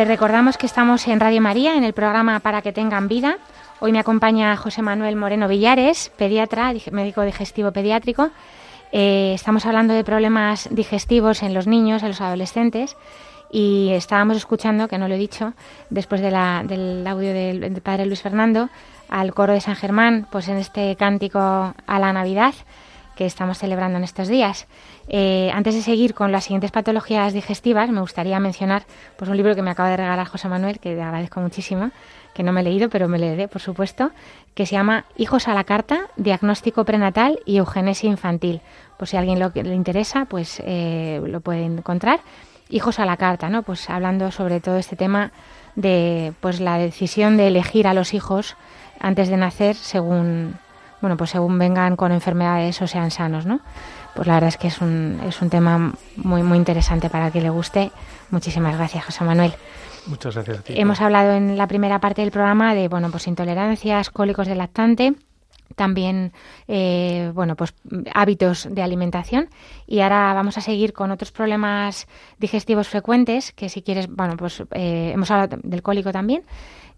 Les 0.00 0.08
recordamos 0.08 0.56
que 0.56 0.64
estamos 0.64 1.06
en 1.08 1.20
Radio 1.20 1.42
María, 1.42 1.76
en 1.76 1.84
el 1.84 1.92
programa 1.92 2.40
Para 2.40 2.62
que 2.62 2.72
tengan 2.72 3.06
vida. 3.06 3.36
Hoy 3.80 3.92
me 3.92 3.98
acompaña 3.98 4.56
José 4.56 4.80
Manuel 4.80 5.14
Moreno 5.14 5.46
Villares, 5.46 6.10
pediatra, 6.16 6.72
médico 6.90 7.20
digestivo 7.20 7.70
pediátrico. 7.70 8.30
Eh, 8.92 9.32
estamos 9.34 9.66
hablando 9.66 9.92
de 9.92 10.02
problemas 10.02 10.70
digestivos 10.70 11.42
en 11.42 11.52
los 11.52 11.66
niños, 11.66 12.02
en 12.02 12.08
los 12.08 12.22
adolescentes. 12.22 12.96
Y 13.50 13.90
estábamos 13.90 14.38
escuchando, 14.38 14.88
que 14.88 14.96
no 14.96 15.06
lo 15.06 15.16
he 15.16 15.18
dicho, 15.18 15.52
después 15.90 16.22
del 16.22 16.34
audio 16.34 17.34
del, 17.34 17.82
padre 17.82 18.06
Luis 18.06 18.22
Fernando, 18.22 18.70
al 19.10 19.34
coro 19.34 19.52
de 19.52 19.60
San 19.60 19.76
Germán, 19.76 20.26
pues 20.32 20.48
en 20.48 20.56
este 20.56 20.96
cántico 20.96 21.40
a 21.40 21.98
la 21.98 22.14
Navidad 22.14 22.54
que 23.20 23.26
estamos 23.26 23.58
celebrando 23.58 23.98
en 23.98 24.04
estos 24.04 24.28
días. 24.28 24.66
Eh, 25.06 25.50
antes 25.52 25.74
de 25.74 25.82
seguir 25.82 26.14
con 26.14 26.32
las 26.32 26.44
siguientes 26.44 26.70
patologías 26.70 27.34
digestivas, 27.34 27.90
me 27.90 28.00
gustaría 28.00 28.40
mencionar 28.40 28.84
pues, 29.18 29.30
un 29.30 29.36
libro 29.36 29.54
que 29.54 29.60
me 29.60 29.70
acaba 29.70 29.90
de 29.90 29.98
regalar 29.98 30.26
José 30.26 30.48
Manuel, 30.48 30.78
que 30.78 30.98
agradezco 30.98 31.38
muchísimo, 31.38 31.90
que 32.32 32.42
no 32.42 32.50
me 32.52 32.62
he 32.62 32.64
leído, 32.64 32.88
pero 32.88 33.08
me 33.08 33.18
leeré, 33.18 33.46
por 33.46 33.60
supuesto, 33.60 34.10
que 34.54 34.64
se 34.64 34.72
llama 34.72 35.04
Hijos 35.18 35.48
a 35.48 35.54
la 35.54 35.64
Carta, 35.64 36.06
Diagnóstico 36.16 36.86
Prenatal 36.86 37.40
y 37.44 37.58
Eugenesia 37.58 38.08
Infantil. 38.08 38.62
Por 38.96 39.06
si 39.06 39.18
a 39.18 39.20
alguien 39.20 39.38
lo, 39.38 39.52
le 39.54 39.74
interesa, 39.74 40.24
pues 40.24 40.62
eh, 40.64 41.20
lo 41.22 41.42
puede 41.42 41.62
encontrar. 41.66 42.20
Hijos 42.70 43.00
a 43.00 43.04
la 43.04 43.18
Carta, 43.18 43.50
¿no? 43.50 43.64
Pues 43.64 43.90
hablando 43.90 44.30
sobre 44.30 44.60
todo 44.60 44.78
este 44.78 44.96
tema 44.96 45.30
de 45.74 46.32
pues 46.40 46.58
la 46.58 46.78
decisión 46.78 47.36
de 47.36 47.48
elegir 47.48 47.86
a 47.86 47.92
los 47.92 48.14
hijos 48.14 48.56
antes 48.98 49.28
de 49.28 49.36
nacer 49.36 49.76
según 49.76 50.56
bueno 51.00 51.16
pues 51.16 51.30
según 51.30 51.58
vengan 51.58 51.96
con 51.96 52.12
enfermedades 52.12 52.80
o 52.82 52.86
sean 52.86 53.10
sanos 53.10 53.46
no 53.46 53.60
pues 54.14 54.26
la 54.26 54.34
verdad 54.34 54.48
es 54.48 54.56
que 54.56 54.68
es 54.68 54.80
un, 54.80 55.20
es 55.26 55.40
un 55.40 55.50
tema 55.50 55.92
muy, 56.16 56.42
muy 56.42 56.58
interesante 56.58 57.08
para 57.10 57.30
que 57.30 57.40
le 57.40 57.50
guste. 57.50 57.90
Muchísimas 58.30 58.76
gracias, 58.76 59.04
José 59.04 59.24
Manuel. 59.24 59.52
Muchas 60.06 60.34
gracias 60.34 60.58
a 60.58 60.62
ti. 60.62 60.74
Hemos 60.76 61.00
hablado 61.00 61.32
en 61.32 61.56
la 61.56 61.66
primera 61.66 62.00
parte 62.00 62.22
del 62.22 62.30
programa 62.30 62.74
de 62.74 62.88
bueno, 62.88 63.10
pues 63.10 63.26
intolerancias, 63.26 64.10
cólicos 64.10 64.46
del 64.46 64.58
lactante, 64.58 65.14
también 65.76 66.32
eh, 66.66 67.30
bueno, 67.34 67.54
pues 67.54 67.74
hábitos 68.12 68.68
de 68.70 68.82
alimentación 68.82 69.48
y 69.86 70.00
ahora 70.00 70.34
vamos 70.34 70.58
a 70.58 70.60
seguir 70.60 70.92
con 70.92 71.10
otros 71.10 71.30
problemas 71.30 72.08
digestivos 72.38 72.88
frecuentes 72.88 73.52
que 73.52 73.68
si 73.68 73.82
quieres, 73.82 74.08
bueno, 74.08 74.36
pues 74.36 74.62
eh, 74.72 75.12
hemos 75.14 75.30
hablado 75.30 75.58
del 75.62 75.82
cólico 75.82 76.12
también. 76.12 76.42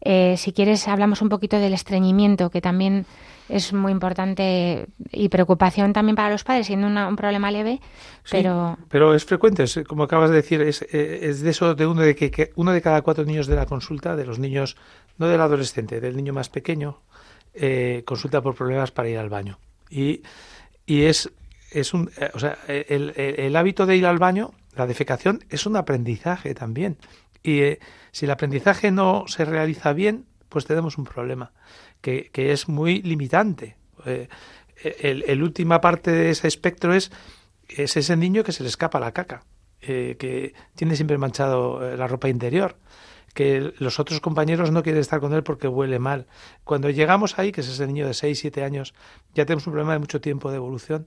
Eh, 0.01 0.37
si 0.37 0.53
quieres 0.53 0.89
hablamos 0.89 1.23
un 1.23 1.29
poquito 1.29 1.59
del 1.59 1.75
estreñimiento 1.75 2.51
que 2.51 2.61
también 2.61 3.07
es 3.49 3.73
muy 3.73 3.93
importante 3.93 4.87
y 5.11 5.29
preocupación 5.29 5.93
también 5.93 6.17
para 6.17 6.31
los 6.31 6.45
padres, 6.45 6.67
siendo 6.67 6.87
un 6.87 7.17
problema 7.17 7.51
leve, 7.51 7.81
pero... 8.31 8.79
pero 8.89 9.15
es 9.15 9.25
frecuente, 9.25 9.65
como 9.87 10.05
acabas 10.05 10.31
de 10.31 10.37
decir, 10.37 10.63
es, 10.63 10.83
eh, 10.83 11.21
es 11.23 11.41
de 11.43 11.51
eso 11.51 11.75
de 11.75 11.87
uno 11.87 12.03
de 12.03 12.15
que, 12.15 12.53
uno 12.57 12.73
de 12.73 12.81
cada 12.81 13.03
cuatro 13.03 13.25
niños 13.25 13.47
de 13.47 13.57
la 13.57 13.67
consulta, 13.67 14.17
de 14.17 14.25
los 14.25 14.39
niños, 14.39 14.77
no 15.19 15.29
del 15.29 15.41
adolescente, 15.41 16.01
del 16.01 16.17
niño 16.17 16.33
más 16.33 16.49
pequeño, 16.49 17.01
eh, 17.55 18.03
consulta 18.07 18.41
por 18.41 18.55
problemas 18.55 18.91
para 18.91 19.09
ir 19.09 19.19
al 19.19 19.29
baño. 19.29 19.59
Y, 19.91 20.23
y 20.87 21.03
es, 21.03 21.31
es 21.71 21.93
un, 21.95 22.11
eh, 22.19 22.31
o 22.35 22.39
sea, 22.39 22.59
el, 22.69 23.13
el, 23.17 23.57
hábito 23.57 23.87
de 23.87 23.97
ir 23.97 24.07
al 24.07 24.19
baño, 24.19 24.53
la 24.75 24.87
defecación, 24.87 25.45
es 25.51 25.67
un 25.67 25.77
aprendizaje 25.77 26.55
también. 26.55 26.97
Y 27.43 27.61
si 28.13 28.25
el 28.25 28.31
aprendizaje 28.31 28.91
no 28.91 29.25
se 29.27 29.45
realiza 29.45 29.93
bien, 29.93 30.27
pues 30.49 30.65
tenemos 30.65 30.97
un 30.97 31.05
problema 31.05 31.51
que, 32.03 32.31
es 32.35 32.69
muy 32.69 33.01
limitante. 33.03 33.77
Eh, 34.05 34.29
el, 35.01 35.43
última 35.43 35.81
parte 35.81 36.11
de 36.11 36.31
ese 36.31 36.49
espectro 36.49 36.93
es, 36.93 37.11
es 37.69 37.97
ese 37.97 38.17
niño 38.17 38.45
que 38.45 38.53
se 38.53 38.63
le 38.63 38.69
escapa 38.69 39.01
la 39.01 39.13
caca, 39.13 39.45
eh, 39.81 40.17
que 40.19 40.55
tiene 40.75 40.97
siempre 40.97 41.17
manchado 41.17 41.87
eh, 41.87 41.97
la 41.97 42.09
ropa 42.09 42.29
interior, 42.29 42.77
que 43.33 43.73
los 43.79 43.99
otros 44.01 44.21
compañeros 44.21 44.71
no 44.73 44.83
quieren 44.83 45.01
estar 45.01 45.21
con 45.21 45.33
él 45.33 45.43
porque 45.43 45.69
huele 45.69 45.99
mal. 45.99 46.27
Cuando 46.65 46.91
llegamos 46.91 47.39
ahí, 47.39 47.53
que 47.53 47.63
es 47.63 47.69
ese 47.69 47.87
niño 47.87 48.07
de 48.07 48.15
6, 48.15 48.39
7 48.39 48.65
años, 48.65 48.93
ya 49.35 49.47
tenemos 49.47 49.67
un 49.67 49.73
problema 49.73 49.95
de 49.95 50.01
mucho 50.01 50.21
tiempo 50.21 50.51
de 50.51 50.57
evolución 50.57 51.07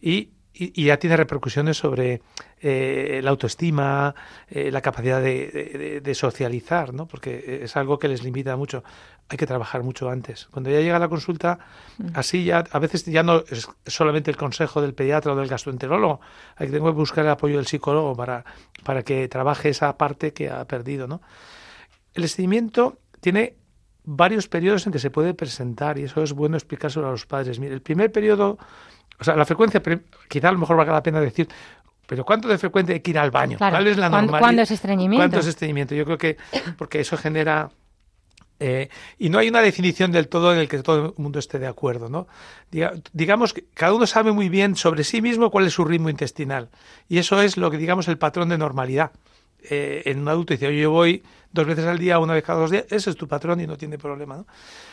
y 0.00 0.30
y, 0.52 0.84
ya 0.84 0.98
tiene 0.98 1.16
repercusiones 1.16 1.76
sobre 1.76 2.22
eh, 2.60 3.20
la 3.22 3.30
autoestima, 3.30 4.14
eh, 4.48 4.70
la 4.70 4.80
capacidad 4.80 5.22
de, 5.22 6.12
socializar, 6.14 6.92
¿no? 6.92 7.06
Porque 7.06 7.60
es 7.62 7.76
algo 7.76 7.98
que 7.98 8.08
les 8.08 8.22
limita 8.22 8.56
mucho. 8.56 8.82
Hay 9.28 9.38
que 9.38 9.46
trabajar 9.46 9.82
mucho 9.82 10.10
antes. 10.10 10.48
Cuando 10.50 10.70
ya 10.70 10.80
llega 10.80 10.98
la 10.98 11.08
consulta, 11.08 11.60
mm. 11.98 12.08
así 12.14 12.44
ya 12.44 12.64
a 12.70 12.78
veces 12.80 13.04
ya 13.06 13.22
no 13.22 13.44
es 13.48 13.68
solamente 13.86 14.30
el 14.30 14.36
consejo 14.36 14.82
del 14.82 14.92
pediatra 14.92 15.32
o 15.32 15.36
del 15.36 15.48
gastroenterólogo. 15.48 16.20
Hay 16.56 16.66
que, 16.66 16.72
tengo 16.72 16.86
que 16.86 16.98
buscar 16.98 17.24
el 17.24 17.30
apoyo 17.30 17.56
del 17.56 17.66
psicólogo 17.66 18.16
para, 18.16 18.44
para 18.82 19.02
que 19.02 19.28
trabaje 19.28 19.68
esa 19.68 19.96
parte 19.96 20.32
que 20.32 20.50
ha 20.50 20.64
perdido, 20.66 21.06
¿no? 21.06 21.22
El 22.12 22.24
estreñimiento 22.24 22.98
tiene 23.20 23.54
varios 24.04 24.48
periodos 24.48 24.86
en 24.86 24.92
que 24.92 24.98
se 24.98 25.10
puede 25.10 25.34
presentar 25.34 25.98
y 25.98 26.04
eso 26.04 26.22
es 26.22 26.32
bueno 26.32 26.56
explicárselo 26.56 27.06
a 27.06 27.12
los 27.12 27.26
padres. 27.26 27.60
Mire, 27.60 27.74
el 27.74 27.82
primer 27.82 28.10
periodo 28.10 28.58
o 29.20 29.24
sea, 29.24 29.36
la 29.36 29.44
frecuencia, 29.44 29.82
quizá 30.28 30.48
a 30.48 30.52
lo 30.52 30.58
mejor 30.58 30.76
valga 30.76 30.92
la 30.92 31.02
pena 31.02 31.20
decir, 31.20 31.46
pero 32.06 32.24
¿cuánto 32.24 32.48
de 32.48 32.58
frecuente 32.58 32.94
hay 32.94 33.00
que 33.00 33.10
ir 33.10 33.18
al 33.18 33.30
baño? 33.30 33.58
¿Cuál 33.58 33.86
es 33.86 33.96
la 33.96 34.08
normalidad? 34.08 34.40
¿Cuándo 34.40 34.62
es 34.62 34.70
estreñimiento? 34.70 35.20
¿Cuánto 35.20 35.38
es 35.38 35.46
estreñimiento? 35.46 35.94
Yo 35.94 36.04
creo 36.04 36.18
que, 36.18 36.36
porque 36.76 37.00
eso 37.00 37.16
genera... 37.16 37.70
Eh, 38.58 38.88
y 39.18 39.30
no 39.30 39.38
hay 39.38 39.48
una 39.48 39.62
definición 39.62 40.10
del 40.10 40.28
todo 40.28 40.52
en 40.52 40.58
el 40.58 40.68
que 40.68 40.82
todo 40.82 41.06
el 41.06 41.14
mundo 41.16 41.38
esté 41.38 41.58
de 41.58 41.66
acuerdo, 41.66 42.10
¿no? 42.10 42.26
digamos 43.12 43.54
que 43.54 43.64
cada 43.72 43.94
uno 43.94 44.06
sabe 44.06 44.32
muy 44.32 44.50
bien 44.50 44.76
sobre 44.76 45.02
sí 45.02 45.22
mismo 45.22 45.50
cuál 45.50 45.66
es 45.66 45.72
su 45.72 45.84
ritmo 45.84 46.10
intestinal. 46.10 46.68
Y 47.08 47.18
eso 47.18 47.40
es 47.40 47.56
lo 47.56 47.70
que, 47.70 47.78
digamos, 47.78 48.08
el 48.08 48.18
patrón 48.18 48.48
de 48.48 48.58
normalidad. 48.58 49.12
Eh, 49.68 50.02
en 50.06 50.20
un 50.20 50.28
adulto 50.28 50.54
dice, 50.54 50.74
yo 50.76 50.90
voy 50.90 51.22
dos 51.52 51.66
veces 51.66 51.84
al 51.84 51.98
día, 51.98 52.18
una 52.18 52.34
vez 52.34 52.44
cada 52.44 52.60
dos 52.60 52.70
días, 52.70 52.84
ese 52.90 53.10
es 53.10 53.16
tu 53.16 53.28
patrón 53.28 53.60
y 53.60 53.66
no 53.66 53.76
tiene 53.76 53.98
problema. 53.98 54.36
¿no? 54.36 54.46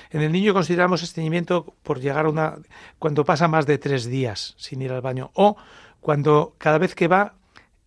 En 0.09 0.22
el 0.22 0.32
niño 0.32 0.53
consideramos 0.53 1.03
estreñimiento 1.03 1.76
por 1.84 1.99
llegar 1.99 2.26
a 2.26 2.30
una. 2.30 2.57
cuando 2.99 3.24
pasa 3.24 3.47
más 3.47 3.65
de 3.65 3.78
tres 3.78 4.05
días 4.05 4.55
sin 4.57 4.82
ir 4.82 4.91
al 4.91 5.01
baño, 5.01 5.32
o 5.34 5.55
cuando 5.99 6.55
cada 6.57 6.78
vez 6.78 6.95
que 6.95 7.07
va 7.07 7.36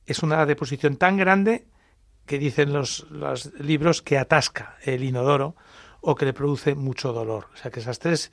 es 0.07 0.22
una 0.22 0.45
deposición 0.47 0.97
tan 0.97 1.16
grande 1.16 1.66
que 2.26 2.39
dicen 2.39 2.72
los, 2.72 3.07
los 3.11 3.53
libros 3.61 4.03
que 4.03 4.18
atasca 4.18 4.76
el 4.83 5.03
inodoro 5.05 5.57
o 6.01 6.14
que 6.14 6.24
le 6.24 6.33
produce 6.33 6.74
mucho 6.74 7.12
dolor. 7.12 7.47
O 7.55 7.57
sea 7.57 7.70
que 7.70 7.81
esas 7.81 7.99
tres, 7.99 8.31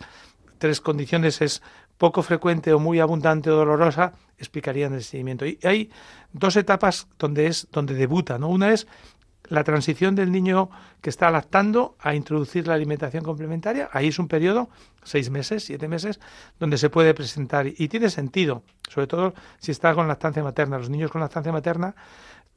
tres 0.58 0.82
condiciones 0.82 1.42
es 1.42 1.62
poco 1.98 2.22
frecuente 2.24 2.74
o 2.74 2.80
muy 2.80 3.00
abundante 3.00 3.50
o 3.50 3.56
dolorosa, 3.56 4.14
explicarían 4.38 4.94
el 4.94 5.00
estreñimiento. 5.00 5.46
Y 5.46 5.60
hay 5.64 5.90
dos 6.32 6.56
etapas 6.56 7.08
donde 7.18 7.48
es 7.48 7.68
donde 7.72 7.94
debuta, 7.96 8.38
¿no? 8.38 8.50
Una 8.50 8.72
es 8.72 8.88
la 9.50 9.64
transición 9.64 10.16
del 10.16 10.32
niño 10.32 10.70
que 11.02 11.10
está 11.10 11.32
lactando 11.32 11.96
a 12.00 12.16
introducir 12.16 12.68
la 12.68 12.74
alimentación 12.74 13.24
complementaria. 13.24 13.90
Ahí 13.94 14.08
es 14.08 14.20
un 14.20 14.28
periodo, 14.28 14.70
seis 15.04 15.30
meses, 15.30 15.64
siete 15.64 15.88
meses, 15.88 16.20
donde 16.60 16.78
se 16.78 16.90
puede 16.90 17.14
presentar 17.14 17.68
y 17.68 17.88
tiene 17.88 18.10
sentido, 18.10 18.64
sobre 18.90 19.08
todo 19.08 19.34
si 19.60 19.72
está 19.72 19.94
con 19.94 20.08
lactancia 20.08 20.44
materna. 20.44 20.78
Los 20.78 20.90
niños 20.90 21.12
con 21.12 21.22
lactancia 21.22 21.52
materna 21.52 21.96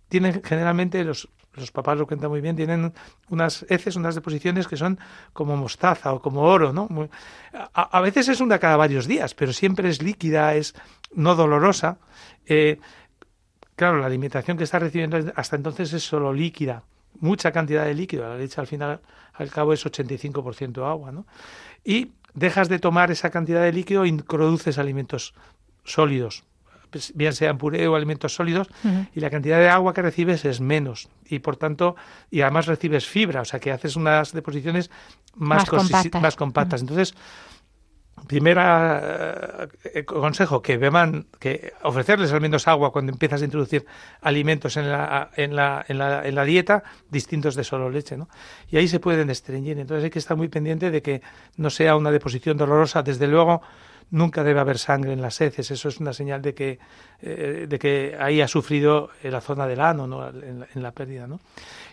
tienen 0.09 0.43
generalmente 0.43 1.03
los 1.05 1.29
los 1.55 1.71
papás 1.73 1.99
lo 1.99 2.07
cuentan 2.07 2.31
muy 2.31 2.41
bien, 2.41 2.57
tienen 2.57 2.93
unas 3.29 3.67
heces, 3.69 3.97
unas 3.97 4.15
deposiciones 4.15 4.69
que 4.69 4.77
son 4.77 4.99
como 5.33 5.57
mostaza 5.57 6.13
o 6.13 6.21
como 6.21 6.43
oro, 6.43 6.73
¿no? 6.73 6.89
a, 7.75 8.01
veces 8.01 8.29
es 8.29 8.41
una 8.41 8.59
cada 8.59 8.77
varios 8.77 9.07
días, 9.07 9.35
pero 9.35 9.53
siempre 9.53 9.89
es 9.89 10.03
líquida, 10.03 10.55
es 10.55 10.75
no 11.13 11.35
dolorosa. 11.35 11.99
Eh, 12.47 12.79
claro, 13.75 13.99
la 13.99 14.07
alimentación 14.07 14.57
que 14.57 14.65
está 14.65 14.79
recibiendo 14.79 15.19
hasta 15.35 15.57
entonces 15.57 15.93
es 15.93 16.05
solo 16.05 16.33
líquida, 16.33 16.85
mucha 17.19 17.51
cantidad 17.51 17.85
de 17.85 17.95
líquido, 17.95 18.29
la 18.29 18.37
leche 18.37 18.61
al 18.61 18.67
final, 18.67 19.01
al 19.35 19.51
cabo 19.51 19.73
es 19.73 19.85
85% 19.85 20.89
agua, 20.89 21.11
¿no? 21.11 21.27
Y 21.85 22.13
dejas 22.35 22.69
de 22.69 22.79
tomar 22.79 23.11
esa 23.11 23.31
cantidad 23.31 23.63
de 23.63 23.73
líquido 23.73 24.05
e 24.05 24.09
introduces 24.09 24.79
alimentos 24.79 25.35
sólidos, 25.85 26.45
pues, 26.91 27.13
bien 27.15 27.33
sean 27.33 27.59
puré 27.59 27.87
o 27.89 27.97
alimentos 27.97 28.35
sólidos, 28.35 28.69
y 29.15 29.21
la 29.21 29.31
cantidad 29.31 29.59
de 29.59 29.69
agua 29.69 29.95
que 29.95 30.03
recibes 30.03 30.45
es 30.45 30.61
menos. 30.61 31.09
Y 31.27 31.39
por 31.39 31.57
tanto, 31.57 31.97
y 32.31 32.43
además 32.43 32.67
recibes 32.67 33.07
fibra, 33.07 33.41
o 33.41 33.45
sea 33.45 33.61
que 33.61 33.73
haces 33.73 33.97
unas 33.97 34.33
deposiciones 34.33 34.91
más, 35.35 35.65
más 36.21 36.37
compactas. 36.37 36.81
Entonces, 36.81 37.15
primera 38.27 39.69
eh, 39.95 40.05
consejo 40.05 40.63
que 40.63 40.77
beban 40.77 41.27
que 41.39 41.73
ofrecerles 41.83 42.33
al 42.33 42.41
menos 42.41 42.69
agua 42.69 42.93
cuando 42.93 43.13
empiezas 43.13 43.43
a 43.43 43.45
introducir 43.45 43.87
alimentos 44.21 44.77
en 44.77 44.91
la, 44.91 45.31
en 45.37 45.57
la, 45.57 45.85
en 45.89 45.99
la, 45.99 46.27
en 46.27 46.35
la 46.35 46.45
dieta 46.45 46.83
distintos 47.11 47.55
de 47.55 47.65
solo 47.65 47.91
leche 47.91 48.17
¿no? 48.17 48.29
y 48.69 48.77
ahí 48.77 48.89
se 48.89 49.01
pueden 49.01 49.31
estreñir 49.31 49.79
entonces 49.79 50.05
hay 50.05 50.11
que 50.11 50.19
estar 50.19 50.37
muy 50.37 50.49
pendiente 50.49 50.91
de 50.91 51.03
que 51.03 51.23
no 51.57 51.71
sea 51.71 51.97
una 51.97 52.11
deposición 52.11 52.57
dolorosa 52.57 53.03
desde 53.03 53.27
luego 53.27 53.63
nunca 54.11 54.43
debe 54.43 54.61
haber 54.61 54.79
sangre 54.79 55.13
en 55.13 55.23
las 55.23 55.41
heces. 55.41 55.71
Eso 55.71 55.89
es 55.89 55.99
una 56.01 56.13
señal 56.13 56.43
de 56.43 56.55
que, 56.55 56.79
eh, 57.21 57.67
de 57.69 57.79
que 57.79 58.17
ahí 58.19 58.41
ha 58.41 58.49
sufrido 58.49 59.11
la 59.23 59.41
zona 59.41 59.67
del 59.67 59.81
ano 59.81 60.07
¿no? 60.07 60.29
en, 60.29 60.67
la, 60.75 60.93
pérdida. 60.93 61.27
¿no? 61.27 61.41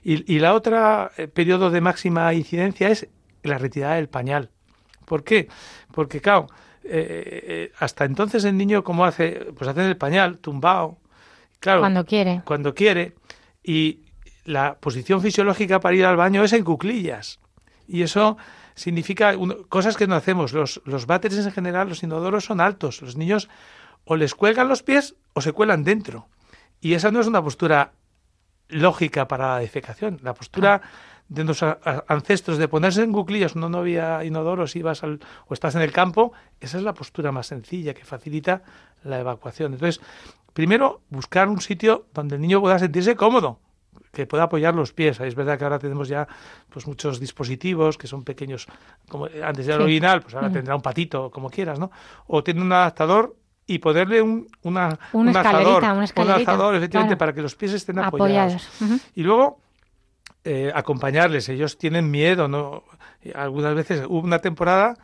Y, 0.03 0.33
y 0.33 0.39
la 0.39 0.53
otra 0.53 1.11
eh, 1.17 1.27
periodo 1.27 1.69
de 1.69 1.81
máxima 1.81 2.33
incidencia 2.33 2.89
es 2.89 3.07
la 3.43 3.57
retirada 3.57 3.95
del 3.95 4.09
pañal. 4.09 4.49
¿Por 5.05 5.23
qué? 5.23 5.47
Porque, 5.93 6.19
claro, 6.19 6.47
eh, 6.83 7.71
hasta 7.79 8.05
entonces 8.05 8.43
el 8.43 8.57
niño, 8.57 8.83
¿cómo 8.83 9.05
hace? 9.05 9.47
Pues 9.57 9.69
hace 9.69 9.85
el 9.85 9.97
pañal 9.97 10.39
tumbado. 10.39 10.97
Claro, 11.59 11.81
cuando 11.81 12.05
quiere. 12.05 12.41
Cuando 12.43 12.73
quiere. 12.73 13.15
Y 13.63 14.01
la 14.45 14.77
posición 14.79 15.21
fisiológica 15.21 15.79
para 15.79 15.95
ir 15.95 16.05
al 16.05 16.17
baño 16.17 16.43
es 16.43 16.53
en 16.53 16.63
cuclillas. 16.63 17.39
Y 17.87 18.01
eso 18.01 18.37
significa 18.77 19.33
cosas 19.67 19.97
que 19.97 20.07
no 20.07 20.15
hacemos. 20.15 20.53
Los, 20.53 20.81
los 20.85 21.07
váteres 21.07 21.45
en 21.45 21.51
general, 21.51 21.89
los 21.89 22.03
inodoros 22.03 22.45
son 22.45 22.61
altos. 22.61 23.01
Los 23.01 23.17
niños 23.17 23.49
o 24.05 24.15
les 24.15 24.35
cuelgan 24.35 24.69
los 24.69 24.83
pies 24.83 25.15
o 25.33 25.41
se 25.41 25.51
cuelan 25.51 25.83
dentro. 25.83 26.27
Y 26.79 26.93
esa 26.93 27.11
no 27.11 27.19
es 27.19 27.27
una 27.27 27.43
postura 27.43 27.91
lógica 28.69 29.27
para 29.27 29.55
la 29.55 29.59
defecación. 29.59 30.19
La 30.21 30.35
postura 30.35 30.81
de 31.27 31.43
nuestros 31.43 31.77
ancestros 32.07 32.57
de 32.57 32.67
ponerse 32.67 33.03
en 33.03 33.11
cuclillas 33.11 33.53
cuando 33.53 33.69
no 33.69 33.79
había 33.79 34.23
inodoros 34.23 34.75
ibas 34.75 35.03
al, 35.03 35.19
o 35.47 35.53
estás 35.53 35.75
en 35.75 35.81
el 35.81 35.91
campo, 35.91 36.31
esa 36.61 36.77
es 36.77 36.83
la 36.83 36.93
postura 36.93 37.31
más 37.31 37.47
sencilla 37.47 37.93
que 37.93 38.05
facilita 38.05 38.61
la 39.03 39.19
evacuación. 39.19 39.73
Entonces, 39.73 40.01
primero 40.53 41.01
buscar 41.09 41.49
un 41.49 41.59
sitio 41.59 42.05
donde 42.13 42.35
el 42.35 42.41
niño 42.41 42.61
pueda 42.61 42.79
sentirse 42.79 43.15
cómodo 43.15 43.59
que 44.17 44.25
pueda 44.25 44.43
apoyar 44.43 44.73
los 44.73 44.93
pies. 44.93 45.19
Es 45.19 45.35
verdad 45.35 45.59
que 45.59 45.63
ahora 45.63 45.77
tenemos 45.77 46.07
ya 46.07 46.27
pues 46.69 46.87
muchos 46.87 47.19
dispositivos 47.19 47.99
que 47.99 48.07
son 48.07 48.23
pequeños, 48.23 48.65
como 49.07 49.25
antes 49.43 49.67
era 49.67 49.75
el 49.75 49.83
original, 49.83 50.21
pues 50.21 50.33
ahora 50.33 50.51
tendrá 50.51 50.75
un 50.75 50.81
patito, 50.81 51.29
como 51.29 51.51
quieras, 51.51 51.77
¿no? 51.77 51.91
O 52.25 52.43
tiene 52.43 52.61
un 52.61 52.71
adaptador 52.71 53.35
y 53.67 53.77
ponerle 53.77 54.23
un, 54.23 54.47
una, 54.63 54.97
un 55.13 55.29
azador, 55.29 55.83
un 55.83 56.31
azador, 56.31 56.73
efectivamente, 56.73 57.15
para 57.15 57.31
que 57.31 57.43
los 57.43 57.53
pies 57.53 57.73
estén 57.73 57.99
apoyados. 57.99 58.67
Y 59.13 59.21
luego 59.21 59.59
eh, 60.43 60.71
acompañarles. 60.73 61.47
Ellos 61.49 61.77
tienen 61.77 62.09
miedo, 62.09 62.47
¿no? 62.47 62.85
Algunas 63.35 63.75
veces 63.75 64.03
hubo 64.07 64.21
una 64.21 64.39
temporada 64.39 64.95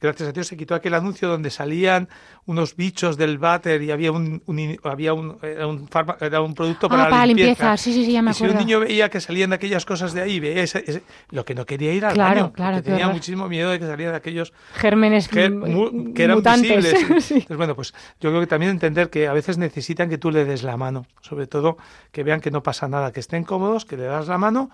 gracias 0.00 0.28
a 0.28 0.32
Dios 0.32 0.46
se 0.46 0.56
quitó 0.56 0.74
aquel 0.74 0.94
anuncio 0.94 1.28
donde 1.28 1.50
salían 1.50 2.08
unos 2.46 2.76
bichos 2.76 3.16
del 3.16 3.38
váter 3.38 3.82
y 3.82 3.90
había 3.90 4.12
un, 4.12 4.42
había 4.84 5.12
un 5.12 5.38
era 5.42 5.66
un, 5.66 5.88
era 6.20 6.40
un 6.40 6.54
producto 6.54 6.88
para, 6.88 7.06
ah, 7.06 7.10
la 7.10 7.26
limpieza. 7.26 7.76
Sí, 7.76 7.92
sí, 7.92 8.04
sí, 8.04 8.12
ya 8.12 8.22
me 8.22 8.30
acuerdo. 8.30 8.54
Y 8.54 8.56
si 8.56 8.62
un 8.62 8.66
niño 8.66 8.80
veía 8.80 9.08
que 9.08 9.20
salían 9.20 9.50
de 9.50 9.56
aquellas 9.56 9.84
cosas 9.84 10.12
de 10.12 10.22
ahí, 10.22 10.40
veía 10.40 10.62
ese, 10.62 11.02
lo 11.30 11.44
que 11.44 11.54
no 11.54 11.66
quería 11.66 11.92
ir 11.92 12.04
al 12.04 12.16
baño, 12.16 12.52
que 12.52 12.82
tenía 12.82 13.08
muchísimo 13.08 13.48
miedo 13.48 13.70
de 13.70 13.78
que 13.78 13.86
salieran 13.86 14.14
de 14.14 14.18
aquellos 14.18 14.52
gérmenes 14.74 15.28
que, 15.28 15.44
eran 15.44 16.36
mutantes. 16.36 16.76
visibles. 16.76 17.30
Entonces, 17.30 17.56
bueno, 17.56 17.74
pues 17.74 17.92
yo 18.20 18.30
creo 18.30 18.40
que 18.40 18.46
también 18.46 18.70
entender 18.70 19.10
que 19.10 19.28
a 19.28 19.32
veces 19.32 19.58
necesitan 19.58 20.08
que 20.08 20.18
tú 20.18 20.30
le 20.30 20.44
des 20.44 20.62
la 20.62 20.76
mano, 20.76 21.06
sobre 21.20 21.46
todo 21.46 21.76
que 22.12 22.22
vean 22.22 22.40
que 22.40 22.50
no 22.50 22.62
pasa 22.62 22.88
nada, 22.88 23.12
que 23.12 23.20
estén 23.20 23.44
cómodos, 23.44 23.84
que 23.84 23.96
le 23.96 24.04
das 24.04 24.28
la 24.28 24.38
mano 24.38 24.70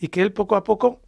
y 0.00 0.08
que 0.08 0.22
él 0.22 0.32
poco 0.32 0.56
a 0.56 0.64
poco 0.64 1.00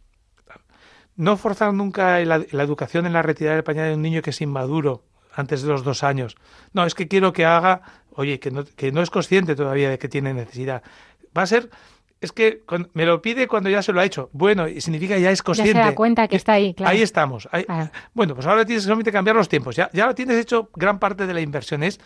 no 1.15 1.37
forzar 1.37 1.73
nunca 1.73 2.19
la, 2.19 2.35
educación 2.35 3.05
en 3.05 3.13
la 3.13 3.21
retirada 3.21 3.55
del 3.55 3.63
pañal 3.63 3.89
de 3.89 3.95
un 3.95 4.01
niño 4.01 4.21
que 4.21 4.31
es 4.31 4.41
inmaduro 4.41 5.03
antes 5.33 5.61
de 5.61 5.69
los 5.69 5.83
dos 5.83 6.03
años. 6.03 6.35
No, 6.73 6.85
es 6.85 6.95
que 6.95 7.07
quiero 7.07 7.33
que 7.33 7.45
haga, 7.45 7.81
oye, 8.11 8.39
que 8.39 8.51
no, 8.51 8.63
que 8.63 8.91
no 8.91 9.01
es 9.01 9.09
consciente 9.09 9.55
todavía 9.55 9.89
de 9.89 9.97
que 9.97 10.09
tiene 10.09 10.33
necesidad. 10.33 10.83
Va 11.37 11.43
a 11.43 11.47
ser, 11.47 11.69
es 12.19 12.31
que 12.31 12.63
me 12.93 13.05
lo 13.05 13.21
pide 13.21 13.47
cuando 13.47 13.69
ya 13.69 13.81
se 13.81 13.93
lo 13.93 14.01
ha 14.01 14.05
hecho. 14.05 14.29
Bueno, 14.33 14.67
y 14.67 14.81
significa 14.81 15.17
ya 15.17 15.31
es 15.31 15.41
consciente. 15.41 15.73
Ya 15.73 15.83
se 15.83 15.89
da 15.89 15.95
cuenta 15.95 16.27
que 16.27 16.35
está 16.35 16.53
ahí, 16.53 16.73
claro. 16.73 16.91
Ahí 16.91 17.01
estamos. 17.01 17.49
Bueno, 18.13 18.35
pues 18.35 18.45
ahora 18.45 18.65
tienes 18.65 18.83
solamente 18.83 19.11
cambiar 19.11 19.35
los 19.35 19.49
tiempos. 19.49 19.75
Ya, 19.75 19.89
ya 19.93 20.05
lo 20.05 20.15
tienes 20.15 20.37
hecho 20.37 20.69
gran 20.75 20.99
parte 20.99 21.25
de 21.25 21.33
la 21.33 21.41
inversión. 21.41 21.83
Es, 21.83 21.99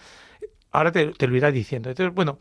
ahora 0.72 0.92
te, 0.92 1.08
te 1.08 1.28
lo 1.28 1.36
irá 1.36 1.52
diciendo. 1.52 1.90
Entonces, 1.90 2.14
bueno, 2.14 2.38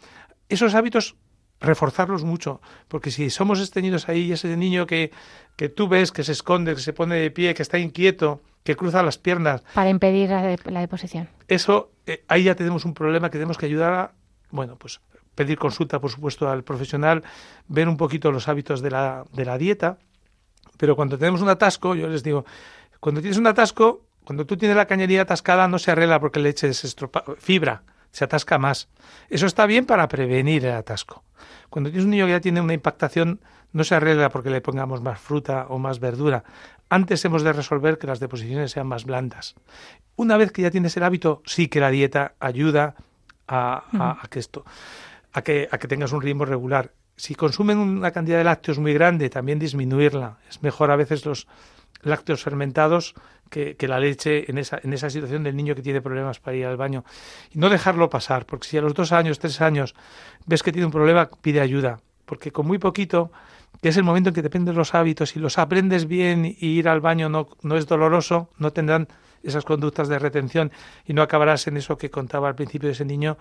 esos 0.48 0.74
hábitos 0.74 1.16
reforzarlos 1.60 2.24
mucho, 2.24 2.60
porque 2.88 3.10
si 3.10 3.30
somos 3.30 3.60
estreñidos 3.60 4.08
ahí 4.08 4.26
y 4.26 4.32
ese 4.32 4.56
niño 4.56 4.86
que, 4.86 5.12
que 5.56 5.68
tú 5.68 5.88
ves 5.88 6.12
que 6.12 6.24
se 6.24 6.32
esconde, 6.32 6.74
que 6.74 6.80
se 6.80 6.92
pone 6.92 7.16
de 7.16 7.30
pie, 7.30 7.54
que 7.54 7.62
está 7.62 7.78
inquieto, 7.78 8.42
que 8.64 8.76
cruza 8.76 9.02
las 9.02 9.18
piernas. 9.18 9.62
Para 9.74 9.90
impedir 9.90 10.30
la, 10.30 10.80
deposición. 10.80 11.28
Eso, 11.48 11.90
eh, 12.06 12.24
ahí 12.28 12.44
ya 12.44 12.54
tenemos 12.54 12.84
un 12.84 12.94
problema 12.94 13.30
que 13.30 13.38
tenemos 13.38 13.58
que 13.58 13.66
ayudar 13.66 13.92
a, 13.92 14.12
bueno, 14.50 14.76
pues 14.76 15.00
pedir 15.34 15.58
consulta, 15.58 16.00
por 16.00 16.10
supuesto, 16.10 16.48
al 16.48 16.64
profesional, 16.64 17.24
ver 17.68 17.88
un 17.88 17.96
poquito 17.96 18.30
los 18.30 18.48
hábitos 18.48 18.82
de 18.82 18.90
la, 18.90 19.24
de 19.32 19.44
la 19.44 19.58
dieta, 19.58 19.98
pero 20.76 20.96
cuando 20.96 21.18
tenemos 21.18 21.42
un 21.42 21.48
atasco, 21.48 21.94
yo 21.94 22.08
les 22.08 22.22
digo, 22.22 22.44
cuando 23.00 23.20
tienes 23.20 23.38
un 23.38 23.46
atasco, 23.46 24.02
cuando 24.24 24.46
tú 24.46 24.56
tienes 24.56 24.76
la 24.76 24.86
cañería 24.86 25.22
atascada 25.22 25.68
no 25.68 25.78
se 25.78 25.90
arregla 25.90 26.20
porque 26.20 26.40
le 26.40 26.48
eches 26.48 26.96
fibra, 27.38 27.82
se 28.14 28.24
atasca 28.24 28.58
más. 28.58 28.88
Eso 29.28 29.46
está 29.46 29.66
bien 29.66 29.86
para 29.86 30.06
prevenir 30.06 30.64
el 30.64 30.74
atasco. 30.74 31.24
Cuando 31.68 31.90
tienes 31.90 32.04
un 32.04 32.12
niño 32.12 32.26
que 32.26 32.30
ya 32.30 32.40
tiene 32.40 32.60
una 32.60 32.72
impactación, 32.72 33.40
no 33.72 33.82
se 33.82 33.96
arregla 33.96 34.30
porque 34.30 34.50
le 34.50 34.60
pongamos 34.60 35.02
más 35.02 35.18
fruta 35.18 35.66
o 35.68 35.80
más 35.80 35.98
verdura. 35.98 36.44
Antes 36.88 37.24
hemos 37.24 37.42
de 37.42 37.52
resolver 37.52 37.98
que 37.98 38.06
las 38.06 38.20
deposiciones 38.20 38.70
sean 38.70 38.86
más 38.86 39.04
blandas. 39.04 39.56
Una 40.14 40.36
vez 40.36 40.52
que 40.52 40.62
ya 40.62 40.70
tienes 40.70 40.96
el 40.96 41.02
hábito, 41.02 41.42
sí 41.44 41.66
que 41.66 41.80
la 41.80 41.90
dieta 41.90 42.34
ayuda 42.38 42.94
a, 43.48 44.22
que 44.30 44.38
esto, 44.38 44.64
a 45.32 45.42
que, 45.42 45.68
a 45.68 45.78
que 45.78 45.88
tengas 45.88 46.12
un 46.12 46.22
ritmo 46.22 46.44
regular. 46.44 46.92
Si 47.16 47.34
consumen 47.34 47.78
una 47.78 48.12
cantidad 48.12 48.38
de 48.38 48.44
lácteos 48.44 48.78
muy 48.78 48.94
grande, 48.94 49.28
también 49.28 49.58
disminuirla. 49.58 50.38
Es 50.48 50.62
mejor 50.62 50.92
a 50.92 50.96
veces 50.96 51.26
los 51.26 51.48
lácteos 52.02 52.44
fermentados 52.44 53.16
que, 53.50 53.76
la 53.86 54.00
leche 54.00 54.50
en 54.50 54.58
esa, 54.58 54.80
en 54.82 54.92
esa 54.92 55.10
situación 55.10 55.42
del 55.44 55.56
niño 55.56 55.74
que 55.74 55.82
tiene 55.82 56.00
problemas 56.00 56.40
para 56.40 56.56
ir 56.56 56.66
al 56.66 56.76
baño. 56.76 57.04
Y 57.52 57.58
no 57.58 57.68
dejarlo 57.68 58.10
pasar, 58.10 58.46
porque 58.46 58.66
si 58.66 58.78
a 58.78 58.82
los 58.82 58.94
dos 58.94 59.12
años, 59.12 59.38
tres 59.38 59.60
años 59.60 59.94
ves 60.46 60.62
que 60.62 60.72
tiene 60.72 60.86
un 60.86 60.92
problema, 60.92 61.30
pide 61.40 61.60
ayuda, 61.60 62.00
porque 62.24 62.50
con 62.50 62.66
muy 62.66 62.78
poquito, 62.78 63.30
que 63.80 63.90
es 63.90 63.96
el 63.96 64.04
momento 64.04 64.30
en 64.30 64.34
que 64.34 64.42
dependes 64.42 64.74
los 64.74 64.94
hábitos 64.94 65.36
y 65.36 65.38
los 65.38 65.58
aprendes 65.58 66.06
bien 66.06 66.44
y 66.46 66.66
ir 66.66 66.88
al 66.88 67.00
baño 67.00 67.28
no, 67.28 67.48
no 67.62 67.76
es 67.76 67.86
doloroso, 67.86 68.50
no 68.58 68.72
tendrán 68.72 69.08
esas 69.42 69.64
conductas 69.64 70.08
de 70.08 70.18
retención 70.18 70.72
y 71.04 71.12
no 71.12 71.22
acabarás 71.22 71.66
en 71.66 71.76
eso 71.76 71.98
que 71.98 72.10
contaba 72.10 72.48
al 72.48 72.54
principio 72.54 72.88
de 72.88 72.94
ese 72.94 73.04
niño 73.04 73.36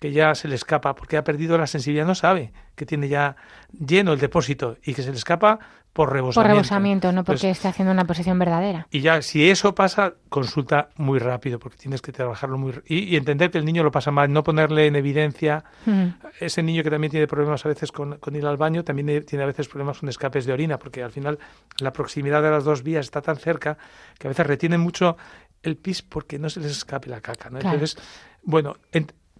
que 0.00 0.12
ya 0.12 0.34
se 0.34 0.48
le 0.48 0.54
escapa 0.54 0.94
porque 0.94 1.16
ha 1.16 1.24
perdido 1.24 1.56
la 1.56 1.66
sensibilidad, 1.66 2.06
no 2.06 2.14
sabe 2.14 2.52
que 2.74 2.84
tiene 2.84 3.08
ya 3.08 3.36
lleno 3.72 4.12
el 4.12 4.18
depósito 4.18 4.76
y 4.84 4.94
que 4.94 5.02
se 5.02 5.10
le 5.10 5.16
escapa 5.16 5.58
por 5.96 6.12
rebosamiento. 6.12 6.42
Por 6.42 6.56
rebosamiento, 6.56 7.12
no 7.12 7.24
porque 7.24 7.48
esté 7.48 7.68
haciendo 7.68 7.90
una 7.90 8.04
posición 8.04 8.38
verdadera. 8.38 8.86
Y 8.90 9.00
ya, 9.00 9.22
si 9.22 9.48
eso 9.48 9.74
pasa, 9.74 10.12
consulta 10.28 10.90
muy 10.96 11.18
rápido 11.18 11.58
porque 11.58 11.78
tienes 11.78 12.02
que 12.02 12.12
trabajarlo 12.12 12.58
muy 12.58 12.74
y, 12.86 13.04
y 13.04 13.16
entender 13.16 13.50
que 13.50 13.56
el 13.56 13.64
niño 13.64 13.82
lo 13.82 13.90
pasa 13.90 14.10
mal, 14.10 14.30
no 14.30 14.44
ponerle 14.44 14.88
en 14.88 14.96
evidencia. 14.96 15.64
Ese 16.38 16.62
niño 16.62 16.82
que 16.82 16.90
también 16.90 17.10
tiene 17.10 17.26
problemas 17.26 17.64
a 17.64 17.70
veces 17.70 17.92
con, 17.92 18.18
con, 18.18 18.36
ir 18.36 18.44
al 18.44 18.58
baño, 18.58 18.84
también 18.84 19.24
tiene 19.24 19.44
a 19.44 19.46
veces 19.46 19.68
problemas 19.68 20.00
con 20.00 20.10
escapes 20.10 20.44
de 20.44 20.52
orina 20.52 20.78
porque 20.78 21.02
al 21.02 21.12
final 21.12 21.38
la 21.78 21.94
proximidad 21.94 22.42
de 22.42 22.50
las 22.50 22.64
dos 22.64 22.82
vías 22.82 23.06
está 23.06 23.22
tan 23.22 23.36
cerca 23.36 23.78
que 24.18 24.28
a 24.28 24.30
veces 24.30 24.46
retienen 24.46 24.82
mucho 24.82 25.16
el 25.62 25.78
pis 25.78 26.02
porque 26.02 26.38
no 26.38 26.50
se 26.50 26.60
les 26.60 26.72
escape 26.72 27.08
la 27.08 27.22
caca. 27.22 27.48
¿no? 27.48 27.56
Entonces, 27.56 27.96
bueno, 28.42 28.76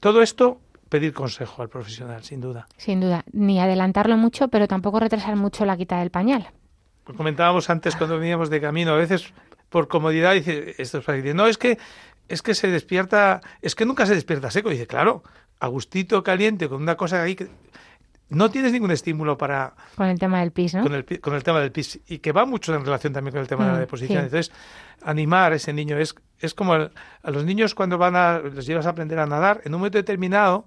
todo 0.00 0.22
esto 0.22 0.62
pedir 0.88 1.12
consejo 1.12 1.62
al 1.62 1.68
profesional, 1.68 2.22
sin 2.22 2.40
duda. 2.40 2.66
Sin 2.76 3.00
duda, 3.00 3.24
ni 3.32 3.60
adelantarlo 3.60 4.16
mucho, 4.16 4.48
pero 4.48 4.68
tampoco 4.68 5.00
retrasar 5.00 5.36
mucho 5.36 5.64
la 5.64 5.76
quita 5.76 5.98
del 5.98 6.10
pañal. 6.10 6.50
Pues 7.04 7.16
comentábamos 7.16 7.70
antes 7.70 7.96
cuando 7.96 8.18
veníamos 8.18 8.50
de 8.50 8.60
camino, 8.60 8.92
a 8.92 8.96
veces 8.96 9.32
por 9.68 9.88
comodidad 9.88 10.34
dice, 10.34 10.74
esto 10.78 10.98
es 10.98 11.04
fácil, 11.04 11.34
no, 11.34 11.46
es 11.46 11.58
que 11.58 11.78
es 12.28 12.42
que 12.42 12.54
se 12.54 12.68
despierta, 12.68 13.40
es 13.62 13.74
que 13.74 13.84
nunca 13.86 14.06
se 14.06 14.14
despierta 14.14 14.50
seco, 14.50 14.70
dice, 14.70 14.86
claro, 14.86 15.22
agustito 15.60 16.22
caliente 16.22 16.68
con 16.68 16.82
una 16.82 16.96
cosa 16.96 17.22
ahí 17.22 17.36
que 17.36 17.48
no 18.28 18.50
tienes 18.50 18.72
ningún 18.72 18.90
estímulo 18.90 19.38
para... 19.38 19.74
Con 19.94 20.06
el 20.06 20.18
tema 20.18 20.40
del 20.40 20.50
pis, 20.50 20.74
¿no? 20.74 20.82
Con 20.82 20.94
el, 20.94 21.20
con 21.20 21.34
el 21.34 21.44
tema 21.44 21.60
del 21.60 21.70
pis. 21.70 22.00
Y 22.08 22.18
que 22.18 22.32
va 22.32 22.44
mucho 22.44 22.74
en 22.74 22.84
relación 22.84 23.12
también 23.12 23.32
con 23.32 23.40
el 23.40 23.46
tema 23.46 23.64
de 23.64 23.70
la 23.70 23.76
mm, 23.76 23.80
deposición. 23.80 24.24
Entonces, 24.24 24.52
animar 25.02 25.52
a 25.52 25.56
ese 25.56 25.72
niño 25.72 25.96
es, 25.98 26.14
es 26.40 26.52
como 26.52 26.74
a 26.74 26.90
los 27.22 27.44
niños 27.44 27.76
cuando 27.76 27.98
van 27.98 28.16
a, 28.16 28.40
los 28.40 28.66
llevas 28.66 28.86
a 28.86 28.90
aprender 28.90 29.20
a 29.20 29.26
nadar, 29.26 29.60
en 29.64 29.72
un 29.74 29.80
momento 29.80 29.98
determinado 29.98 30.66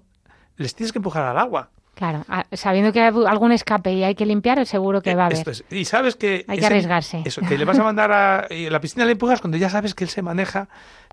les 0.60 0.74
tienes 0.74 0.92
que 0.92 0.98
empujar 0.98 1.24
al 1.24 1.38
agua. 1.38 1.70
Claro, 1.94 2.24
sabiendo 2.52 2.92
que 2.92 3.00
hay 3.00 3.12
algún 3.26 3.52
escape 3.52 3.92
y 3.92 4.04
hay 4.04 4.14
que 4.14 4.24
limpiar, 4.24 4.64
seguro 4.64 5.02
que 5.02 5.14
va 5.14 5.24
a 5.24 5.26
haber. 5.26 5.46
Y 5.70 5.84
sabes 5.84 6.16
que... 6.16 6.44
Hay 6.48 6.58
que 6.58 6.66
arriesgarse. 6.66 7.22
Eso, 7.26 7.42
que 7.42 7.58
le 7.58 7.64
vas 7.64 7.78
a 7.78 7.82
mandar 7.82 8.12
a... 8.12 8.46
la 8.70 8.80
piscina 8.80 9.04
le 9.04 9.12
empujas 9.12 9.40
cuando 9.40 9.58
ya 9.58 9.68
sabes 9.68 9.94
que 9.94 10.04
él 10.04 10.10
se 10.10 10.22
maneja, 10.22 10.68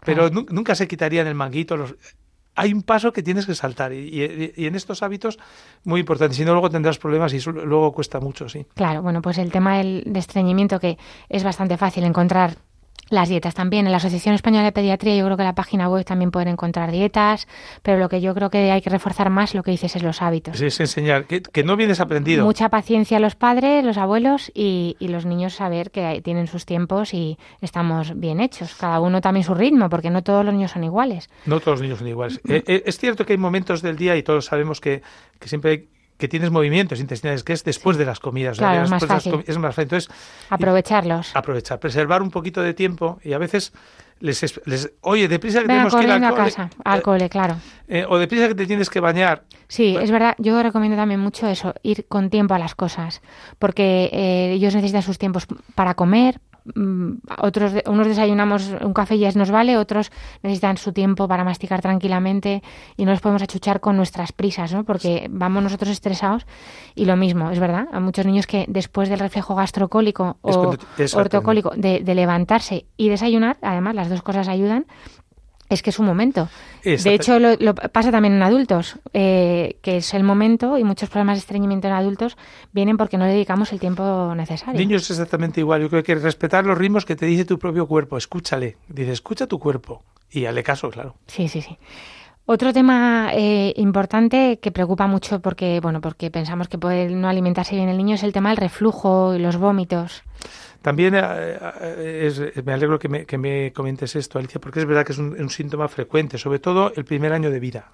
pero 0.05 0.29
nunca 0.29 0.75
se 0.75 0.87
quitaría 0.87 1.21
en 1.21 1.27
el 1.27 1.35
manguito. 1.35 1.75
Los, 1.75 1.95
hay 2.55 2.73
un 2.73 2.81
paso 2.83 3.13
que 3.13 3.21
tienes 3.21 3.45
que 3.45 3.53
saltar 3.53 3.93
y, 3.93 4.23
en 4.57 4.75
estos 4.75 5.03
hábitos 5.03 5.37
muy 5.83 6.01
importante, 6.01 6.35
si 6.35 6.43
no 6.43 6.53
luego 6.53 6.69
tendrás 6.69 6.97
problemas 6.97 7.33
y 7.33 7.37
eso 7.37 7.51
luego 7.51 7.91
cuesta 7.93 8.19
mucho, 8.19 8.49
sí. 8.49 8.65
Claro, 8.73 9.01
bueno, 9.01 9.21
pues 9.21 9.37
el 9.37 9.51
tema 9.51 9.77
del 9.77 10.03
estreñimiento 10.15 10.79
que 10.79 10.97
es 11.29 11.43
bastante 11.43 11.77
fácil 11.77 12.03
encontrar 12.03 12.57
las 13.09 13.29
dietas 13.29 13.53
también. 13.53 13.85
En 13.85 13.91
la 13.91 13.97
Asociación 13.97 14.35
Española 14.35 14.65
de 14.65 14.71
Pediatría 14.71 15.15
yo 15.15 15.25
creo 15.25 15.37
que 15.37 15.43
en 15.43 15.47
la 15.47 15.55
página 15.55 15.89
web 15.89 16.05
también 16.05 16.31
pueden 16.31 16.49
encontrar 16.49 16.91
dietas, 16.91 17.47
pero 17.81 17.97
lo 17.97 18.09
que 18.09 18.21
yo 18.21 18.33
creo 18.33 18.49
que 18.49 18.71
hay 18.71 18.81
que 18.81 18.89
reforzar 18.89 19.29
más, 19.29 19.53
lo 19.55 19.63
que 19.63 19.71
dices, 19.71 19.95
es 19.95 20.03
los 20.03 20.21
hábitos. 20.21 20.59
Es 20.59 20.79
enseñar, 20.79 21.25
que, 21.25 21.63
no 21.63 21.75
vienes 21.75 21.99
aprendido. 21.99 22.45
Mucha 22.45 22.69
paciencia 22.69 23.17
a 23.17 23.19
los 23.19 23.35
padres, 23.35 23.83
los 23.83 23.97
abuelos 23.97 24.51
y, 24.53 24.95
los 25.07 25.25
niños 25.25 25.53
saber 25.53 25.89
que 25.89 26.21
tienen 26.21 26.47
sus 26.47 26.65
tiempos 26.65 27.13
y 27.13 27.37
estamos 27.61 28.19
bien 28.19 28.41
hechos. 28.41 28.75
Cada 28.75 28.99
uno 28.99 29.21
también 29.21 29.45
su 29.45 29.53
ritmo, 29.53 29.89
porque 29.89 30.09
no 30.09 30.21
todos 30.21 30.43
los 30.43 30.53
niños 30.53 30.71
son 30.71 30.83
iguales. 30.83 31.29
No 31.45 31.61
todos 31.61 31.79
los 31.79 31.81
niños 31.81 31.99
son 31.99 32.07
iguales. 32.09 32.41
Eh, 32.47 32.61
eh, 32.67 32.83
es 32.85 32.97
cierto 32.97 33.25
que 33.25 33.33
hay 33.33 33.39
momentos 33.39 33.81
del 33.81 33.95
día, 33.95 34.17
y 34.17 34.23
todos 34.23 34.45
sabemos 34.45 34.81
que, 34.81 35.01
que 35.39 35.47
siempre 35.47 35.71
hay 35.71 35.89
que 36.17 36.27
tienes 36.27 36.49
movimientos 36.51 36.99
intestinales, 36.99 37.43
que 37.43 37.53
es 37.53 37.63
después 37.63 37.97
de 37.97 38.05
las 38.05 38.19
comidas. 38.19 38.57
Claro, 38.57 38.83
es 38.83 38.89
más 38.89 39.01
las 39.03 39.09
fácil. 39.23 39.43
es 39.45 39.57
más 39.57 39.75
fácil. 39.75 39.83
Entonces, 39.83 40.09
Aprovecharlos. 40.49 41.35
aprovechar, 41.35 41.79
preservar 41.79 42.21
un 42.21 42.31
poquito 42.31 42.61
de 42.61 42.73
tiempo 42.73 43.19
y 43.23 43.33
a 43.33 43.37
veces 43.37 43.73
les, 44.19 44.41
es- 44.41 44.59
les 44.65 44.91
oye, 45.01 45.27
deprisa 45.27 45.59
que 45.61 45.67
Venga, 45.67 45.83
tenemos 45.89 45.93
que 45.95 46.03
ir 46.03 46.11
al 46.11 46.19
corriendo 46.19 46.27
a 46.27 46.31
cole, 46.39 46.51
casa, 46.51 46.69
al 46.83 47.01
cole, 47.03 47.29
claro. 47.29 47.57
eh, 47.87 48.05
o 48.09 48.17
deprisa 48.17 48.47
que 48.47 48.55
te 48.55 48.65
tienes 48.65 48.89
que 48.89 48.99
bañar. 48.99 49.43
Sí, 49.67 49.91
Bueno. 49.91 50.05
es 50.05 50.11
verdad. 50.11 50.35
Yo 50.39 50.63
recomiendo 50.63 50.97
también 50.97 51.19
mucho 51.19 51.47
eso, 51.47 51.75
ir 51.83 52.07
con 52.07 52.29
tiempo 52.31 52.55
a 52.55 52.59
las 52.59 52.73
cosas, 52.73 53.21
porque 53.59 54.09
eh, 54.11 54.53
ellos 54.53 54.73
necesitan 54.73 55.03
sus 55.03 55.19
tiempos 55.19 55.45
para 55.75 55.93
comer. 55.93 56.39
Mm, 56.75 57.11
Otros, 57.41 57.73
unos 57.85 58.07
desayunamos 58.07 58.71
un 58.81 58.93
café 58.93 59.15
y 59.15 59.19
ya 59.19 59.31
nos 59.31 59.51
vale, 59.51 59.77
otros 59.77 60.11
necesitan 60.43 60.77
su 60.77 60.93
tiempo 60.93 61.27
para 61.27 61.43
masticar 61.43 61.81
tranquilamente 61.81 62.63
y 62.95 63.05
no 63.05 63.11
les 63.11 63.21
podemos 63.21 63.41
achuchar 63.41 63.79
con 63.79 63.97
nuestras 63.97 64.31
prisas, 64.31 64.73
¿no? 64.73 64.83
Porque 64.83 65.27
vamos 65.29 65.63
nosotros 65.63 65.91
estresados 65.91 66.45
y 66.95 67.05
lo 67.05 67.15
mismo, 67.15 67.51
es 67.51 67.59
verdad. 67.59 67.87
Hay 67.91 68.01
muchos 68.01 68.25
niños 68.25 68.47
que 68.47 68.65
después 68.67 69.09
del 69.09 69.19
reflejo 69.19 69.55
gastrocólico 69.55 70.37
o 70.41 70.75
ortocólico 71.13 71.71
de, 71.75 72.01
de 72.01 72.15
levantarse 72.15 72.85
y 72.97 73.09
desayunar, 73.09 73.57
además 73.61 73.95
las 73.95 74.09
dos 74.09 74.21
cosas 74.21 74.47
ayudan, 74.47 74.85
es 75.69 75.81
que 75.83 75.89
es 75.89 75.99
un 75.99 76.05
momento. 76.05 76.47
De 76.95 77.13
hecho, 77.13 77.39
lo, 77.39 77.55
lo 77.57 77.75
pasa 77.75 78.11
también 78.11 78.35
en 78.35 78.43
adultos, 78.43 78.97
eh, 79.13 79.77
que 79.81 79.97
es 79.97 80.13
el 80.13 80.23
momento 80.23 80.77
y 80.77 80.83
muchos 80.83 81.09
problemas 81.09 81.37
de 81.37 81.39
estreñimiento 81.39 81.87
en 81.87 81.93
adultos 81.93 82.37
vienen 82.71 82.97
porque 82.97 83.17
no 83.17 83.25
le 83.25 83.33
dedicamos 83.33 83.73
el 83.73 83.79
tiempo 83.79 84.33
necesario. 84.35 84.79
Niños 84.79 85.03
es 85.03 85.11
exactamente 85.11 85.59
igual. 85.59 85.81
Yo 85.81 85.89
creo 85.89 86.03
que 86.03 86.13
hay 86.13 86.17
que 86.17 86.23
respetar 86.23 86.65
los 86.65 86.77
ritmos 86.77 87.05
que 87.05 87.15
te 87.15 87.25
dice 87.25 87.45
tu 87.45 87.59
propio 87.59 87.87
cuerpo. 87.87 88.17
Escúchale. 88.17 88.77
Dice, 88.87 89.11
escucha 89.11 89.47
tu 89.47 89.59
cuerpo. 89.59 90.03
Y 90.29 90.45
hazle 90.45 90.63
caso, 90.63 90.89
claro. 90.89 91.15
Sí, 91.27 91.47
sí, 91.47 91.61
sí. 91.61 91.77
Otro 92.49 92.71
tema 92.71 93.31
eh, 93.33 93.73
importante 93.75 94.57
que 94.61 94.71
preocupa 94.71 95.05
mucho 95.05 95.41
porque, 95.41 95.81
bueno, 95.81 95.99
porque 95.99 96.31
pensamos 96.31 96.69
que 96.69 96.77
puede 96.77 97.09
no 97.09 97.27
alimentarse 97.27 97.75
bien 97.75 97.89
el 97.89 97.97
niño 97.97 98.15
es 98.15 98.23
el 98.23 98.31
tema 98.31 98.49
del 98.51 98.57
reflujo 98.57 99.35
y 99.35 99.39
los 99.39 99.57
vómitos. 99.57 100.23
También 100.81 101.15
eh, 101.15 101.21
eh, 101.81 102.23
es- 102.27 102.65
me 102.65 102.71
alegro 102.71 102.99
que 102.99 103.09
me, 103.09 103.25
que 103.25 103.37
me 103.37 103.73
comentes 103.73 104.15
esto, 104.15 104.39
Alicia, 104.39 104.61
porque 104.61 104.79
es 104.79 104.85
verdad 104.85 105.05
que 105.05 105.11
es 105.11 105.17
un, 105.17 105.49
síntoma 105.49 105.89
frecuente, 105.89 106.37
sobre 106.37 106.59
todo 106.59 106.93
el 106.95 107.03
primer 107.03 107.33
año 107.33 107.51
de 107.51 107.59
vida. 107.59 107.91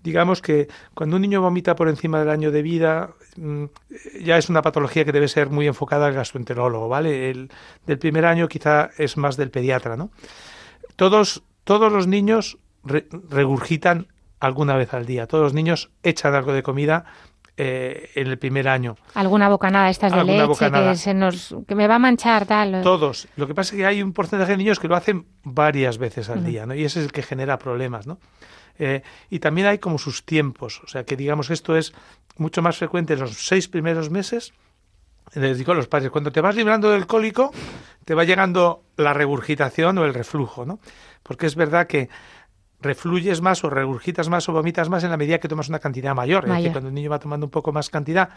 Digamos 0.00 0.42
que 0.42 0.68
cuando 0.94 1.16
un 1.16 1.22
niño 1.22 1.40
vomita 1.40 1.74
por 1.74 1.88
encima 1.88 2.20
del 2.20 2.30
año 2.30 2.52
de 2.52 2.62
vida, 2.62 3.10
mm, 3.36 3.64
ya 4.22 4.38
es 4.38 4.48
una 4.48 4.62
patología 4.62 5.04
que 5.04 5.10
debe 5.10 5.26
ser 5.26 5.50
muy 5.50 5.66
enfocada 5.66 6.06
al 6.06 6.14
gastroenterólogo, 6.14 6.88
¿vale? 6.88 7.30
El 7.30 7.50
del 7.84 7.98
primer 7.98 8.26
año 8.26 8.46
quizá 8.46 8.90
es 8.96 9.16
más 9.16 9.36
del 9.36 9.50
pediatra, 9.50 9.96
¿no? 9.96 10.10
Todos, 10.94 11.42
todos 11.64 11.90
los 11.92 12.06
niños 12.06 12.58
re- 12.86 13.06
regurgitan 13.28 14.08
alguna 14.40 14.76
vez 14.76 14.94
al 14.94 15.06
día. 15.06 15.26
Todos 15.26 15.44
los 15.44 15.54
niños 15.54 15.90
echan 16.02 16.34
algo 16.34 16.52
de 16.52 16.62
comida 16.62 17.04
eh, 17.56 18.10
en 18.14 18.26
el 18.26 18.38
primer 18.38 18.68
año. 18.68 18.96
Alguna 19.14 19.48
bocanada 19.48 19.88
estas 19.88 20.12
de 20.12 20.24
leche 20.24 20.44
bocanada. 20.44 20.92
que 20.92 20.98
se 20.98 21.14
nos 21.14 21.54
que 21.66 21.74
me 21.74 21.86
va 21.88 21.94
a 21.94 21.98
manchar 21.98 22.44
tal. 22.46 22.82
Todos. 22.82 23.28
Lo 23.36 23.46
que 23.46 23.54
pasa 23.54 23.74
es 23.74 23.78
que 23.80 23.86
hay 23.86 24.02
un 24.02 24.12
porcentaje 24.12 24.52
de 24.52 24.58
niños 24.58 24.78
que 24.78 24.88
lo 24.88 24.96
hacen 24.96 25.26
varias 25.42 25.96
veces 25.98 26.28
al 26.28 26.44
día, 26.44 26.66
¿no? 26.66 26.74
Y 26.74 26.84
ese 26.84 26.98
es 27.00 27.06
el 27.06 27.12
que 27.12 27.22
genera 27.22 27.58
problemas, 27.58 28.06
¿no? 28.06 28.18
Eh, 28.78 29.00
y 29.30 29.38
también 29.38 29.66
hay 29.68 29.78
como 29.78 29.96
sus 29.96 30.26
tiempos. 30.26 30.82
O 30.84 30.86
sea, 30.88 31.04
que 31.04 31.16
digamos 31.16 31.48
esto 31.50 31.76
es 31.76 31.94
mucho 32.36 32.60
más 32.60 32.76
frecuente 32.76 33.14
en 33.14 33.20
los 33.20 33.46
seis 33.46 33.68
primeros 33.68 34.10
meses. 34.10 34.52
Les 35.34 35.56
digo 35.56 35.72
a 35.72 35.74
los 35.74 35.88
padres, 35.88 36.10
cuando 36.10 36.30
te 36.30 36.42
vas 36.42 36.54
librando 36.56 36.90
del 36.90 37.06
cólico, 37.06 37.52
te 38.04 38.14
va 38.14 38.24
llegando 38.24 38.84
la 38.98 39.14
regurgitación 39.14 39.96
o 39.98 40.04
el 40.04 40.12
reflujo, 40.14 40.66
¿no? 40.66 40.78
Porque 41.22 41.46
es 41.46 41.56
verdad 41.56 41.86
que 41.86 42.10
refluyes 42.80 43.40
más 43.40 43.64
o 43.64 43.70
regurgitas 43.70 44.28
más 44.28 44.48
o 44.48 44.52
vomitas 44.52 44.88
más 44.88 45.02
en 45.02 45.10
la 45.10 45.16
medida 45.16 45.38
que 45.38 45.48
tomas 45.48 45.68
una 45.68 45.78
cantidad 45.78 46.14
mayor. 46.14 46.44
Es 46.44 46.50
decir, 46.58 46.72
cuando 46.72 46.88
el 46.88 46.94
niño 46.94 47.10
va 47.10 47.18
tomando 47.18 47.46
un 47.46 47.50
poco 47.50 47.72
más 47.72 47.88
cantidad 47.90 48.28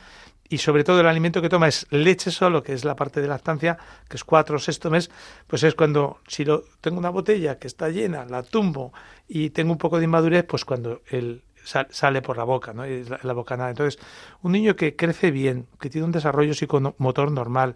y 0.48 0.60
sobre 0.60 0.84
todo 0.84 1.02
el 1.02 1.08
alimento 1.08 1.42
que 1.42 1.50
toma 1.50 1.68
es 1.68 1.86
leche 1.92 2.32
solo, 2.32 2.64
que 2.64 2.74
es 2.74 2.86
la 2.86 2.96
parte 2.96 3.22
de 3.22 3.28
lactancia, 3.28 3.78
que 4.08 4.16
es 4.18 4.24
cuatro 4.24 4.56
o 4.56 4.60
sexto 4.60 4.90
mes, 4.90 5.12
pues 5.46 5.64
es 5.64 5.76
cuando, 5.76 6.20
si 6.28 6.46
lo, 6.46 6.64
tengo 6.82 6.98
una 7.00 7.10
botella 7.10 7.60
que 7.60 7.68
está 7.68 7.90
llena, 7.90 8.26
la 8.26 8.42
tumbo 8.44 8.94
y 9.28 9.50
tengo 9.50 9.72
un 9.74 9.78
poco 9.78 9.98
de 10.00 10.06
inmadurez, 10.06 10.46
pues 10.46 10.64
cuando 10.64 11.02
el 11.10 11.44
sal- 11.64 11.88
sale 11.90 12.22
por 12.22 12.38
la 12.38 12.46
boca, 12.46 12.72
¿no? 12.74 12.86
Es 12.86 13.10
la, 13.10 13.20
la 13.22 13.34
bocanada. 13.34 13.70
Entonces, 13.72 14.00
un 14.42 14.54
niño 14.54 14.76
que 14.78 14.96
crece 14.96 15.32
bien, 15.32 15.68
que 15.82 15.90
tiene 15.90 16.06
un 16.06 16.12
desarrollo 16.14 16.54
psicomotor 16.54 17.32
normal, 17.32 17.76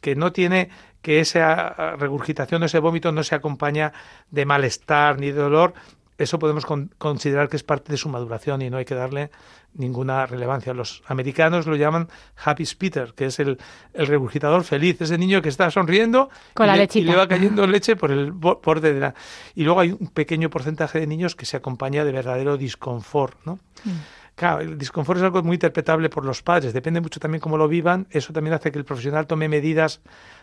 que 0.00 0.14
no 0.14 0.32
tiene 0.32 0.70
que 1.02 1.20
esa 1.20 1.96
regurgitación 1.96 2.62
o 2.62 2.66
ese 2.66 2.78
vómito 2.78 3.10
no 3.12 3.22
se 3.24 3.34
acompaña 3.34 3.92
de 4.30 4.46
malestar 4.46 5.18
ni 5.18 5.26
de 5.32 5.40
dolor, 5.40 5.74
eso 6.18 6.38
podemos 6.38 6.64
con- 6.66 6.92
considerar 6.98 7.48
que 7.48 7.56
es 7.56 7.62
parte 7.64 7.90
de 7.92 7.96
su 7.98 8.08
maduración 8.08 8.62
y 8.62 8.70
no 8.70 8.76
hay 8.76 8.84
que 8.84 8.94
darle 8.94 9.30
ninguna 9.74 10.26
relevancia. 10.26 10.72
Los 10.72 11.02
americanos 11.06 11.66
lo 11.66 11.74
llaman 11.76 12.08
happy 12.44 12.64
spiter, 12.64 13.12
que 13.14 13.26
es 13.26 13.40
el, 13.40 13.58
el 13.92 14.06
regurgitador 14.06 14.62
feliz, 14.64 15.00
ese 15.00 15.18
niño 15.18 15.42
que 15.42 15.48
está 15.48 15.70
sonriendo 15.70 16.30
Con 16.54 16.66
y, 16.66 16.68
la 16.68 16.76
le, 16.76 16.82
y 16.82 16.86
lechita. 16.86 17.10
le 17.10 17.16
va 17.16 17.26
cayendo 17.28 17.66
leche 17.66 17.96
por 17.96 18.10
el 18.12 18.30
bo- 18.32 18.60
borde 18.64 18.94
de 18.94 19.00
la... 19.00 19.14
Y 19.56 19.64
luego 19.64 19.80
hay 19.80 19.90
un 19.90 20.06
pequeño 20.08 20.50
porcentaje 20.50 21.00
de 21.00 21.06
niños 21.06 21.34
que 21.34 21.46
se 21.46 21.56
acompaña 21.56 22.04
de 22.04 22.12
verdadero 22.12 22.56
disconfort, 22.56 23.38
¿no? 23.44 23.54
Mm. 23.84 23.90
Claro, 24.36 24.62
el 24.62 24.76
disconfort 24.78 25.18
es 25.18 25.22
algo 25.24 25.42
muy 25.44 25.54
interpretable 25.54 26.08
por 26.10 26.24
los 26.24 26.42
padres, 26.42 26.72
depende 26.72 27.00
mucho 27.00 27.20
también 27.20 27.40
cómo 27.40 27.56
lo 27.56 27.68
vivan, 27.68 28.08
eso 28.10 28.32
también 28.32 28.54
hace 28.54 28.72
que 28.72 28.78
el 28.80 28.84
profesional 28.84 29.28
tome 29.28 29.48
medidas 29.48 30.00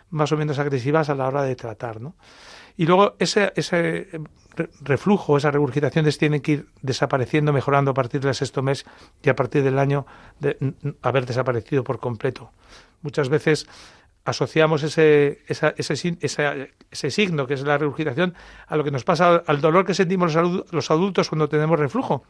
más 0.08 0.32
o 0.32 0.38
menos 0.38 0.58
agresivas 0.58 1.10
a 1.10 1.14
la 1.14 1.26
hora 1.28 1.42
de 1.42 1.54
tratar, 1.56 2.00
¿no? 2.00 2.14
Y 2.76 2.86
luego 2.86 3.14
ese, 3.18 3.52
ese 3.56 4.08
re- 4.56 4.70
reflujo, 4.82 5.36
esas 5.36 5.52
regurgitaciones 5.52 6.18
tienen 6.18 6.40
que 6.40 6.52
ir 6.52 6.66
desapareciendo, 6.82 7.52
mejorando 7.52 7.90
a 7.90 7.94
partir 7.94 8.20
del 8.20 8.34
sexto 8.34 8.62
mes 8.62 8.84
y 9.22 9.28
a 9.28 9.36
partir 9.36 9.62
del 9.62 9.78
año 9.78 10.06
de 10.40 10.56
haber 11.02 11.26
desaparecido 11.26 11.84
por 11.84 11.98
completo. 12.00 12.50
Muchas 13.02 13.28
veces 13.28 13.66
asociamos 14.24 14.84
ese, 14.84 15.40
esa- 15.48 15.74
ese, 15.76 16.16
esa- 16.20 17.10
signo, 17.10 17.46
que 17.46 17.54
es 17.54 17.62
la 17.62 17.76
regurgitación, 17.76 18.34
a 18.68 18.76
lo 18.76 18.84
que 18.84 18.92
nos 18.92 19.02
pasa, 19.04 19.42
al 19.46 19.60
dolor 19.60 19.84
que 19.84 19.94
sentimos 19.94 20.34
los 20.34 20.44
adu- 20.44 20.64
los 20.70 20.90
adultos 20.90 21.28
cuando 21.28 21.48
tenemos 21.48 21.78
reflujo. 21.78 22.22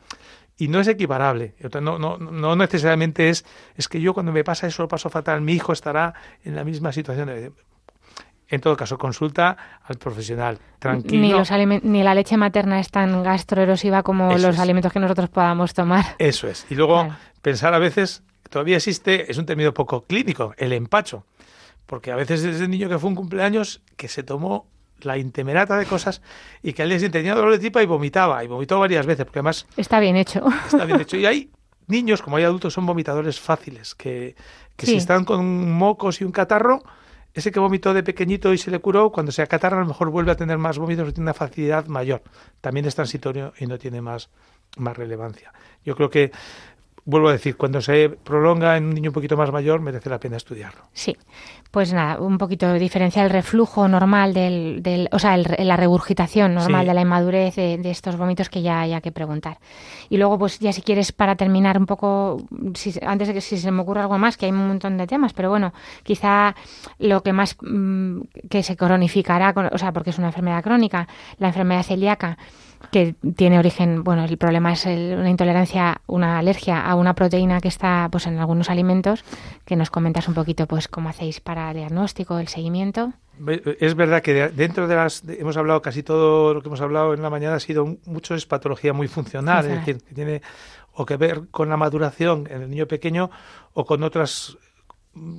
Y 0.58 0.68
no 0.68 0.80
es 0.80 0.88
equiparable. 0.88 1.54
No, 1.80 1.98
no, 1.98 2.16
no 2.18 2.56
necesariamente 2.56 3.28
es, 3.30 3.44
es 3.76 3.88
que 3.88 4.00
yo 4.00 4.14
cuando 4.14 4.32
me 4.32 4.42
pasa 4.44 4.66
eso 4.66 4.82
lo 4.82 4.88
paso 4.88 5.08
fatal, 5.10 5.40
mi 5.42 5.52
hijo 5.54 5.72
estará 5.72 6.14
en 6.44 6.56
la 6.56 6.64
misma 6.64 6.92
situación. 6.92 7.54
En 8.52 8.60
todo 8.60 8.76
caso, 8.76 8.98
consulta 8.98 9.56
al 9.84 9.96
profesional. 9.96 10.58
Tranquilo. 10.78 11.20
Ni, 11.22 11.30
los 11.32 11.50
ni 11.82 12.02
la 12.02 12.14
leche 12.14 12.36
materna 12.36 12.78
es 12.80 12.90
tan 12.90 13.22
gastroerosiva 13.22 14.02
como 14.02 14.30
Eso 14.30 14.46
los 14.46 14.56
es. 14.56 14.60
alimentos 14.60 14.92
que 14.92 15.00
nosotros 15.00 15.30
podamos 15.30 15.72
tomar. 15.72 16.04
Eso 16.18 16.46
es. 16.48 16.66
Y 16.68 16.74
luego 16.74 17.00
Claro. 17.04 17.16
pensar 17.40 17.72
a 17.72 17.78
veces, 17.78 18.22
todavía 18.50 18.76
existe, 18.76 19.30
es 19.30 19.38
un 19.38 19.46
término 19.46 19.72
poco 19.72 20.02
clínico, 20.02 20.54
el 20.58 20.72
empacho. 20.74 21.24
Porque 21.86 22.12
a 22.12 22.16
veces 22.16 22.44
es 22.44 22.60
el 22.60 22.68
niño 22.70 22.88
que 22.90 22.98
fue 22.98 23.08
un 23.08 23.16
cumpleaños 23.16 23.80
que 23.96 24.08
se 24.08 24.22
tomó 24.22 24.66
la 25.00 25.16
intemerata 25.16 25.76
de 25.78 25.86
cosas 25.86 26.20
y 26.62 26.74
que 26.74 26.82
al 26.82 26.90
día 26.90 26.98
siguiente 26.98 27.18
tenía 27.20 27.34
dolor 27.34 27.52
de 27.52 27.58
tripa 27.58 27.82
y 27.82 27.86
vomitaba. 27.86 28.44
Y 28.44 28.48
vomitó 28.48 28.78
varias 28.78 29.06
veces, 29.06 29.24
porque 29.24 29.38
además 29.38 29.66
Está 29.78 29.98
bien 29.98 30.16
hecho. 30.16 30.44
está 30.66 30.84
bien 30.84 31.00
hecho. 31.02 31.16
Y 31.16 31.24
hay 31.24 31.50
niños, 31.86 32.20
como 32.20 32.36
hay 32.36 32.44
adultos, 32.44 32.74
son 32.74 32.84
vomitadores 32.84 33.40
fáciles, 33.40 33.94
que, 33.94 34.36
que 34.76 34.84
si 34.86 34.96
están 34.96 35.24
con 35.24 35.72
mocos 35.72 36.20
y 36.20 36.24
un 36.24 36.32
catarro, 36.32 36.82
ese 37.34 37.50
que 37.50 37.60
vomitó 37.60 37.94
de 37.94 38.02
pequeñito 38.02 38.52
y 38.52 38.58
se 38.58 38.70
le 38.70 38.78
curó, 38.80 39.10
cuando 39.10 39.32
se 39.32 39.42
acatarra 39.42 39.78
a 39.78 39.80
lo 39.80 39.86
mejor 39.86 40.10
vuelve 40.10 40.32
a 40.32 40.36
tener 40.36 40.58
más 40.58 40.78
vómitos 40.78 41.08
y 41.08 41.12
tiene 41.12 41.24
una 41.24 41.34
facilidad 41.34 41.86
mayor. 41.86 42.22
También 42.60 42.86
es 42.86 42.94
transitorio 42.94 43.52
y 43.58 43.66
no 43.66 43.78
tiene 43.78 44.02
más, 44.02 44.28
más 44.76 44.96
relevancia. 44.96 45.52
Yo 45.84 45.96
creo 45.96 46.10
que, 46.10 46.30
vuelvo 47.04 47.28
a 47.28 47.32
decir, 47.32 47.56
cuando 47.56 47.80
se 47.80 48.08
prolonga 48.10 48.76
en 48.76 48.84
un 48.84 48.94
niño 48.94 49.10
un 49.10 49.14
poquito 49.14 49.36
más 49.36 49.50
mayor, 49.50 49.80
merece 49.80 50.08
la 50.08 50.20
pena 50.20 50.36
estudiarlo. 50.36 50.82
Sí, 50.92 51.16
pues 51.70 51.92
nada, 51.92 52.20
un 52.20 52.38
poquito 52.38 52.72
diferenciar 52.74 53.24
el 53.26 53.30
reflujo 53.32 53.88
normal 53.88 54.32
del, 54.34 54.82
del 54.82 55.08
o 55.10 55.18
sea, 55.18 55.34
el- 55.34 55.46
la 55.58 55.76
regurgitación 55.76 56.54
normal 56.54 56.82
Sí. 56.82 56.88
de 56.88 56.94
la 56.94 57.00
inmadurez 57.00 57.56
de, 57.56 57.78
de 57.78 57.90
estos 57.90 58.16
vómitos 58.16 58.48
que 58.48 58.62
ya 58.62 58.80
hay 58.82 59.00
que 59.00 59.10
preguntar. 59.10 59.58
Y 60.10 60.16
luego, 60.18 60.38
pues 60.38 60.58
ya 60.60 60.72
si 60.72 60.82
quieres 60.82 61.12
para 61.12 61.34
terminar 61.34 61.78
un 61.78 61.86
poco, 61.86 62.42
si, 62.74 62.94
antes 63.04 63.28
de 63.28 63.34
que 63.34 63.40
si 63.40 63.56
se 63.56 63.70
me 63.70 63.82
ocurre 63.82 64.00
algo 64.02 64.18
más, 64.18 64.36
que 64.36 64.46
hay 64.46 64.52
un 64.52 64.68
montón 64.68 64.96
de 64.96 65.06
temas, 65.06 65.32
pero 65.32 65.48
bueno, 65.50 65.72
quizá 66.04 66.54
lo 66.98 67.22
que 67.22 67.32
más 67.32 67.56
mm, 67.62 68.20
que 68.48 68.62
se 68.62 68.76
cronificará, 68.76 69.52
con- 69.54 69.70
o 69.72 69.78
sea, 69.78 69.92
porque 69.92 70.10
es 70.10 70.18
una 70.18 70.28
enfermedad 70.28 70.62
crónica, 70.62 71.08
la 71.38 71.48
enfermedad 71.48 71.82
celíaca 71.82 72.38
que 72.90 73.14
tiene 73.36 73.58
origen, 73.58 74.02
bueno, 74.04 74.24
el 74.24 74.36
problema 74.38 74.72
es 74.72 74.86
el- 74.86 75.16
una 75.18 75.30
intolerancia, 75.30 76.00
una 76.06 76.38
alergia 76.38 76.80
a 76.80 76.94
una 76.94 77.14
proteína 77.14 77.60
que 77.60 77.68
está 77.68 78.08
pues 78.10 78.26
en 78.26 78.38
algunos 78.38 78.68
alimentos, 78.70 79.24
que 79.64 79.76
nos 79.76 79.90
comentas 79.90 80.28
un 80.28 80.34
poquito 80.34 80.66
pues 80.66 80.88
cómo 80.88 81.08
hacéis 81.08 81.40
para 81.40 81.70
el 81.70 81.76
diagnóstico, 81.76 82.38
el 82.38 82.48
seguimiento. 82.48 83.12
Es 83.80 83.94
verdad 83.94 84.22
que 84.22 84.34
de- 84.34 84.48
dentro 84.50 84.86
de 84.86 84.94
las 84.94 85.22
hemos 85.26 85.56
hablado 85.56 85.80
casi 85.80 86.02
todo 86.02 86.52
lo 86.54 86.60
que 86.62 86.68
hemos 86.68 86.80
hablado 86.80 87.14
en 87.14 87.22
la 87.22 87.30
mañana 87.30 87.56
ha 87.56 87.60
sido 87.60 87.96
mucho 88.04 88.34
es 88.34 88.44
patología 88.46 88.92
muy 88.92 89.08
funcional, 89.08 89.64
Funcional. 89.64 89.80
es 89.80 89.86
decir, 89.86 90.04
que 90.08 90.14
tiene 90.14 90.42
o 90.94 91.06
que 91.06 91.16
ver 91.16 91.48
con 91.50 91.70
la 91.70 91.76
maduración 91.78 92.46
en 92.50 92.62
el 92.62 92.70
niño 92.70 92.86
pequeño 92.86 93.30
o 93.72 93.86
con 93.86 94.02
otras 94.02 94.58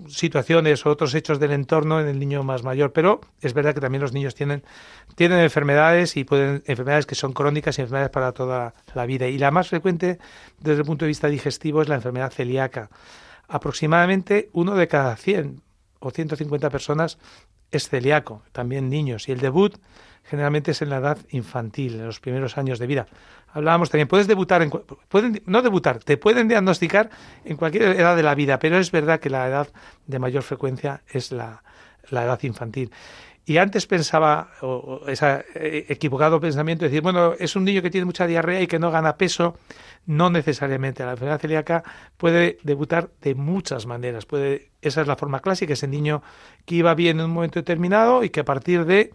situaciones 0.07 0.85
o 0.85 0.89
otros 0.89 1.15
hechos 1.15 1.39
del 1.39 1.51
entorno 1.51 1.99
en 1.99 2.07
el 2.07 2.19
niño 2.19 2.43
más 2.43 2.63
mayor, 2.63 2.93
pero 2.93 3.21
es 3.41 3.53
verdad 3.53 3.73
que 3.73 3.81
también 3.81 4.01
los 4.01 4.13
niños 4.13 4.35
tienen, 4.35 4.63
tienen 5.15 5.39
enfermedades 5.39 6.15
y 6.15 6.23
pueden 6.23 6.63
enfermedades 6.67 7.05
que 7.05 7.15
son 7.15 7.33
crónicas 7.33 7.77
y 7.77 7.81
enfermedades 7.81 8.11
para 8.11 8.31
toda 8.33 8.73
la 8.93 9.05
vida. 9.05 9.27
Y 9.27 9.37
la 9.37 9.51
más 9.51 9.69
frecuente 9.69 10.19
desde 10.59 10.81
el 10.81 10.85
punto 10.85 11.05
de 11.05 11.09
vista 11.09 11.27
digestivo 11.27 11.81
es 11.81 11.89
la 11.89 11.95
enfermedad 11.95 12.31
celíaca. 12.31 12.89
Aproximadamente 13.47 14.49
uno 14.53 14.75
de 14.75 14.87
cada 14.87 15.15
100 15.15 15.61
o 15.99 16.11
150 16.11 16.69
personas 16.69 17.17
es 17.71 17.89
celíaco, 17.89 18.43
también 18.51 18.89
niños. 18.89 19.27
Y 19.27 19.31
el 19.31 19.39
debut 19.39 19.75
generalmente 20.23 20.71
es 20.71 20.81
en 20.81 20.89
la 20.89 20.97
edad 20.97 21.17
infantil, 21.29 21.95
en 21.95 22.05
los 22.05 22.19
primeros 22.19 22.57
años 22.57 22.79
de 22.79 22.87
vida. 22.87 23.07
Hablábamos 23.53 23.89
también, 23.89 24.07
puedes 24.07 24.27
debutar, 24.27 24.61
en, 24.61 24.71
pueden, 25.07 25.41
no 25.45 25.61
debutar, 25.61 25.99
te 25.99 26.17
pueden 26.17 26.47
diagnosticar 26.47 27.09
en 27.45 27.55
cualquier 27.55 27.83
edad 27.83 28.15
de 28.15 28.23
la 28.23 28.35
vida, 28.35 28.59
pero 28.59 28.77
es 28.77 28.91
verdad 28.91 29.19
que 29.19 29.29
la 29.29 29.47
edad 29.47 29.67
de 30.07 30.19
mayor 30.19 30.43
frecuencia 30.43 31.01
es 31.07 31.31
la, 31.31 31.63
la 32.09 32.23
edad 32.25 32.41
infantil. 32.43 32.91
Y 33.45 33.57
antes 33.57 33.87
pensaba, 33.87 34.51
o, 34.61 35.01
ese 35.07 35.45
equivocado 35.89 36.39
pensamiento, 36.39 36.85
de 36.85 36.89
decir, 36.89 37.01
bueno, 37.01 37.33
es 37.37 37.55
un 37.55 37.65
niño 37.65 37.81
que 37.81 37.89
tiene 37.89 38.05
mucha 38.05 38.25
diarrea 38.25 38.61
y 38.61 38.67
que 38.67 38.79
no 38.79 38.89
gana 38.89 39.17
peso. 39.17 39.57
No 40.05 40.29
necesariamente. 40.29 41.03
La 41.03 41.11
enfermedad 41.11 41.39
celíaca 41.39 41.83
puede 42.17 42.57
debutar 42.63 43.09
de 43.21 43.35
muchas 43.35 43.85
maneras. 43.85 44.25
Puede, 44.25 44.71
esa 44.81 45.01
es 45.01 45.07
la 45.07 45.15
forma 45.15 45.41
clásica, 45.41 45.73
ese 45.73 45.87
niño 45.87 46.23
que 46.65 46.75
iba 46.75 46.93
bien 46.93 47.19
en 47.19 47.25
un 47.25 47.31
momento 47.31 47.59
determinado 47.59 48.23
y 48.23 48.29
que 48.29 48.41
a 48.41 48.45
partir 48.45 48.85
de 48.85 49.13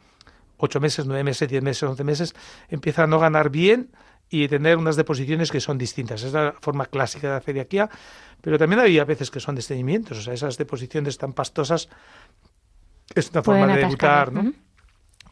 ocho 0.58 0.80
meses, 0.80 1.06
nueve 1.06 1.24
meses, 1.24 1.48
diez 1.48 1.62
meses, 1.62 1.82
once 1.82 2.04
meses, 2.04 2.34
empieza 2.68 3.04
a 3.04 3.06
no 3.06 3.18
ganar 3.18 3.50
bien 3.50 3.90
y 4.30 4.46
tener 4.48 4.76
unas 4.76 4.96
deposiciones 4.96 5.50
que 5.50 5.60
son 5.60 5.78
distintas. 5.78 6.22
Es 6.22 6.32
la 6.32 6.54
forma 6.60 6.86
clásica 6.86 7.28
de 7.28 7.34
la 7.34 7.40
celiaquía, 7.40 7.88
pero 8.40 8.58
también 8.58 8.80
hay 8.80 8.98
veces 9.00 9.30
que 9.30 9.40
son 9.40 9.54
desteñimientos, 9.54 10.18
o 10.18 10.22
sea, 10.22 10.34
esas 10.34 10.56
deposiciones 10.58 11.18
tan 11.18 11.32
pastosas 11.32 11.88
es 13.14 13.30
una 13.30 13.42
forma 13.42 13.66
de 13.66 13.76
debutar, 13.78 14.32
¿no? 14.32 14.52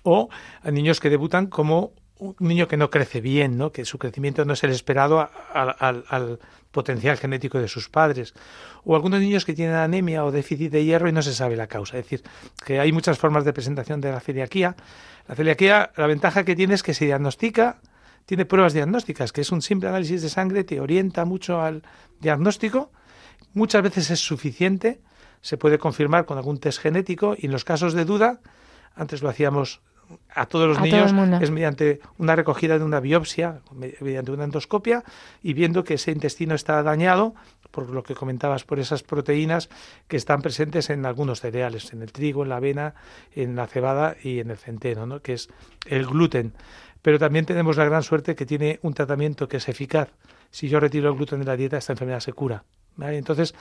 O 0.02 0.28
a 0.62 0.70
niños 0.70 1.00
que 1.00 1.10
debutan 1.10 1.46
como 1.46 1.92
un 2.18 2.34
niño 2.38 2.66
que 2.66 2.76
no 2.76 2.90
crece 2.90 3.20
bien, 3.20 3.58
¿no? 3.58 3.72
que 3.72 3.84
su 3.84 3.98
crecimiento 3.98 4.44
no 4.44 4.54
es 4.54 4.64
el 4.64 4.70
esperado 4.70 5.28
al 5.52 6.38
potencial 6.70 7.18
genético 7.18 7.58
de 7.58 7.68
sus 7.68 7.88
padres. 7.88 8.32
O 8.84 8.94
algunos 8.94 9.20
niños 9.20 9.44
que 9.44 9.52
tienen 9.52 9.76
anemia 9.76 10.24
o 10.24 10.30
déficit 10.30 10.72
de 10.72 10.84
hierro 10.84 11.08
y 11.08 11.12
no 11.12 11.22
se 11.22 11.34
sabe 11.34 11.56
la 11.56 11.66
causa. 11.66 11.98
Es 11.98 12.04
decir, 12.04 12.22
que 12.64 12.80
hay 12.80 12.92
muchas 12.92 13.18
formas 13.18 13.44
de 13.44 13.52
presentación 13.52 14.00
de 14.00 14.12
la 14.12 14.20
celiaquía. 14.20 14.76
La 15.28 15.34
celiaquía, 15.34 15.90
la 15.96 16.06
ventaja 16.06 16.44
que 16.44 16.56
tiene 16.56 16.74
es 16.74 16.82
que 16.82 16.94
se 16.94 17.04
diagnostica, 17.04 17.80
tiene 18.26 18.44
pruebas 18.44 18.72
diagnósticas, 18.72 19.32
que 19.32 19.40
es 19.40 19.52
un 19.52 19.62
simple 19.62 19.88
análisis 19.88 20.20
de 20.20 20.28
sangre, 20.28 20.64
te 20.64 20.80
orienta 20.80 21.24
mucho 21.24 21.60
al 21.60 21.82
diagnóstico. 22.20 22.90
Muchas 23.54 23.82
veces 23.82 24.10
es 24.10 24.20
suficiente, 24.20 25.00
se 25.40 25.56
puede 25.56 25.78
confirmar 25.78 26.26
con 26.26 26.36
algún 26.36 26.58
test 26.58 26.80
genético 26.80 27.34
y 27.38 27.46
en 27.46 27.52
los 27.52 27.64
casos 27.64 27.94
de 27.94 28.04
duda, 28.04 28.40
antes 28.94 29.22
lo 29.22 29.28
hacíamos 29.28 29.80
a 30.34 30.46
todos 30.46 30.68
los 30.68 30.80
niños 30.80 31.12
es 31.40 31.50
mediante 31.50 32.00
una 32.18 32.36
recogida 32.36 32.78
de 32.78 32.84
una 32.84 33.00
biopsia, 33.00 33.60
mediante 34.00 34.30
una 34.30 34.44
endoscopia 34.44 35.02
y 35.42 35.52
viendo 35.52 35.82
que 35.84 35.94
ese 35.94 36.12
intestino 36.12 36.54
está 36.54 36.82
dañado 36.82 37.34
por 37.70 37.90
lo 37.90 38.02
que 38.02 38.14
comentabas 38.14 38.64
por 38.64 38.78
esas 38.78 39.02
proteínas 39.02 39.68
que 40.08 40.16
están 40.16 40.42
presentes 40.42 40.90
en 40.90 41.04
algunos 41.04 41.40
cereales, 41.40 41.92
en 41.92 42.02
el 42.02 42.12
trigo, 42.12 42.42
en 42.42 42.50
la 42.50 42.56
avena, 42.56 42.94
en 43.34 43.56
la 43.56 43.66
cebada 43.66 44.16
y 44.22 44.40
en 44.40 44.50
el 44.50 44.56
centeno, 44.56 45.06
¿no? 45.06 45.20
que 45.20 45.34
es 45.34 45.48
el 45.86 46.06
gluten. 46.06 46.52
Pero 47.06 47.20
también 47.20 47.46
tenemos 47.46 47.76
la 47.76 47.84
gran 47.84 48.02
suerte 48.02 48.34
que 48.34 48.44
tiene 48.44 48.80
un 48.82 48.92
tratamiento 48.92 49.46
que 49.46 49.58
es 49.58 49.68
eficaz. 49.68 50.08
Si 50.50 50.68
yo 50.68 50.80
retiro 50.80 51.08
el 51.08 51.14
gluten 51.14 51.38
de 51.38 51.44
la 51.44 51.56
dieta, 51.56 51.78
esta 51.78 51.92
enfermedad 51.92 52.18
se 52.18 52.32
cura. 52.32 52.64
Entonces, 53.00 53.54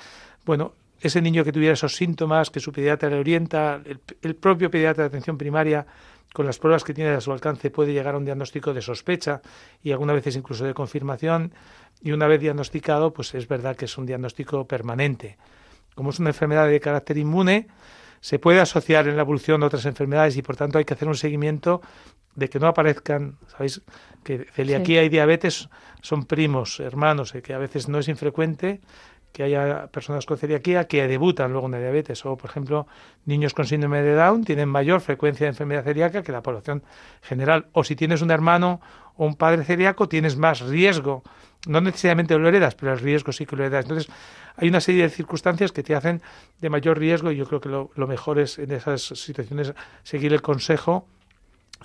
bueno, 0.45 0.73
ese 0.99 1.21
niño 1.21 1.43
que 1.43 1.51
tuviera 1.51 1.75
esos 1.75 1.95
síntomas, 1.95 2.49
que 2.49 2.59
su 2.59 2.71
pediatra 2.71 3.07
le 3.07 3.19
orienta, 3.19 3.83
el, 4.23 4.35
propio 4.35 4.71
pediatra 4.71 5.03
de 5.03 5.09
atención 5.09 5.37
primaria, 5.37 5.85
con 6.33 6.47
las 6.47 6.57
pruebas 6.57 6.83
que 6.83 6.95
tiene 6.95 7.11
a 7.11 7.21
su 7.21 7.31
alcance, 7.31 7.69
puede 7.69 7.93
llegar 7.93 8.15
a 8.15 8.17
un 8.17 8.25
diagnóstico 8.25 8.73
de 8.73 8.81
sospecha 8.81 9.43
y 9.83 9.91
algunas 9.91 10.15
veces 10.15 10.35
incluso 10.35 10.65
de 10.65 10.73
confirmación. 10.73 11.53
Y 12.01 12.13
una 12.13 12.25
vez 12.25 12.41
diagnosticado, 12.41 13.13
pues 13.13 13.35
es 13.35 13.47
verdad 13.47 13.75
que 13.75 13.85
es 13.85 13.95
un 13.95 14.07
diagnóstico 14.07 14.65
permanente. 14.65 15.37
Como 15.93 16.09
es 16.09 16.17
una 16.17 16.31
enfermedad 16.31 16.67
de 16.67 16.79
carácter 16.79 17.19
inmune, 17.19 17.67
se 18.26 18.39
puede 18.39 18.59
asociar 18.59 19.07
en 19.07 19.17
la 19.17 19.21
evolución 19.21 19.61
a 19.61 19.67
otras 19.67 19.86
enfermedades 19.86 20.36
y 20.36 20.41
por 20.41 20.55
tanto 20.55 20.80
hay 20.80 20.84
que 20.84 20.95
hacer 20.95 21.07
un 21.07 21.13
seguimiento 21.13 21.82
de 22.34 22.49
que 22.49 22.59
no 22.59 22.65
aparezcan, 22.65 23.38
sabéis 23.45 23.84
que 24.23 24.47
celiaquía 24.51 25.03
y 25.03 25.09
diabetes 25.09 25.69
son 26.01 26.26
primos, 26.26 26.80
hermanos, 26.80 27.36
eh, 27.36 27.43
que 27.43 27.53
a 27.53 27.59
veces 27.59 27.88
no 27.88 27.99
es 27.99 28.07
infrecuente 28.07 28.82
que 29.32 29.43
haya 29.43 29.89
personas 29.91 30.26
con 30.26 30.39
celiaquía 30.39 30.88
que 30.88 31.07
debutan 31.07 31.51
luego 31.51 31.67
en 31.67 31.73
la 31.73 31.80
diabetes 31.80 32.26
o, 32.26 32.36
por 32.36 32.49
ejemplo, 32.49 32.88
niños 33.26 33.53
con 33.53 33.67
síndrome 33.67 34.01
de 34.01 34.15
Down 34.15 34.43
tienen 34.43 34.69
mayor 34.69 35.01
frecuencia 35.01 35.45
de 35.45 35.49
enfermedad 35.49 35.84
celíaca 35.84 36.23
que 36.23 36.32
la 36.32 36.41
población 36.41 36.82
general. 37.21 37.67
O 37.73 37.84
si 37.84 37.95
tienes 37.95 38.23
un 38.23 38.32
hermano 38.32 38.82
o 39.17 39.28
un 39.28 39.36
padre 39.36 39.63
celíaco, 39.65 40.09
tienes 40.09 40.36
más 40.36 40.61
riesgo. 40.61 41.21
No 41.67 41.80
necesariamente 41.80 42.36
lo 42.39 42.47
heredas, 42.47 42.73
pero 42.73 42.93
el 42.93 42.99
riesgo 42.99 43.32
sí 43.34 43.45
que 43.45 43.55
lo 43.55 43.65
heredas. 43.65 43.86
Entonces, 43.86 44.11
hay 44.57 44.69
una 44.69 44.81
serie 44.81 45.03
de 45.03 45.09
circunstancias 45.09 45.71
que 45.71 45.83
te 45.83 45.95
hacen 45.95 46.21
de 46.61 46.69
mayor 46.69 46.99
riesgo 46.99 47.31
y 47.31 47.37
yo 47.37 47.45
creo 47.45 47.61
que 47.61 47.69
lo, 47.69 47.91
lo 47.95 48.07
mejor 48.07 48.39
es 48.39 48.57
en 48.59 48.71
esas 48.71 49.01
situaciones 49.01 49.73
seguir 50.03 50.33
el 50.33 50.41
consejo 50.41 51.07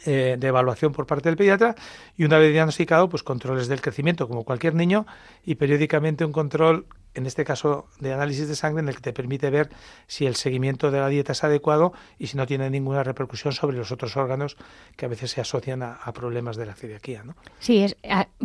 eh, 0.06 0.36
de 0.38 0.48
evaluación 0.48 0.92
por 0.92 1.06
parte 1.06 1.28
del 1.28 1.36
pediatra 1.36 1.74
y 2.16 2.24
una 2.24 2.38
vez 2.38 2.52
diagnosticado, 2.52 3.08
pues 3.08 3.22
controles 3.22 3.68
del 3.68 3.82
crecimiento 3.82 4.28
como 4.28 4.44
cualquier 4.44 4.74
niño 4.74 5.04
y 5.44 5.56
periódicamente 5.56 6.24
un 6.24 6.32
control 6.32 6.86
en 7.14 7.26
este 7.26 7.44
caso 7.44 7.86
de 7.98 8.12
análisis 8.12 8.48
de 8.48 8.54
sangre, 8.54 8.82
en 8.82 8.88
el 8.88 8.94
que 8.94 9.00
te 9.00 9.12
permite 9.12 9.50
ver 9.50 9.70
si 10.06 10.26
el 10.26 10.36
seguimiento 10.36 10.90
de 10.90 11.00
la 11.00 11.08
dieta 11.08 11.32
es 11.32 11.42
adecuado 11.42 11.92
y 12.18 12.28
si 12.28 12.36
no 12.36 12.46
tiene 12.46 12.70
ninguna 12.70 13.02
repercusión 13.02 13.52
sobre 13.52 13.76
los 13.76 13.90
otros 13.90 14.16
órganos 14.16 14.56
que 14.96 15.06
a 15.06 15.08
veces 15.08 15.30
se 15.32 15.40
asocian 15.40 15.82
a, 15.82 15.98
problemas 16.12 16.56
de 16.56 16.66
la 16.66 16.74
celiaquía. 16.74 17.22
¿no? 17.24 17.34
Sí, 17.60 17.82
es, 17.82 17.96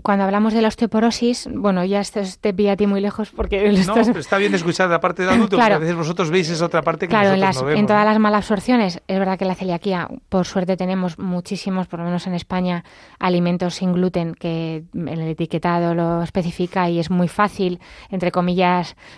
cuando 0.04 0.24
hablamos 0.24 0.54
de 0.54 0.62
la 0.62 0.68
osteoporosis, 0.68 1.50
bueno, 1.52 1.84
ya 1.84 2.00
esto 2.00 2.22
te 2.40 2.54
pilla 2.54 2.74
a 2.74 2.76
ti 2.78 2.88
muy 2.88 3.02
lejos 3.02 3.32
porque... 3.32 3.72
No, 3.86 3.96
está 3.98 4.38
bien 4.38 4.54
escuchar 4.54 4.90
la 4.90 5.00
parte 5.00 5.24
de 5.24 5.30
adulto, 5.30 5.58
porque 5.58 5.74
a 5.74 5.78
veces 5.78 5.96
vosotros 5.96 6.30
veis 6.30 6.50
esa 6.50 6.66
otra 6.66 6.82
parte 6.82 7.08
que 7.08 7.12
claro, 7.12 7.36
nosotros 7.36 7.42
en, 7.42 7.42
las, 7.42 7.56
no 7.58 7.66
vemos, 7.66 7.80
en 7.80 7.88
todas 7.88 8.06
las 8.06 8.20
malabsorciones, 8.20 9.02
es 9.08 9.20
verdad 9.20 9.38
que 9.38 9.46
la 9.46 9.56
celiaquía, 9.56 10.08
por 10.30 10.46
suerte 10.46 10.78
tenemos 10.78 11.20
muchísimos, 11.20 11.88
por 11.88 12.00
lo 12.00 12.06
menos 12.06 12.28
en 12.28 12.34
España, 12.34 12.84
alimentos 13.20 13.76
sin 13.76 13.94
gluten 13.94 14.34
que 14.34 14.84
el 14.94 15.22
etiquetado 15.22 15.94
lo 15.94 16.24
especifica 16.24 16.90
y 16.90 17.00
es 17.00 17.10
muy 17.10 17.28
fácil, 17.28 17.80
entre 18.10 18.32
comillas, 18.32 18.55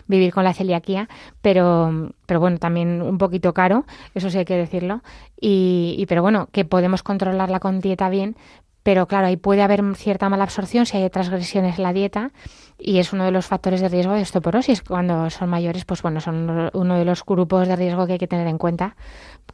vivir 0.08 0.34
con 0.34 0.44
la 0.44 0.54
celiaquía, 0.54 1.10
pero, 1.42 2.12
pero 2.26 2.40
bueno, 2.40 2.58
también 2.58 3.02
un 3.02 3.18
poquito 3.18 3.54
caro, 3.54 3.86
eso 4.14 4.30
sí 4.30 4.38
hay 4.38 4.46
que 4.46 4.58
decirlo. 4.58 5.02
Y, 5.40 6.06
pero 6.08 6.22
bueno, 6.22 6.50
que 6.52 6.66
podemos 6.66 7.04
controlarla 7.04 7.60
con 7.60 7.80
dieta 7.80 8.10
bien, 8.10 8.36
pero 8.84 9.06
claro, 9.06 9.28
ahí 9.28 9.36
puede 9.36 9.62
haber 9.64 9.84
cierta 9.96 10.30
mala 10.30 10.46
absorción 10.46 10.86
si 10.86 10.96
hay 10.96 11.10
transgresiones 11.10 11.78
en 11.78 11.84
la 11.84 11.92
dieta 11.92 12.32
y 12.80 13.00
es 13.00 13.12
uno 13.12 13.26
de 13.26 13.32
los 13.32 13.46
factores 13.46 13.82
de 13.82 13.90
riesgo 13.90 14.14
de 14.14 14.22
osteoporosis. 14.22 14.82
Cuando 14.82 15.30
son 15.30 15.50
mayores, 15.50 15.84
pues 15.84 16.02
bueno, 16.02 16.22
son 16.22 16.70
uno 16.74 16.98
de 16.98 17.04
los 17.04 17.26
grupos 17.26 17.68
de 17.68 17.76
riesgo 17.76 18.08
que 18.08 18.14
hay 18.14 18.18
que 18.18 18.30
tener 18.30 18.48
en 18.48 18.58
cuenta 18.58 18.96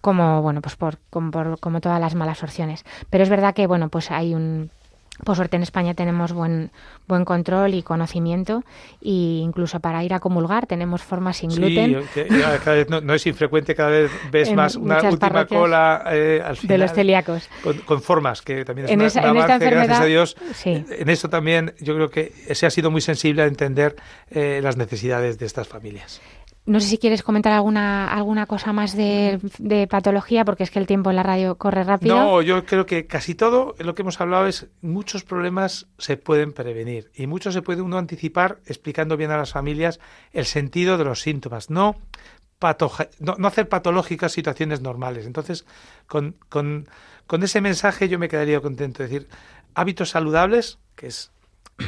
como, 0.01 0.43
bueno, 0.43 0.61
pues 0.61 0.75
por, 0.75 0.99
como, 1.09 1.31
por, 1.31 1.59
como 1.59 1.81
todas 1.81 1.99
las 1.99 2.13
malas 2.13 2.37
absorciones. 2.37 2.85
Pero 3.09 3.23
es 3.23 3.29
verdad 3.29 3.55
que, 3.55 3.65
bueno, 3.65 3.89
pues 3.89 4.11
hay 4.11 4.35
un 4.35 4.69
por 5.23 5.35
suerte 5.35 5.57
en 5.57 5.63
España 5.63 5.93
tenemos 5.93 6.33
buen 6.33 6.71
buen 7.07 7.25
control 7.25 7.73
y 7.75 7.83
conocimiento 7.83 8.63
e 9.01 9.41
incluso 9.43 9.79
para 9.79 10.03
ir 10.03 10.13
a 10.13 10.19
comulgar 10.19 10.65
tenemos 10.65 11.03
formas 11.03 11.37
sin 11.37 11.49
gluten. 11.51 12.03
no, 13.03 13.13
es 13.13 13.27
infrecuente, 13.27 13.75
cada 13.75 13.89
vez 13.89 14.11
ves 14.31 14.53
más 14.53 14.75
una 14.75 15.01
última 15.01 15.45
cola 15.45 16.03
eh, 16.11 16.41
al 16.43 16.57
final, 16.57 16.67
de 16.67 16.77
los 16.79 16.93
celíacos. 16.93 17.49
Con, 17.85 18.01
formas, 18.01 18.41
que 18.41 18.65
también 18.65 18.87
es 18.87 18.91
en 18.91 19.01
esa, 19.01 19.29
avance, 19.29 19.69
gracias 19.69 19.99
a 19.99 20.05
Dios. 20.05 20.35
En 20.65 21.09
eso 21.09 21.29
también 21.29 21.73
yo 21.79 21.93
creo 21.95 22.09
que 22.09 22.31
se 22.53 22.65
ha 22.65 22.69
sido 22.69 22.89
muy 22.89 23.01
sensible 23.01 23.43
a 23.43 23.45
entender 23.45 23.95
eh, 24.31 24.61
las 24.63 24.77
necesidades 24.77 25.37
de 25.37 25.45
estas 25.45 25.67
familias. 25.67 26.21
No 26.65 26.79
sé 26.79 26.87
si 26.87 26.97
quieres 26.97 27.23
comentar 27.23 27.51
alguna, 27.51 28.07
alguna 28.13 28.45
cosa 28.45 28.71
más 28.71 28.95
de, 28.95 29.39
patología, 29.89 30.45
porque 30.45 30.63
es 30.63 30.71
que 30.71 30.79
el 30.79 30.87
tiempo 30.87 31.09
en 31.09 31.17
la 31.17 31.23
radio 31.23 31.55
corre 31.55 31.83
rápido. 31.83 32.15
No, 32.15 32.41
yo 32.41 32.65
creo 32.65 32.85
que 32.85 33.05
casi 33.05 33.35
todo 33.35 33.75
lo 33.79 33.93
que 33.93 34.01
hemos 34.01 34.21
hablado 34.21 34.47
es 34.47 34.67
muchos 34.81 35.23
problemas 35.23 35.87
se 35.97 36.15
pueden 36.15 36.53
prevenir 36.53 37.11
y 37.15 37.27
muchos 37.27 37.53
se 37.53 37.61
puede 37.61 37.81
uno 37.81 37.97
anticipar 37.97 38.59
explicando 38.65 39.17
bien 39.17 39.31
a 39.31 39.37
las 39.37 39.51
familias 39.51 39.99
el 40.31 40.45
sentido 40.45 40.97
de 40.97 41.03
los 41.03 41.21
síntomas, 41.21 41.69
no, 41.69 41.97
no, 43.19 43.47
hacer 43.47 43.67
patológicas 43.67 44.31
situaciones 44.31 44.81
normales. 44.81 45.25
Entonces, 45.25 45.65
con, 46.07 46.35
con, 46.49 46.87
con 47.27 47.43
ese 47.43 47.59
mensaje 47.59 48.07
yo 48.07 48.19
me 48.19 48.29
quedaría 48.29 48.61
contento. 48.61 49.03
Es 49.03 49.09
decir, 49.09 49.27
hábitos 49.75 50.11
saludables, 50.11 50.79
que 50.95 51.07
es 51.07 51.31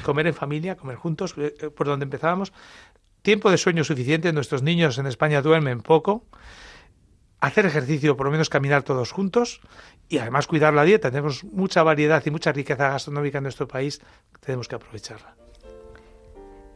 comer 0.04 0.28
en 0.28 0.34
familia, 0.34 0.76
comer 0.76 0.98
juntos, 0.98 1.36
eh, 1.38 1.70
por 1.76 1.88
donde 1.88 2.04
empezábamos, 2.04 2.52
tiempo 3.26 3.52
de 3.52 3.58
sueño 3.58 3.84
suficiente, 3.84 4.32
nuestros 4.32 4.62
niños 4.64 4.98
en 5.00 5.08
España 5.08 5.42
duermen 5.42 5.82
poco, 5.82 6.24
hacer 7.42 7.66
ejercicio, 7.66 8.16
por 8.16 8.28
lo 8.28 8.32
menos 8.32 8.50
caminar 8.50 8.84
todos 8.84 9.12
juntos 9.12 9.60
y 10.08 10.20
además 10.20 10.48
cuidar 10.48 10.74
la 10.74 10.84
dieta. 10.84 11.10
Tenemos 11.10 11.44
mucha 11.44 11.84
variedad 11.84 12.24
y 12.26 12.32
mucha 12.32 12.54
riqueza 12.54 12.90
gastronómica 12.90 13.40
en 13.40 13.44
nuestro 13.44 13.68
país, 13.68 14.00
tenemos 14.40 14.70
que 14.70 14.76
aprovecharla. 14.76 15.36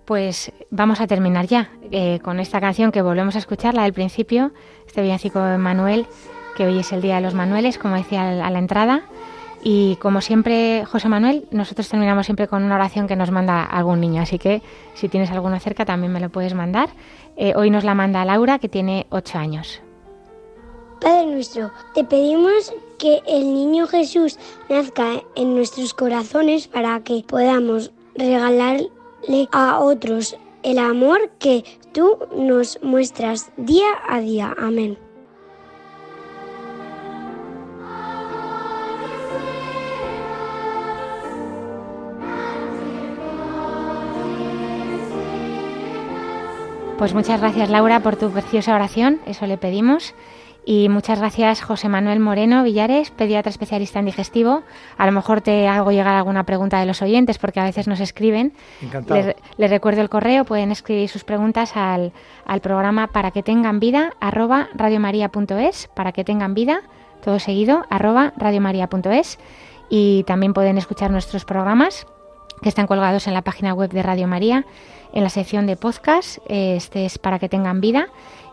pues 0.05 0.51
vamos 0.71 0.99
a 1.01 1.05
terminar 1.05 1.45
ya 1.45 1.69
eh, 1.91 2.19
con 2.23 2.39
esta 2.39 2.59
canción 2.59 2.91
que 2.91 3.03
volvemos 3.03 3.35
a 3.35 3.37
escuchar, 3.37 3.75
la 3.75 3.83
del 3.83 3.93
principio, 3.93 4.51
este 4.87 5.03
villancico 5.03 5.39
de 5.39 5.59
Manuel, 5.59 6.07
que 6.57 6.65
hoy 6.65 6.79
es 6.79 6.91
el 6.91 7.01
Día 7.03 7.17
de 7.17 7.21
los 7.21 7.35
Manueles, 7.35 7.77
como 7.77 7.95
decía 7.95 8.43
a 8.43 8.49
la 8.49 8.59
entrada. 8.59 9.03
Y 9.61 9.97
como 9.97 10.21
siempre, 10.21 10.85
José 10.85 11.09
Manuel, 11.09 11.47
nosotros 11.51 11.89
terminamos 11.89 12.25
siempre 12.25 12.47
con 12.47 12.63
una 12.63 12.75
oración 12.75 13.07
que 13.07 13.15
nos 13.15 13.31
manda 13.31 13.63
algún 13.63 13.99
niño, 13.99 14.21
así 14.21 14.39
que 14.39 14.61
si 14.93 15.09
tienes 15.09 15.31
alguno 15.31 15.59
cerca 15.59 15.85
también 15.85 16.13
me 16.13 16.19
lo 16.19 16.29
puedes 16.29 16.53
mandar. 16.53 16.89
Eh, 17.35 17.53
hoy 17.55 17.69
nos 17.69 17.83
la 17.83 17.93
manda 17.93 18.23
Laura, 18.25 18.59
que 18.59 18.69
tiene 18.69 19.05
ocho 19.09 19.37
años. 19.37 19.81
Padre 21.01 21.25
nuestro, 21.27 21.71
te 21.93 22.03
pedimos 22.03 22.73
que 22.97 23.21
el 23.25 23.53
niño 23.53 23.87
Jesús 23.87 24.37
nazca 24.69 25.23
en 25.35 25.55
nuestros 25.55 25.93
corazones 25.93 26.67
para 26.67 26.99
que 27.01 27.23
podamos 27.25 27.91
regalarle 28.15 28.89
a 29.51 29.79
otros 29.79 30.37
el 30.63 30.77
amor 30.77 31.31
que 31.39 31.63
tú 31.93 32.17
nos 32.35 32.81
muestras 32.81 33.51
día 33.55 33.87
a 34.07 34.19
día. 34.19 34.53
Amén. 34.59 35.08
Pues 46.99 47.13
muchas 47.13 47.39
gracias 47.39 47.69
Laura 47.69 48.01
por 48.01 48.17
tu 48.17 48.29
preciosa 48.29 48.75
oración, 48.75 49.21
eso 49.25 49.47
le 49.47 49.57
pedimos. 49.57 50.13
Y 50.65 50.89
muchas 50.89 51.17
gracias 51.17 51.61
José 51.61 51.87
Manuel 51.87 52.19
Moreno 52.19 52.61
Villares, 52.61 53.09
pediatra 53.09 53.49
especialista 53.49 53.99
en 53.99 54.05
digestivo. 54.05 54.63
A 54.97 55.05
lo 55.05 55.13
mejor 55.13 55.39
te 55.39 55.69
hago 55.69 55.93
llegar 55.93 56.15
alguna 56.15 56.43
pregunta 56.43 56.77
de 56.77 56.85
los 56.85 57.01
oyentes 57.01 57.37
porque 57.37 57.61
a 57.61 57.63
veces 57.63 57.87
nos 57.87 58.01
escriben. 58.01 58.51
Encantado. 58.81 59.33
Les, 59.55 59.69
recuerdo 59.69 60.01
el 60.01 60.09
correo, 60.09 60.43
pueden 60.43 60.73
escribir 60.73 61.07
sus 61.07 61.23
preguntas 61.23 61.77
al, 61.77 62.11
al 62.45 62.59
programa 62.59 63.07
para 63.07 63.31
que 63.31 63.43
tengan 63.43 63.79
vida 63.79 64.11
arroba 64.19 64.67
radiomaria.es, 64.75 65.87
para 65.95 66.11
que 66.11 66.25
tengan 66.25 66.53
vida, 66.53 66.81
todo 67.23 67.39
seguido, 67.39 67.85
arroba 67.89 68.33
radiomaria.es. 68.35 69.39
Y 69.89 70.25
también 70.25 70.53
pueden 70.53 70.77
escuchar 70.77 71.11
nuestros 71.11 71.45
programas 71.45 72.05
que 72.61 72.69
están 72.69 72.87
colgados 72.87 73.27
en 73.27 73.33
la 73.33 73.41
página 73.41 73.73
web 73.73 73.91
de 73.91 74.03
Radio 74.03 74.27
María 74.27 74.65
en 75.13 75.23
la 75.23 75.29
sección 75.29 75.65
de 75.65 75.75
podcast. 75.75 76.39
Este 76.47 77.05
es 77.05 77.17
para 77.17 77.39
que 77.39 77.49
tengan 77.49 77.81
vida 77.81 78.07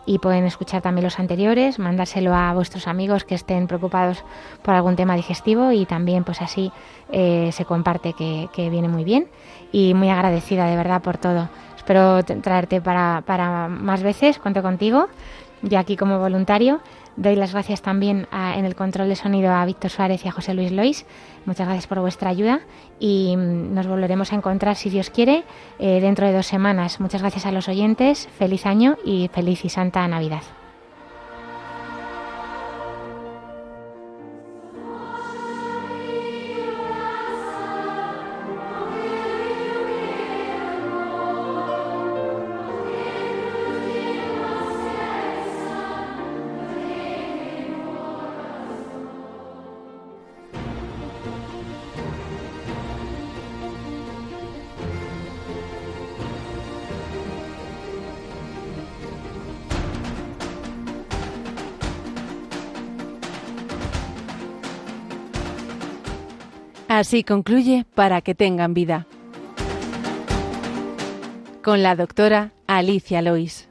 y 0.05 0.19
pueden 0.19 0.45
escuchar 0.45 0.81
también 0.81 1.03
los 1.03 1.19
anteriores, 1.19 1.79
mandárselo 1.79 2.33
a 2.33 2.53
vuestros 2.53 2.87
amigos 2.87 3.25
que 3.25 3.35
estén 3.35 3.67
preocupados 3.67 4.23
por 4.63 4.73
algún 4.73 4.95
tema 4.95 5.15
digestivo 5.15 5.71
y 5.71 5.85
también 5.85 6.23
pues 6.23 6.41
así 6.41 6.71
eh, 7.11 7.49
se 7.51 7.65
comparte 7.65 8.13
que, 8.13 8.47
que, 8.53 8.69
viene 8.69 8.87
muy 8.87 9.03
bien 9.03 9.27
y 9.71 9.93
muy 9.93 10.09
agradecida 10.09 10.65
de 10.65 10.77
verdad 10.77 11.01
por 11.01 11.17
todo. 11.17 11.49
Espero 11.75 12.23
traerte 12.23 12.81
para, 12.81 13.21
para 13.25 13.67
más 13.67 14.01
veces, 14.01 14.39
cuento 14.39 14.61
contigo, 14.61 15.07
ya 15.61 15.79
aquí 15.79 15.97
como 15.97 16.19
voluntario 16.19 16.79
Doy 17.17 17.35
las 17.35 17.51
gracias 17.51 17.81
también 17.81 18.27
en 18.31 18.63
el 18.63 18.75
control 18.75 19.09
de 19.09 19.15
sonido 19.15 19.51
a 19.51 19.65
Víctor 19.65 19.89
Suárez 19.89 20.23
y 20.23 20.27
a 20.27 20.31
José 20.31 20.53
Luis 20.53 20.71
Lois. 20.71 21.05
Muchas 21.45 21.65
gracias 21.65 21.87
por 21.87 21.99
vuestra 21.99 22.29
ayuda 22.29 22.61
y 22.99 23.35
mm, 23.35 23.73
nos 23.73 23.87
volveremos 23.87 24.31
a 24.31 24.35
encontrar, 24.35 24.75
si 24.75 24.91
Dios 24.91 25.09
quiere, 25.09 25.43
eh, 25.79 25.99
dentro 25.99 26.27
de 26.27 26.33
dos 26.33 26.45
semanas. 26.45 26.99
Muchas 26.99 27.21
gracias 27.21 27.47
a 27.47 27.51
los 27.51 27.67
oyentes, 27.67 28.29
feliz 28.37 28.67
año 28.67 28.97
y 29.03 29.29
feliz 29.33 29.65
y 29.65 29.69
santa 29.69 30.07
Navidad. 30.07 30.43
Así 66.97 67.23
concluye 67.23 67.85
Para 67.93 68.21
que 68.21 68.33
tengan 68.33 68.73
vida. 68.73 69.05
Con 71.61 71.83
la 71.83 71.95
doctora 71.95 72.53
Alicia 72.65 73.21
Lois. 73.21 73.66